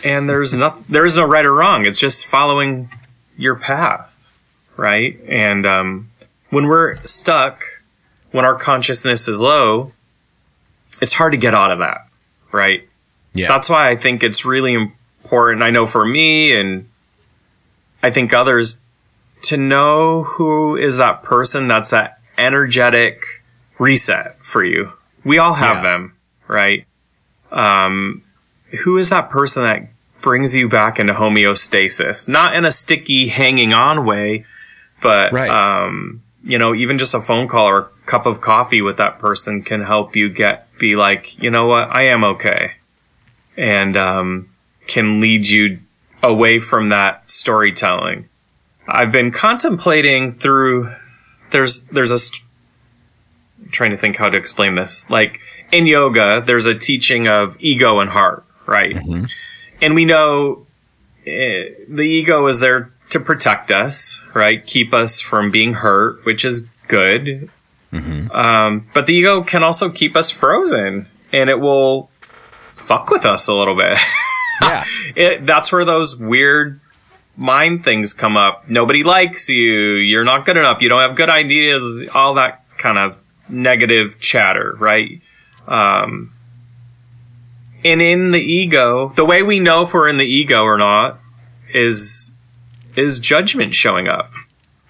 And 0.05 0.27
there's 0.29 0.53
no, 0.53 0.83
there 0.89 1.05
is 1.05 1.15
no 1.17 1.23
right 1.25 1.45
or 1.45 1.53
wrong. 1.53 1.85
It's 1.85 1.99
just 1.99 2.25
following 2.25 2.89
your 3.37 3.55
path, 3.55 4.27
right? 4.75 5.19
And 5.27 5.65
um, 5.65 6.11
when 6.49 6.67
we're 6.67 6.97
stuck, 7.03 7.63
when 8.31 8.43
our 8.45 8.55
consciousness 8.55 9.27
is 9.27 9.39
low, 9.39 9.91
it's 11.01 11.13
hard 11.13 11.31
to 11.33 11.37
get 11.37 11.53
out 11.53 11.71
of 11.71 11.79
that, 11.79 12.07
right? 12.51 12.87
yeah, 13.33 13.47
That's 13.47 13.69
why 13.69 13.89
I 13.89 13.95
think 13.95 14.23
it's 14.23 14.45
really 14.45 14.73
important. 14.73 15.63
I 15.63 15.69
know 15.69 15.85
for 15.85 16.05
me 16.05 16.53
and 16.53 16.89
I 18.01 18.11
think 18.11 18.33
others 18.33 18.79
to 19.43 19.57
know 19.57 20.23
who 20.23 20.75
is 20.75 20.97
that 20.97 21.23
person 21.23 21.67
that's 21.67 21.89
that 21.91 22.19
energetic 22.37 23.23
reset 23.79 24.43
for 24.43 24.63
you. 24.63 24.91
We 25.23 25.37
all 25.37 25.53
have 25.53 25.77
Yeah. 25.77 25.81
them, 25.83 26.15
right? 26.47 26.85
Um, 27.51 28.22
who 28.84 28.97
is 28.97 29.09
that 29.09 29.30
person 29.30 29.63
that 29.63 29.88
brings 30.21 30.55
you 30.55 30.67
back 30.69 30.99
into 30.99 31.13
homeostasis? 31.13 32.28
Not 32.30 32.55
in 32.55 32.65
a 32.65 32.71
sticky 32.71 33.28
hanging 33.28 33.74
on 33.74 34.05
way, 34.05 34.45
but, 35.01 35.32
Right. 35.32 35.49
um, 35.49 36.21
you 36.43 36.57
know, 36.57 36.74
even 36.74 36.97
just 36.97 37.13
a 37.13 37.21
phone 37.21 37.47
call 37.47 37.67
or 37.67 37.80
a 37.80 37.88
cup 38.05 38.26
of 38.26 38.41
coffee 38.41 38.82
with 38.82 38.97
that 38.97 39.19
person 39.19 39.63
can 39.63 39.82
help 39.82 40.15
you 40.15 40.30
get, 40.30 40.67
be 40.78 40.95
like, 40.95 41.41
you 41.41 41.51
know 41.51 41.67
what? 41.67 41.89
I 41.95 42.03
am 42.03 42.24
okay 42.24 42.74
and 43.57 43.95
um, 43.95 44.49
can 44.88 45.21
lead 45.21 45.47
you 45.47 45.80
away 46.21 46.59
from 46.59 46.88
that 46.88 47.30
storytelling. 47.30 48.28
I've 48.88 49.11
been 49.11 49.32
contemplating 49.32 50.32
through. 50.34 50.93
There's 51.51 51.84
there's 51.84 52.11
a. 52.11 52.17
St- 52.17 52.41
trying 53.71 53.91
to 53.91 53.97
think 53.97 54.17
how 54.17 54.30
to 54.30 54.38
explain 54.38 54.76
this. 54.76 55.09
Like 55.09 55.39
in 55.71 55.88
yoga, 55.88 56.43
there's 56.45 56.65
a 56.65 56.76
teaching 56.76 57.28
of 57.28 57.55
ego 57.59 57.99
and 57.99 58.09
heart, 58.09 58.43
right? 58.66 58.95
And 59.82 59.95
we 59.95 60.05
know 60.05 60.66
eh, 61.26 61.70
the 61.88 62.03
ego 62.03 62.47
is 62.47 62.59
there 62.59 62.91
to 63.09 63.20
protect 63.20 63.72
us, 63.72 64.22
right? 64.34 64.66
Keep 64.66 64.93
us 64.93 65.22
from 65.22 65.51
being 65.51 65.74
hurt, 65.74 66.26
which 66.26 66.45
is 66.45 66.66
good. 66.88 67.49
Um, 68.32 68.88
but 68.93 69.05
the 69.05 69.14
ego 69.14 69.43
can 69.43 69.64
also 69.64 69.89
keep 69.89 70.16
us 70.16 70.32
frozen, 70.32 71.07
and 71.32 71.49
it 71.49 71.59
will 71.59 72.09
fuck 72.76 73.09
with 73.09 73.26
us 73.26 73.47
a 73.47 73.53
little 73.53 73.76
bit. 73.76 73.99
yeah, 74.61 74.84
it, 75.16 75.45
that's 75.45 75.72
where 75.72 75.86
those 75.86 76.18
weird 76.18 76.80
mind 77.38 77.84
things 77.84 78.14
come 78.14 78.38
up. 78.38 78.68
Nobody 78.70 79.03
likes 79.03 79.49
you. 79.49 79.93
You're 79.95 80.24
not 80.24 80.45
good 80.45 80.57
enough. 80.57 80.82
You 80.82 80.89
don't 80.89 81.01
have 81.01 81.16
good 81.16 81.30
ideas. 81.30 82.09
All 82.14 82.36
that 82.36 82.66
kind 82.78 82.97
of 82.97 83.20
negative 83.47 84.20
chatter, 84.20 84.76
right? 84.80 85.22
Um, 85.68 86.34
and 87.86 88.01
in 88.01 88.31
the 88.31 88.39
ego, 88.39 89.09
the 89.15 89.25
way 89.25 89.43
we 89.43 89.59
know 89.59 89.84
if 89.84 89.93
we're 89.93 90.07
in 90.07 90.17
the 90.17 90.25
ego 90.25 90.63
or 90.63 90.77
not 90.77 91.19
is 91.73 92.31
is 92.95 93.19
judgment 93.19 93.73
showing 93.73 94.07
up. 94.07 94.31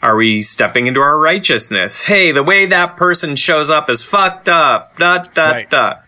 Are 0.01 0.15
we 0.17 0.41
stepping 0.41 0.87
into 0.87 0.99
our 0.99 1.17
righteousness? 1.17 2.03
Hey, 2.03 2.33
the 2.33 2.43
way 2.43 2.65
that 2.65 2.97
person 2.97 3.35
shows 3.37 3.69
up 3.69 3.89
is 3.89 4.03
fucked 4.03 4.49
up. 4.49 4.97
Dot 4.97 5.33
dot 5.33 5.51
Right. 5.53 5.69
dot. 5.69 6.03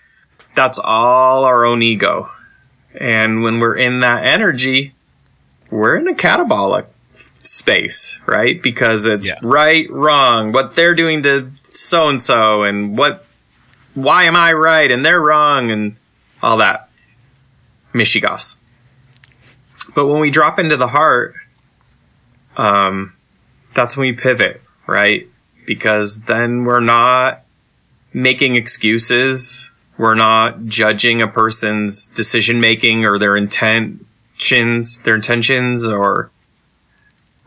That's 0.55 0.79
all 0.79 1.45
our 1.45 1.65
own 1.65 1.81
ego. 1.81 2.29
And 2.99 3.41
when 3.43 3.59
we're 3.59 3.75
in 3.75 4.01
that 4.01 4.25
energy, 4.25 4.93
we're 5.69 5.95
in 5.95 6.07
a 6.07 6.13
catabolic 6.13 6.85
space, 7.41 8.17
right? 8.25 8.61
Because 8.61 9.05
it's 9.05 9.29
Yeah. 9.29 9.35
right, 9.41 9.87
wrong, 9.89 10.51
what 10.51 10.75
they're 10.75 10.95
doing 10.95 11.23
to 11.23 11.51
so 11.63 12.09
and 12.09 12.19
so, 12.21 12.63
and 12.63 12.97
what, 12.97 13.25
why 13.93 14.23
am 14.23 14.35
I 14.35 14.53
right 14.53 14.89
and 14.91 15.05
they're 15.05 15.21
wrong, 15.21 15.71
and 15.71 15.95
all 16.45 16.57
that. 16.57 16.89
Michigas. 17.93 18.57
But 19.95 20.07
when 20.07 20.21
we 20.21 20.29
drop 20.29 20.59
into 20.59 20.77
the 20.77 20.87
heart, 20.87 21.33
um, 22.55 23.13
that's 23.73 23.97
when 23.97 24.09
we 24.09 24.13
pivot, 24.13 24.61
right? 24.85 25.27
Because 25.65 26.21
then 26.21 26.65
we're 26.65 26.81
not 26.81 27.43
making 28.13 28.55
excuses. 28.55 29.69
We're 29.97 30.15
not 30.15 30.65
judging 30.65 31.21
a 31.21 31.27
person's 31.27 32.07
decision 32.09 32.59
making 32.59 33.05
or 33.05 33.17
their 33.17 33.35
intentions, 33.35 34.99
their 34.99 35.15
intentions 35.15 35.87
or 35.87 36.29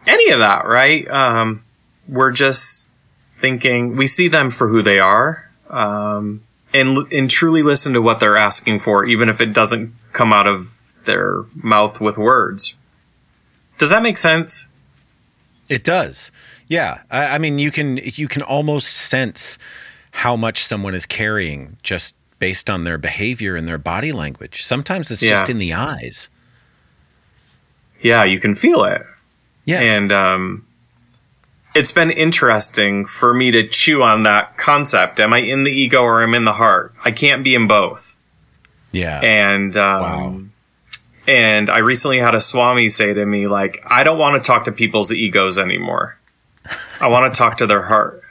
any 0.07 0.30
of 0.30 0.40
that, 0.40 0.66
right? 0.66 1.09
Um, 1.09 1.62
we're 2.09 2.32
just 2.32 2.90
thinking 3.40 3.96
we 3.96 4.07
see 4.07 4.28
them 4.28 4.51
for 4.51 4.66
who 4.66 4.82
they 4.82 4.99
are, 4.99 5.49
um, 5.70 6.42
and 6.75 7.11
and 7.12 7.31
truly 7.31 7.62
listen 7.62 7.93
to 7.95 8.03
what 8.03 8.21
they're 8.21 8.37
asking 8.37 8.81
for, 8.81 9.05
even 9.07 9.29
if 9.29 9.41
it 9.41 9.53
doesn't 9.53 9.95
come 10.12 10.33
out 10.33 10.47
of 10.47 10.73
their 11.05 11.45
mouth 11.55 12.01
with 12.01 12.19
words. 12.19 12.77
Does 13.79 13.91
that 13.91 14.03
make 14.03 14.19
sense? 14.19 14.66
It 15.69 15.85
does. 15.85 16.31
Yeah. 16.66 17.03
I, 17.11 17.37
I 17.37 17.39
mean, 17.39 17.59
you 17.59 17.71
can 17.71 17.99
you 17.99 18.29
can 18.29 18.43
almost 18.43 18.93
sense 18.93 19.59
how 20.12 20.37
much 20.37 20.64
someone 20.64 20.95
is 20.95 21.07
carrying 21.07 21.77
just 21.83 22.16
based 22.39 22.71
on 22.71 22.85
their 22.85 22.99
behavior 22.99 23.57
and 23.57 23.66
their 23.66 23.79
body 23.79 24.12
language. 24.12 24.62
Sometimes 24.62 25.11
it's 25.11 25.21
just 25.21 25.49
in 25.49 25.59
the 25.59 25.73
eyes. 25.73 26.29
Yeah, 28.01 28.25
you 28.25 28.39
can 28.39 28.55
feel 28.55 28.85
it. 28.85 29.03
Yeah. 29.64 29.81
And 29.81 30.12
um, 30.12 30.66
it's 31.79 31.93
been 31.93 32.11
interesting 32.11 33.07
for 33.07 33.33
me 33.33 33.51
to 33.53 33.68
chew 33.68 34.03
on 34.03 34.24
that 34.24 34.57
concept. 34.59 35.20
Am 35.20 35.33
I 35.33 35.39
in 35.39 35.64
the 35.64 35.70
ego 35.70 36.03
or 36.03 36.22
am 36.22 36.35
I 36.35 36.37
in 36.39 36.45
the 36.45 36.53
heart? 36.53 36.93
I 37.05 37.11
can't 37.12 37.45
be 37.45 37.55
in 37.55 37.66
both. 37.68 38.16
yeah. 38.91 39.20
And 39.20 39.76
um, 39.76 40.03
Wow. 40.03 40.41
and 41.26 41.70
I 41.70 41.79
recently 41.79 42.18
had 42.18 42.35
a 42.35 42.41
swami 42.41 42.89
say 42.89 43.12
to 43.14 43.24
me, 43.26 43.47
like, 43.47 43.83
I 43.87 44.03
don't 44.03 44.18
want 44.18 44.43
to 44.43 44.47
talk 44.47 44.64
to 44.64 44.72
people's 44.72 45.12
egos 45.12 45.59
anymore. 45.59 46.18
I 47.01 47.07
want 47.09 47.33
to 47.33 47.39
talk 47.39 47.59
to 47.59 47.66
their 47.66 47.83
heart. 47.83 48.22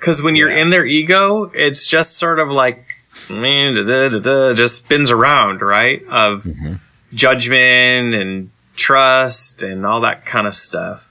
Because 0.00 0.22
when 0.22 0.36
you're 0.36 0.50
Yeah. 0.50 0.62
in 0.62 0.70
their 0.70 0.86
ego, 0.86 1.50
it's 1.54 1.86
just 1.88 2.18
sort 2.18 2.38
of 2.38 2.48
like, 2.50 2.84
da, 3.28 3.72
da, 3.84 4.08
da, 4.08 4.18
da, 4.20 4.52
just 4.54 4.76
spins 4.84 5.10
around, 5.10 5.62
right? 5.62 6.02
Of 6.08 6.46
judgment 7.12 8.14
and 8.14 8.50
trust 8.76 9.62
and 9.62 9.86
all 9.86 10.00
that 10.02 10.26
kind 10.26 10.46
of 10.46 10.54
stuff. 10.54 11.10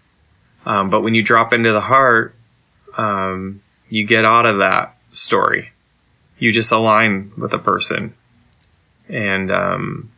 Um, 0.65 0.89
but 0.89 1.01
when 1.01 1.13
you 1.13 1.23
drop 1.23 1.53
into 1.53 1.71
the 1.71 1.81
heart, 1.81 2.35
um, 2.97 3.61
you 3.89 4.05
get 4.05 4.25
out 4.25 4.45
of 4.45 4.59
that 4.59 4.95
story. 5.11 5.71
You 6.39 6.51
just 6.51 6.71
align 6.71 7.31
with 7.37 7.53
a 7.53 7.59
person. 7.59 8.13
And 9.09 9.51
um, 9.51 10.11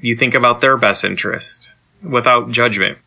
you 0.00 0.14
think 0.16 0.34
about 0.34 0.60
their 0.60 0.76
best 0.76 1.04
interest 1.04 1.70
without 2.02 2.50
judgment. 2.50 2.98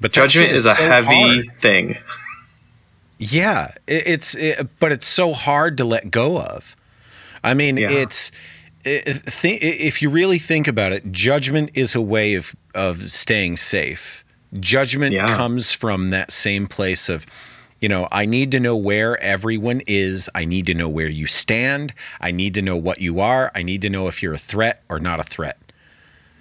but 0.00 0.12
Judgment 0.12 0.50
shit 0.50 0.56
is 0.56 0.66
a 0.66 0.74
so 0.74 0.82
heavy 0.86 1.06
hard. 1.44 1.60
thing. 1.60 1.98
Yeah, 3.18 3.72
it, 3.86 4.06
it's 4.06 4.34
it, 4.36 4.68
but 4.78 4.92
it's 4.92 5.06
so 5.06 5.32
hard 5.32 5.76
to 5.78 5.84
let 5.84 6.10
go 6.10 6.38
of. 6.38 6.76
I 7.42 7.54
mean, 7.54 7.76
Yeah. 7.76 7.90
it's 7.90 8.30
it, 8.84 9.04
th- 9.26 9.60
if 9.62 10.00
you 10.02 10.08
really 10.10 10.38
think 10.38 10.68
about 10.68 10.92
it, 10.92 11.10
judgment 11.10 11.70
is 11.74 11.94
a 11.96 12.00
way 12.00 12.34
of 12.34 12.54
of 12.74 13.10
staying 13.10 13.56
safe. 13.56 14.24
Judgment 14.58 15.12
Yeah. 15.12 15.34
comes 15.36 15.72
from 15.72 16.10
that 16.10 16.30
same 16.30 16.66
place 16.66 17.08
of 17.08 17.26
you 17.80 17.88
know, 17.88 18.08
I 18.10 18.26
need 18.26 18.50
to 18.52 18.58
know 18.60 18.76
where 18.76 19.22
everyone 19.22 19.82
is. 19.86 20.28
I 20.34 20.44
need 20.44 20.66
to 20.66 20.74
know 20.74 20.88
where 20.88 21.06
you 21.08 21.28
stand. 21.28 21.94
I 22.20 22.32
need 22.32 22.54
to 22.54 22.62
know 22.62 22.76
what 22.76 23.00
you 23.00 23.20
are. 23.20 23.52
I 23.54 23.62
need 23.62 23.82
to 23.82 23.88
know 23.90 24.08
if 24.08 24.20
you're 24.20 24.32
a 24.32 24.38
threat 24.38 24.82
or 24.88 24.98
not 24.98 25.20
a 25.20 25.22
threat. 25.22 25.58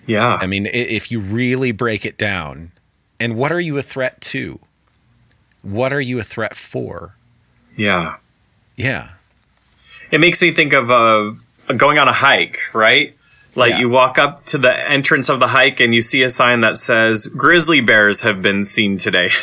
Yeah. 0.08 0.40
I 0.42 0.48
mean, 0.48 0.66
if 0.66 1.12
you 1.12 1.20
really 1.20 1.72
break 1.72 2.06
it 2.06 2.18
down, 2.18 2.72
and 3.20 3.36
what 3.36 3.52
are 3.52 3.60
you 3.60 3.78
a 3.78 3.84
threat 3.84 4.20
to? 4.22 4.60
What 5.62 5.94
are 5.94 6.02
you 6.02 6.20
a 6.20 6.24
threat 6.24 6.56
for? 6.56 7.14
yeah. 7.76 8.16
Yeah. 8.76 9.10
It 10.12 10.20
makes 10.22 10.42
me 10.42 10.54
think 10.54 10.74
of 10.74 10.90
uh, 10.90 11.34
going 11.76 12.00
on 12.00 12.08
a 12.08 12.14
hike, 12.14 12.60
right? 12.74 13.17
Like 13.58 13.72
Yeah. 13.72 13.80
you 13.80 13.90
walk 13.90 14.18
up 14.20 14.46
to 14.46 14.58
the 14.60 14.72
entrance 14.90 15.30
of 15.30 15.40
the 15.40 15.48
hike 15.48 15.80
and 15.80 15.94
you 15.94 16.02
see 16.02 16.22
a 16.22 16.30
sign 16.30 16.62
that 16.62 16.78
says 16.78 17.26
grizzly 17.28 17.82
bears 17.82 18.22
have 18.22 18.42
been 18.42 18.64
seen 18.64 18.98
today. 18.98 19.32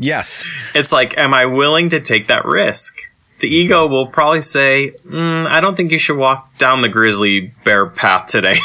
Yes. 0.00 0.44
It's 0.76 0.92
like, 0.92 1.18
am 1.18 1.34
I 1.34 1.46
willing 1.46 1.88
to 1.88 1.98
take 1.98 2.28
that 2.28 2.44
risk? 2.44 2.96
The 3.40 3.48
ego 3.48 3.88
will 3.88 4.06
probably 4.06 4.42
say, 4.42 4.92
mm, 5.04 5.44
I 5.48 5.60
don't 5.60 5.76
think 5.76 5.90
you 5.90 5.98
should 5.98 6.16
walk 6.16 6.56
down 6.56 6.82
the 6.82 6.88
grizzly 6.88 7.52
bear 7.64 7.84
path 7.86 8.26
today. 8.28 8.60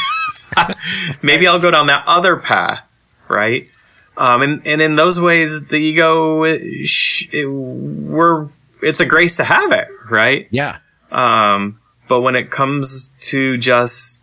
Maybe 1.22 1.46
I'll 1.48 1.58
go 1.60 1.72
down 1.72 1.86
that 1.88 2.04
other 2.06 2.36
path, 2.36 2.80
right? 3.28 3.68
Um, 4.16 4.42
and, 4.42 4.64
and 4.66 4.80
in 4.80 4.94
those 4.94 5.20
ways, 5.20 5.66
the 5.66 5.74
ego, 5.76 6.44
it, 6.44 6.62
it, 7.32 7.46
we're, 7.46 8.48
it's 8.80 9.00
a 9.00 9.04
grace 9.06 9.36
to 9.38 9.44
have 9.44 9.72
it, 9.72 9.88
right? 10.08 10.46
Yeah. 10.52 10.78
Um, 11.10 11.80
but 12.06 12.20
when 12.20 12.36
it 12.36 12.50
comes 12.50 13.10
to 13.32 13.56
just 13.58 14.22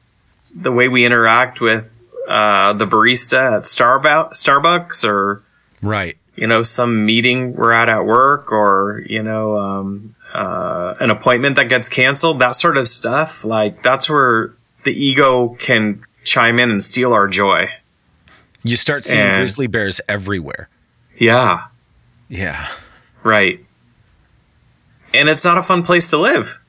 the 0.56 0.72
way 0.72 0.88
we 0.88 1.06
interact 1.06 1.62
with 1.62 1.86
uh, 2.28 2.74
the 2.74 2.86
barista 2.88 3.58
at 3.58 3.64
Starbucks, 3.64 4.34
Starbucks, 4.34 5.08
or 5.08 5.44
Right. 5.82 6.18
you 6.36 6.48
know 6.48 6.62
some 6.62 7.06
meeting 7.06 7.54
we're 7.56 7.72
at 7.72 7.90
at 7.90 8.06
work, 8.06 8.52
or 8.52 9.04
you 9.08 9.24
know 9.24 9.58
um, 9.58 10.16
uh, 10.34 10.94
an 11.00 11.10
appointment 11.10 11.56
that 11.58 11.66
gets 11.70 11.90
canceled, 11.90 12.40
that 12.40 12.56
sort 12.56 12.78
of 12.78 12.88
stuff. 12.88 13.44
Like 13.44 13.82
that's 13.84 14.10
where 14.10 14.54
the 14.84 14.92
ego 14.92 15.50
can 15.60 16.04
chime 16.24 16.60
in 16.60 16.70
and 16.72 16.82
steal 16.82 17.14
our 17.14 17.28
joy. 17.28 17.70
You 18.64 18.76
start 18.78 19.04
seeing 19.04 19.20
And- 19.22 19.38
grizzly 19.40 19.68
bears 19.68 20.00
everywhere. 20.08 20.70
Yeah, 21.18 21.66
Yeah. 22.30 22.68
right. 23.24 23.64
And 25.14 25.28
it's 25.28 25.44
not 25.44 25.58
a 25.58 25.64
fun 25.64 25.84
place 25.84 26.10
to 26.12 26.18
live. 26.18 26.60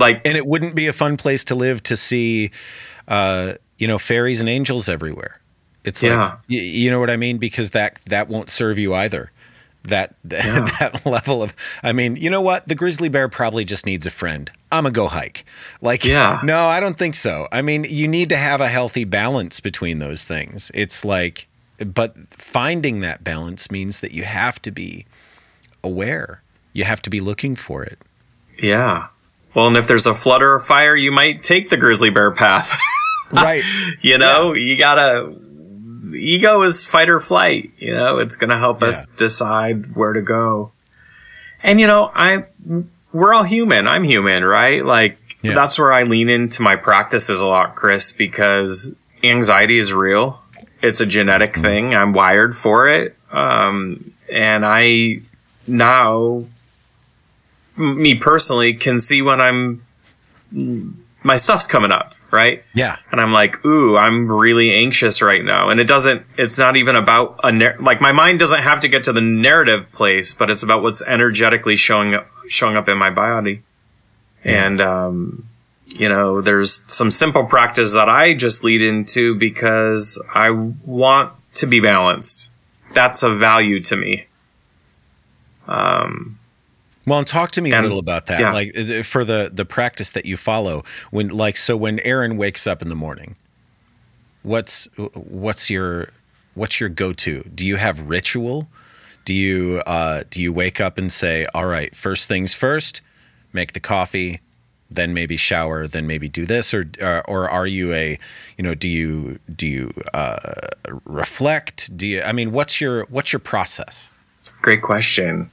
Like 0.00 0.26
And 0.26 0.36
it 0.36 0.46
wouldn't 0.46 0.74
be 0.74 0.86
a 0.88 0.92
fun 0.92 1.16
place 1.16 1.44
to 1.46 1.54
live 1.54 1.82
to 1.84 1.96
see, 1.96 2.50
uh, 3.06 3.54
you 3.78 3.86
know, 3.86 3.98
fairies 3.98 4.40
and 4.40 4.48
angels 4.48 4.88
everywhere. 4.88 5.40
It's 5.84 6.02
like, 6.02 6.10
Yeah. 6.12 6.28
y- 6.48 6.56
you 6.56 6.90
know 6.90 6.98
what 7.00 7.10
I 7.10 7.16
mean? 7.16 7.38
Because 7.38 7.70
that 7.72 7.98
that 8.06 8.28
won't 8.28 8.50
serve 8.50 8.78
you 8.78 8.94
either. 8.94 9.30
That 9.84 10.14
that, 10.24 10.44
Yeah. 10.44 10.68
that 10.80 11.06
level 11.06 11.42
of, 11.42 11.54
I 11.82 11.92
mean, 11.92 12.16
you 12.16 12.28
know 12.30 12.42
what? 12.42 12.66
The 12.68 12.74
grizzly 12.74 13.08
bear 13.08 13.28
probably 13.28 13.64
just 13.64 13.86
needs 13.86 14.04
a 14.06 14.10
friend. 14.10 14.50
I'm 14.72 14.84
gonna 14.84 14.92
go 14.92 15.08
hike. 15.08 15.44
Like, 15.80 16.04
Yeah. 16.04 16.40
no, 16.44 16.66
I 16.66 16.80
don't 16.80 16.98
think 16.98 17.14
so. 17.14 17.46
I 17.50 17.62
mean, 17.62 17.84
you 17.88 18.06
need 18.08 18.28
to 18.28 18.36
have 18.36 18.60
a 18.60 18.68
healthy 18.68 19.04
balance 19.04 19.60
between 19.60 19.98
those 19.98 20.26
things. 20.26 20.70
It's 20.74 21.04
like, 21.04 21.46
but 21.78 22.14
finding 22.30 23.00
that 23.00 23.24
balance 23.24 23.70
means 23.70 24.00
that 24.00 24.12
you 24.12 24.24
have 24.24 24.60
to 24.62 24.70
be 24.70 25.06
aware. 25.82 26.42
You 26.74 26.84
have 26.84 27.00
to 27.02 27.10
be 27.10 27.20
looking 27.20 27.56
for 27.56 27.82
it. 27.82 27.98
Yeah. 28.62 29.06
Well, 29.54 29.66
and 29.66 29.76
if 29.76 29.86
there's 29.88 30.06
a 30.06 30.14
flutter 30.14 30.54
or 30.54 30.60
fire, 30.60 30.94
you 30.96 31.10
might 31.12 31.42
take 31.42 31.70
the 31.70 31.76
grizzly 31.76 32.10
bear 32.10 32.30
path. 32.30 32.78
Right. 33.32 33.62
you 34.00 34.18
know, 34.18 34.54
you 34.54 34.76
gotta. 34.76 35.32
Ego 36.12 36.62
is 36.62 36.84
fight 36.84 37.08
or 37.08 37.20
flight. 37.20 37.70
You 37.78 37.94
know, 37.94 38.18
it's 38.18 38.34
gonna 38.34 38.58
help 38.58 38.82
us 38.82 39.06
decide 39.06 39.94
where 39.94 40.12
to 40.12 40.20
go. 40.20 40.72
And 41.62 41.78
you 41.78 41.86
know, 41.86 42.10
I 42.12 42.46
we're 43.12 43.32
all 43.32 43.44
human. 43.44 43.86
I'm 43.86 44.02
human, 44.02 44.44
right? 44.44 44.84
Like 44.84 45.16
Yeah. 45.42 45.54
that's 45.54 45.78
where 45.78 45.92
I 45.92 46.02
lean 46.02 46.28
into 46.28 46.62
my 46.62 46.74
practices 46.74 47.40
a 47.40 47.46
lot, 47.46 47.76
Chris, 47.76 48.10
because 48.10 48.96
anxiety 49.22 49.78
is 49.78 49.92
real. 49.92 50.42
It's 50.82 51.00
a 51.00 51.06
genetic 51.06 51.54
thing. 51.54 51.94
I'm 51.94 52.12
wired 52.12 52.56
for 52.56 52.88
it. 52.88 53.16
Um, 53.30 54.12
and 54.28 54.66
I 54.66 55.20
now 55.68 56.46
me 57.80 58.14
personally 58.14 58.74
can 58.74 58.98
see 58.98 59.22
when 59.22 59.40
I'm 59.40 59.82
my 61.22 61.36
stuff's 61.36 61.66
coming 61.66 61.92
up 61.92 62.14
right? 62.30 62.62
Yeah. 62.74 62.96
and 63.10 63.20
I'm 63.20 63.32
like, 63.32 63.64
ooh, 63.64 63.96
I'm 63.96 64.30
really 64.30 64.72
anxious 64.72 65.20
right 65.22 65.44
now. 65.44 65.68
And 65.68 65.80
it 65.80 65.84
doesn't, 65.84 66.24
it's 66.38 66.58
not 66.58 66.76
even 66.76 66.96
about 66.96 67.40
a, 67.42 67.52
nar- 67.52 67.76
like 67.78 68.00
my 68.00 68.12
mind 68.12 68.38
doesn't 68.38 68.62
have 68.62 68.80
to 68.80 68.88
get 68.88 69.04
to 69.04 69.12
the 69.12 69.20
narrative 69.20 69.90
place, 69.92 70.34
but 70.34 70.50
it's 70.50 70.62
about 70.62 70.82
what's 70.82 71.02
energetically 71.02 71.76
showing 71.76 72.14
up, 72.14 72.28
showing 72.48 72.76
up 72.76 72.88
in 72.88 72.98
my 72.98 73.10
body. 73.10 73.62
And, 74.44 74.80
um, 74.80 75.48
you 75.86 76.08
know, 76.08 76.40
there's 76.40 76.84
some 76.86 77.10
simple 77.10 77.44
practice 77.44 77.94
that 77.94 78.08
I 78.08 78.34
just 78.34 78.62
lead 78.62 78.80
into 78.80 79.34
because 79.34 80.22
I 80.32 80.50
want 80.50 81.32
to 81.54 81.66
be 81.66 81.80
balanced. 81.80 82.50
That's 82.94 83.22
a 83.22 83.34
value 83.34 83.80
to 83.82 83.96
me. 83.96 84.26
Um, 85.66 86.38
Well, 87.10 87.18
and 87.18 87.26
talk 87.26 87.50
to 87.52 87.60
me 87.60 87.72
a 87.72 87.82
little 87.82 87.98
about 87.98 88.26
that. 88.26 88.38
yeah. 88.38 88.52
Like 88.52 88.78
uh, 88.78 89.02
for 89.02 89.24
the 89.24 89.50
the 89.52 89.64
practice 89.64 90.12
that 90.12 90.26
you 90.26 90.36
follow 90.36 90.84
when 91.10 91.30
like 91.30 91.56
so 91.56 91.76
when 91.76 91.98
Aaron 92.00 92.36
wakes 92.36 92.68
up 92.68 92.82
in 92.82 92.88
the 92.88 92.94
morning, 92.94 93.34
what's 94.44 94.84
what's 95.14 95.68
your 95.68 96.10
what's 96.54 96.78
your 96.78 96.88
go-to? 96.88 97.42
Do 97.52 97.66
you 97.66 97.74
have 97.74 98.08
ritual? 98.08 98.68
Do 99.24 99.34
you 99.34 99.82
uh 99.88 100.22
do 100.30 100.40
you 100.40 100.52
wake 100.52 100.80
up 100.80 100.98
and 100.98 101.10
say, 101.10 101.48
"All 101.52 101.66
right, 101.66 101.96
first 101.96 102.28
things 102.28 102.54
first, 102.54 103.00
make 103.52 103.72
the 103.72 103.80
coffee, 103.80 104.38
then 104.88 105.12
maybe 105.12 105.36
shower, 105.36 105.88
then 105.88 106.06
maybe 106.06 106.28
do 106.28 106.46
this 106.46 106.72
or 106.72 106.84
or, 107.02 107.28
or 107.28 107.50
are 107.50 107.66
you 107.66 107.92
a, 107.92 108.20
you 108.56 108.62
know, 108.62 108.76
do 108.76 108.86
you 108.86 109.40
do 109.56 109.66
you 109.66 109.90
uh 110.14 110.36
reflect? 111.04 111.96
Do 111.96 112.06
you 112.06 112.22
I 112.22 112.30
mean, 112.30 112.52
what's 112.52 112.80
your 112.80 113.06
what's 113.06 113.32
your 113.32 113.40
process? 113.40 114.12
Great 114.62 114.82
question. 114.82 115.50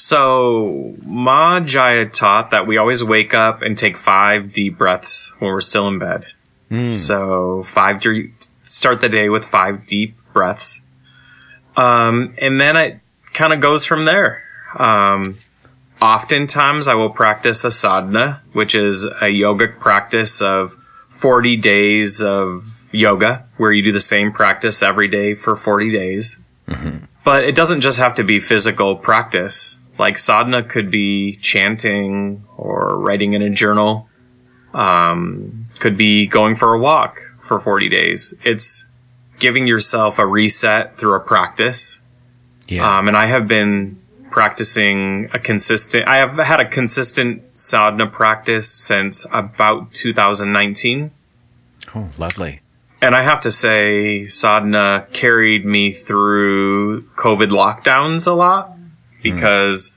So, 0.00 0.94
Ma 1.04 1.58
Jaya 1.58 2.06
taught 2.08 2.52
that 2.52 2.68
we 2.68 2.76
always 2.76 3.02
wake 3.02 3.34
up 3.34 3.62
and 3.62 3.76
take 3.76 3.96
five 3.96 4.52
deep 4.52 4.78
breaths 4.78 5.34
when 5.40 5.50
we're 5.50 5.60
still 5.60 5.88
in 5.88 5.98
bed. 5.98 6.24
So, 6.92 7.64
five 7.64 8.00
start 8.68 9.00
the 9.00 9.08
day 9.08 9.28
with 9.28 9.44
five 9.44 9.88
deep 9.88 10.14
breaths. 10.32 10.82
Um, 11.76 12.32
and 12.38 12.60
then 12.60 12.76
it 12.76 13.00
kind 13.34 13.52
of 13.52 13.60
goes 13.60 13.84
from 13.86 14.04
there. 14.04 14.44
Um, 14.78 15.36
oftentimes, 16.00 16.86
I 16.86 16.94
will 16.94 17.10
practice 17.10 17.64
a 17.64 17.70
sadhana, 17.72 18.40
which 18.52 18.76
is 18.76 19.04
a 19.04 19.24
yogic 19.24 19.80
practice 19.80 20.40
of 20.40 20.76
40 21.08 21.56
days 21.56 22.22
of 22.22 22.86
yoga, 22.92 23.46
where 23.56 23.72
you 23.72 23.82
do 23.82 23.90
the 23.90 23.98
same 23.98 24.30
practice 24.30 24.80
every 24.80 25.08
day 25.08 25.34
for 25.34 25.56
40 25.56 25.90
days. 25.90 26.38
But 27.24 27.44
it 27.44 27.56
doesn't 27.56 27.80
just 27.80 27.98
have 27.98 28.14
to 28.14 28.22
be 28.24 28.38
physical 28.38 28.94
practice. 28.94 29.80
Like 29.98 30.18
sadhana 30.18 30.62
could 30.62 30.90
be 30.90 31.36
chanting 31.36 32.44
or 32.56 32.96
writing 32.96 33.32
in 33.32 33.42
a 33.42 33.50
journal. 33.50 34.08
Um, 34.72 35.66
could 35.78 35.96
be 35.96 36.26
going 36.26 36.54
for 36.54 36.74
a 36.74 36.78
walk 36.78 37.20
for 37.42 37.58
40 37.58 37.88
days. 37.88 38.34
It's 38.44 38.86
giving 39.38 39.66
yourself 39.66 40.18
a 40.18 40.26
reset 40.26 40.98
through 40.98 41.14
a 41.14 41.20
practice. 41.20 42.00
Yeah. 42.68 42.98
Um, 42.98 43.08
and 43.08 43.16
I 43.16 43.26
have 43.26 43.48
been 43.48 44.00
practicing 44.30 45.30
a 45.32 45.38
consistent, 45.38 46.06
I 46.06 46.18
have 46.18 46.36
had 46.36 46.60
a 46.60 46.68
consistent 46.68 47.42
sadhana 47.56 48.06
practice 48.06 48.70
since 48.70 49.26
about 49.32 49.92
2019. 49.94 51.10
oh, 51.94 52.10
lovely. 52.18 52.60
And 53.00 53.14
I 53.14 53.22
have 53.22 53.40
to 53.42 53.50
say, 53.50 54.26
sadhana 54.26 55.06
carried 55.12 55.64
me 55.64 55.92
through 55.92 57.02
COVID 57.10 57.50
lockdowns 57.50 58.26
a 58.26 58.32
lot 58.32 58.77
because 59.22 59.94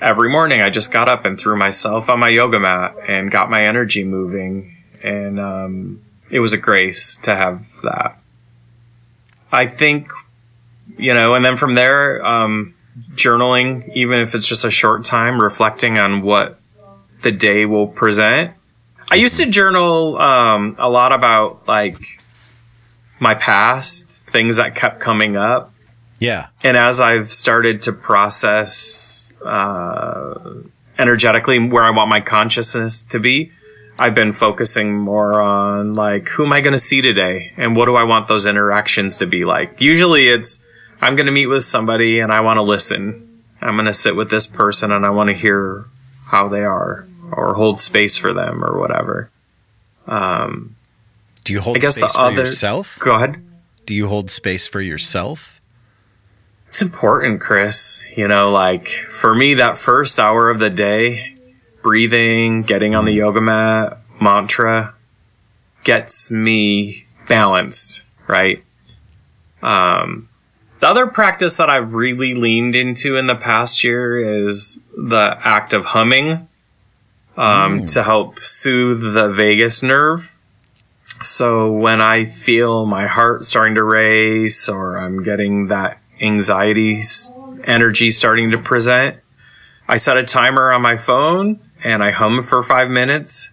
every 0.00 0.30
morning 0.30 0.62
I 0.62 0.70
just 0.70 0.92
got 0.92 1.08
up 1.08 1.24
and 1.24 1.38
threw 1.38 1.56
myself 1.56 2.08
on 2.08 2.20
my 2.20 2.28
yoga 2.28 2.58
mat 2.58 2.94
and 3.08 3.30
got 3.30 3.50
my 3.50 3.66
energy 3.66 4.04
moving. 4.04 4.76
And 5.02 5.40
um, 5.40 6.02
it 6.30 6.40
was 6.40 6.52
a 6.52 6.58
grace 6.58 7.16
to 7.18 7.34
have 7.34 7.66
that. 7.82 8.18
I 9.52 9.66
think, 9.66 10.10
you 10.96 11.14
know, 11.14 11.34
and 11.34 11.44
then 11.44 11.56
from 11.56 11.74
there, 11.74 12.24
um, 12.24 12.74
journaling, 13.14 13.92
even 13.94 14.20
if 14.20 14.34
it's 14.34 14.46
just 14.46 14.64
a 14.64 14.70
short 14.70 15.04
time, 15.04 15.40
reflecting 15.40 15.98
on 15.98 16.22
what 16.22 16.58
the 17.22 17.32
day 17.32 17.66
will 17.66 17.86
present. 17.86 18.52
I 19.10 19.16
used 19.16 19.38
to 19.38 19.46
journal 19.46 20.18
um, 20.18 20.76
a 20.78 20.88
lot 20.88 21.12
about 21.12 21.66
like 21.66 21.98
my 23.18 23.34
past, 23.34 24.08
things 24.08 24.56
that 24.56 24.76
kept 24.76 25.00
coming 25.00 25.36
up. 25.36 25.69
Yeah. 26.20 26.46
And 26.62 26.76
as 26.76 27.00
I've 27.00 27.32
started 27.32 27.82
to 27.82 27.92
process 27.92 29.32
uh, 29.44 30.38
energetically 30.98 31.58
where 31.58 31.82
I 31.82 31.90
want 31.90 32.08
my 32.10 32.20
consciousness 32.20 33.02
to 33.04 33.18
be, 33.18 33.50
I've 33.98 34.14
been 34.14 34.32
focusing 34.32 34.96
more 34.96 35.40
on 35.40 35.94
like, 35.94 36.28
who 36.28 36.44
am 36.46 36.52
I 36.52 36.60
going 36.60 36.72
to 36.72 36.78
see 36.78 37.00
today? 37.02 37.52
And 37.56 37.74
what 37.74 37.86
do 37.86 37.96
I 37.96 38.04
want 38.04 38.28
those 38.28 38.46
interactions 38.46 39.18
to 39.18 39.26
be 39.26 39.44
like? 39.44 39.80
Usually 39.80 40.28
it's, 40.28 40.60
I'm 41.00 41.16
going 41.16 41.26
to 41.26 41.32
meet 41.32 41.46
with 41.48 41.64
somebody 41.64 42.20
and 42.20 42.30
I 42.32 42.40
want 42.40 42.58
to 42.58 42.62
listen. 42.62 43.42
I'm 43.60 43.74
going 43.74 43.86
to 43.86 43.94
sit 43.94 44.14
with 44.16 44.30
this 44.30 44.46
person 44.46 44.92
and 44.92 45.04
I 45.04 45.10
want 45.10 45.28
to 45.28 45.34
hear 45.34 45.84
how 46.26 46.48
they 46.48 46.62
are 46.64 47.06
or 47.32 47.54
hold 47.54 47.78
space 47.80 48.16
for 48.16 48.32
them 48.32 48.64
or 48.64 48.78
whatever. 48.78 49.30
Um, 50.06 50.76
Do 51.44 51.52
you 51.52 51.60
hold 51.60 51.76
I 51.76 51.80
guess 51.80 51.94
the 51.96 52.00
space 52.08 52.12
for 52.14 52.20
other- 52.20 52.36
yourself? 52.42 52.98
go 53.00 53.14
ahead. 53.16 53.42
Do 53.86 53.94
you 53.94 54.06
hold 54.08 54.30
space 54.30 54.66
for 54.66 54.80
yourself? 54.80 55.59
It's 56.70 56.82
important, 56.82 57.40
Chris. 57.40 58.04
You 58.16 58.28
know, 58.28 58.52
like 58.52 58.88
for 58.88 59.34
me, 59.34 59.54
that 59.54 59.76
first 59.76 60.20
hour 60.20 60.50
of 60.50 60.60
the 60.60 60.70
day, 60.70 61.34
breathing, 61.82 62.62
getting 62.62 62.94
on 62.94 63.04
the 63.04 63.12
yoga 63.12 63.40
mat, 63.40 63.98
mantra 64.20 64.94
gets 65.82 66.30
me 66.30 67.06
balanced, 67.28 68.02
right? 68.28 68.62
Um, 69.62 70.28
the 70.78 70.86
other 70.86 71.08
practice 71.08 71.56
that 71.56 71.68
I've 71.68 71.94
really 71.94 72.36
leaned 72.36 72.76
into 72.76 73.16
in 73.16 73.26
the 73.26 73.34
past 73.34 73.82
year 73.82 74.46
is 74.46 74.78
the 74.96 75.36
act 75.42 75.72
of 75.72 75.84
humming 75.84 76.48
um, 77.36 77.86
to 77.86 78.04
help 78.04 78.44
soothe 78.44 79.12
the 79.12 79.28
vagus 79.32 79.82
nerve. 79.82 80.36
So 81.20 81.72
when 81.72 82.00
I 82.00 82.26
feel 82.26 82.86
my 82.86 83.08
heart 83.08 83.44
starting 83.44 83.74
to 83.74 83.82
race 83.82 84.68
or 84.68 84.98
I'm 84.98 85.24
getting 85.24 85.66
that 85.66 85.99
anxiety 86.20 87.02
energy 87.64 88.10
starting 88.10 88.50
to 88.52 88.58
present, 88.58 89.16
I 89.88 89.96
set 89.96 90.16
a 90.16 90.24
timer 90.24 90.70
on 90.72 90.82
my 90.82 90.96
phone 90.96 91.60
and 91.82 92.02
I 92.02 92.10
hum 92.10 92.42
for 92.42 92.62
five 92.62 92.90
minutes. 92.90 93.48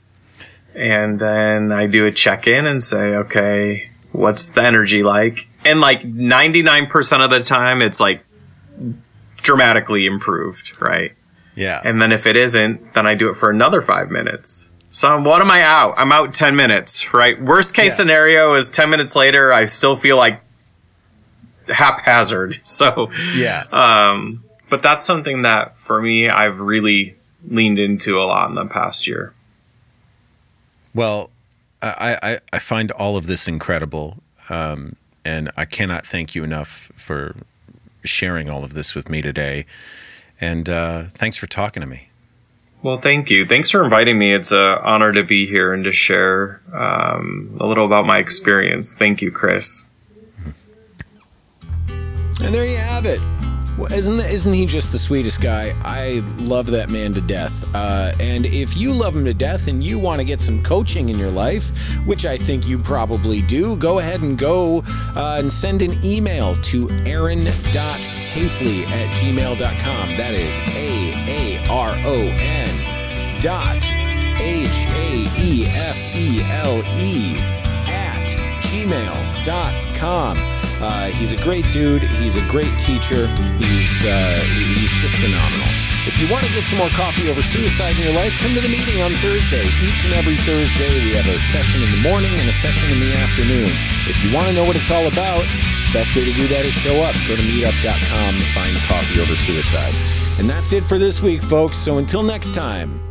And 0.75 1.19
then 1.19 1.71
I 1.71 1.87
do 1.87 2.05
a 2.05 2.11
check 2.11 2.45
in 2.47 2.67
and 2.67 2.83
say, 2.83 3.15
okay, 3.15 3.89
what's 4.11 4.51
the 4.51 4.61
energy 4.63 5.01
like? 5.03 5.47
And 5.65 5.81
like 5.81 6.03
99% 6.03 7.23
of 7.23 7.29
the 7.31 7.39
time, 7.39 7.81
it's 7.81 7.99
like 7.99 8.23
dramatically 9.37 10.05
improved, 10.05 10.79
right? 10.81 11.13
Yeah. 11.55 11.81
And 11.83 12.01
then 12.01 12.11
if 12.11 12.27
it 12.27 12.35
isn't, 12.35 12.93
then 12.93 13.07
I 13.07 13.15
do 13.15 13.29
it 13.29 13.35
for 13.35 13.49
another 13.49 13.81
five 13.81 14.11
minutes. 14.11 14.69
So 14.89 15.19
what 15.21 15.41
am 15.41 15.49
I 15.51 15.63
out? 15.63 15.95
I'm 15.97 16.11
out 16.11 16.33
10 16.33 16.55
minutes, 16.55 17.13
right? 17.13 17.39
Worst 17.39 17.73
case 17.73 17.91
Yeah. 17.93 17.95
scenario 17.95 18.53
is 18.53 18.69
10 18.69 18.89
minutes 18.89 19.15
later, 19.15 19.51
I 19.51 19.65
still 19.65 19.95
feel 19.95 20.17
like 20.17 20.41
haphazard. 21.69 22.57
So, 22.63 23.11
yeah. 23.35 23.63
um, 23.71 24.43
but 24.69 24.81
that's 24.81 25.05
something 25.05 25.43
that 25.43 25.79
for 25.79 26.01
me, 26.01 26.29
I've 26.29 26.59
really 26.59 27.15
leaned 27.47 27.79
into 27.79 28.19
a 28.19 28.23
lot 28.23 28.49
in 28.49 28.55
the 28.55 28.65
past 28.65 29.07
year. 29.07 29.33
Well, 30.93 31.29
I, 31.81 32.17
I, 32.21 32.39
I 32.53 32.59
find 32.59 32.91
all 32.91 33.17
of 33.17 33.27
this 33.27 33.47
incredible. 33.47 34.17
Um, 34.49 34.95
and 35.27 35.51
I 35.57 35.65
cannot 35.65 36.05
thank 36.05 36.35
you 36.35 36.43
enough 36.43 36.91
for 36.95 37.35
sharing 38.05 38.49
all 38.49 38.63
of 38.63 38.73
this 38.73 38.95
with 38.95 39.09
me 39.09 39.21
today. 39.21 39.65
And 40.39 40.69
uh, 40.69 41.03
thanks 41.09 41.37
for 41.37 41.47
talking 41.47 41.81
to 41.81 41.87
me. 41.87 42.09
Well, 42.81 42.97
thank 42.97 43.29
you. 43.29 43.45
Thanks 43.45 43.71
for 43.71 43.83
inviting 43.83 44.17
me. 44.17 44.31
It's 44.31 44.51
an 44.51 44.77
honor 44.81 45.11
to 45.11 45.23
be 45.23 45.47
here 45.47 45.73
and 45.73 45.83
to 45.83 45.91
share 45.91 46.61
um, 46.73 47.57
a 47.59 47.65
little 47.65 47.85
about 47.85 48.05
my 48.05 48.19
experience. 48.19 48.93
Thank 48.93 49.21
you, 49.21 49.31
Chris. 49.31 49.85
And 52.41 52.53
there 52.53 52.65
you 52.65 52.77
have 52.77 53.05
it. 53.05 53.19
Well, 53.77 53.93
isn't 53.93 54.19
isn't 54.19 54.53
he 54.53 54.65
just 54.65 54.91
the 54.91 54.97
sweetest 54.97 55.39
guy? 55.39 55.75
I 55.83 56.23
love 56.37 56.65
that 56.67 56.89
man 56.89 57.13
to 57.13 57.21
death. 57.21 57.63
Uh, 57.75 58.11
and 58.19 58.47
if 58.47 58.75
you 58.75 58.91
love 58.91 59.15
him 59.15 59.23
to 59.25 59.35
death 59.35 59.67
and 59.67 59.83
you 59.83 59.99
want 59.99 60.19
to 60.19 60.25
get 60.25 60.41
some 60.41 60.63
coaching 60.63 61.09
in 61.09 61.19
your 61.19 61.29
life, 61.29 61.69
which 62.07 62.25
I 62.25 62.37
think 62.37 62.65
you 62.65 62.79
probably 62.79 63.43
do, 63.43 63.77
go 63.77 63.99
ahead 63.99 64.21
and 64.21 64.35
go 64.35 64.83
uh, 65.15 65.35
and 65.39 65.53
send 65.53 65.83
an 65.83 66.03
email 66.03 66.55
to 66.55 66.89
aaron.haefele 67.05 68.87
at 68.87 69.17
gmail.com. 69.17 70.17
That 70.17 70.33
is 70.33 70.59
A 70.59 71.13
A 71.29 71.67
R 71.69 71.91
O 71.91 72.17
N 72.19 73.41
dot 73.41 73.85
H 74.41 74.87
A 74.89 75.27
E 75.39 75.65
F 75.67 76.15
E 76.15 76.41
L 76.41 76.83
E 76.97 77.37
at 77.87 78.27
gmail.com. 78.63 80.56
Uh, 80.79 81.07
he's 81.07 81.31
a 81.31 81.37
great 81.41 81.67
dude. 81.69 82.03
He's 82.21 82.37
a 82.37 82.45
great 82.47 82.71
teacher. 82.77 83.27
He's 83.57 84.05
uh, 84.05 84.39
he's 84.77 84.93
just 85.01 85.15
phenomenal. 85.17 85.67
If 86.05 86.15
you 86.21 86.31
want 86.31 86.45
to 86.45 86.53
get 86.53 86.63
some 86.65 86.77
more 86.77 86.93
coffee 86.95 87.29
over 87.29 87.41
suicide 87.41 87.97
in 87.97 88.03
your 88.05 88.13
life, 88.13 88.31
come 88.39 88.53
to 88.53 88.61
the 88.61 88.69
meeting 88.69 89.01
on 89.01 89.11
Thursday. 89.19 89.65
Each 89.83 90.05
and 90.05 90.13
every 90.13 90.37
Thursday, 90.37 90.87
we 91.03 91.11
have 91.19 91.27
a 91.27 91.37
session 91.37 91.83
in 91.83 91.91
the 91.91 92.01
morning 92.07 92.31
and 92.39 92.47
a 92.47 92.53
session 92.53 92.89
in 92.91 92.99
the 92.99 93.13
afternoon. 93.17 93.69
If 94.07 94.23
you 94.23 94.33
want 94.33 94.47
to 94.47 94.53
know 94.53 94.63
what 94.63 94.75
it's 94.77 94.89
all 94.89 95.07
about, 95.07 95.43
best 95.91 96.15
way 96.15 96.23
to 96.23 96.33
do 96.33 96.47
that 96.47 96.63
is 96.63 96.73
show 96.73 97.03
up. 97.03 97.13
Go 97.27 97.35
to 97.35 97.41
meetup.com 97.41 98.31
to 98.37 98.45
find 98.53 98.77
coffee 98.87 99.19
over 99.19 99.35
suicide. 99.35 99.93
And 100.39 100.49
that's 100.49 100.71
it 100.71 100.85
for 100.85 100.97
this 100.97 101.21
week, 101.21 101.41
folks. 101.41 101.77
So 101.77 101.97
until 101.97 102.23
next 102.23 102.53
time, 102.53 103.01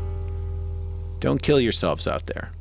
don't 1.20 1.42
kill 1.42 1.60
yourselves 1.60 2.08
out 2.08 2.26
there. 2.26 2.55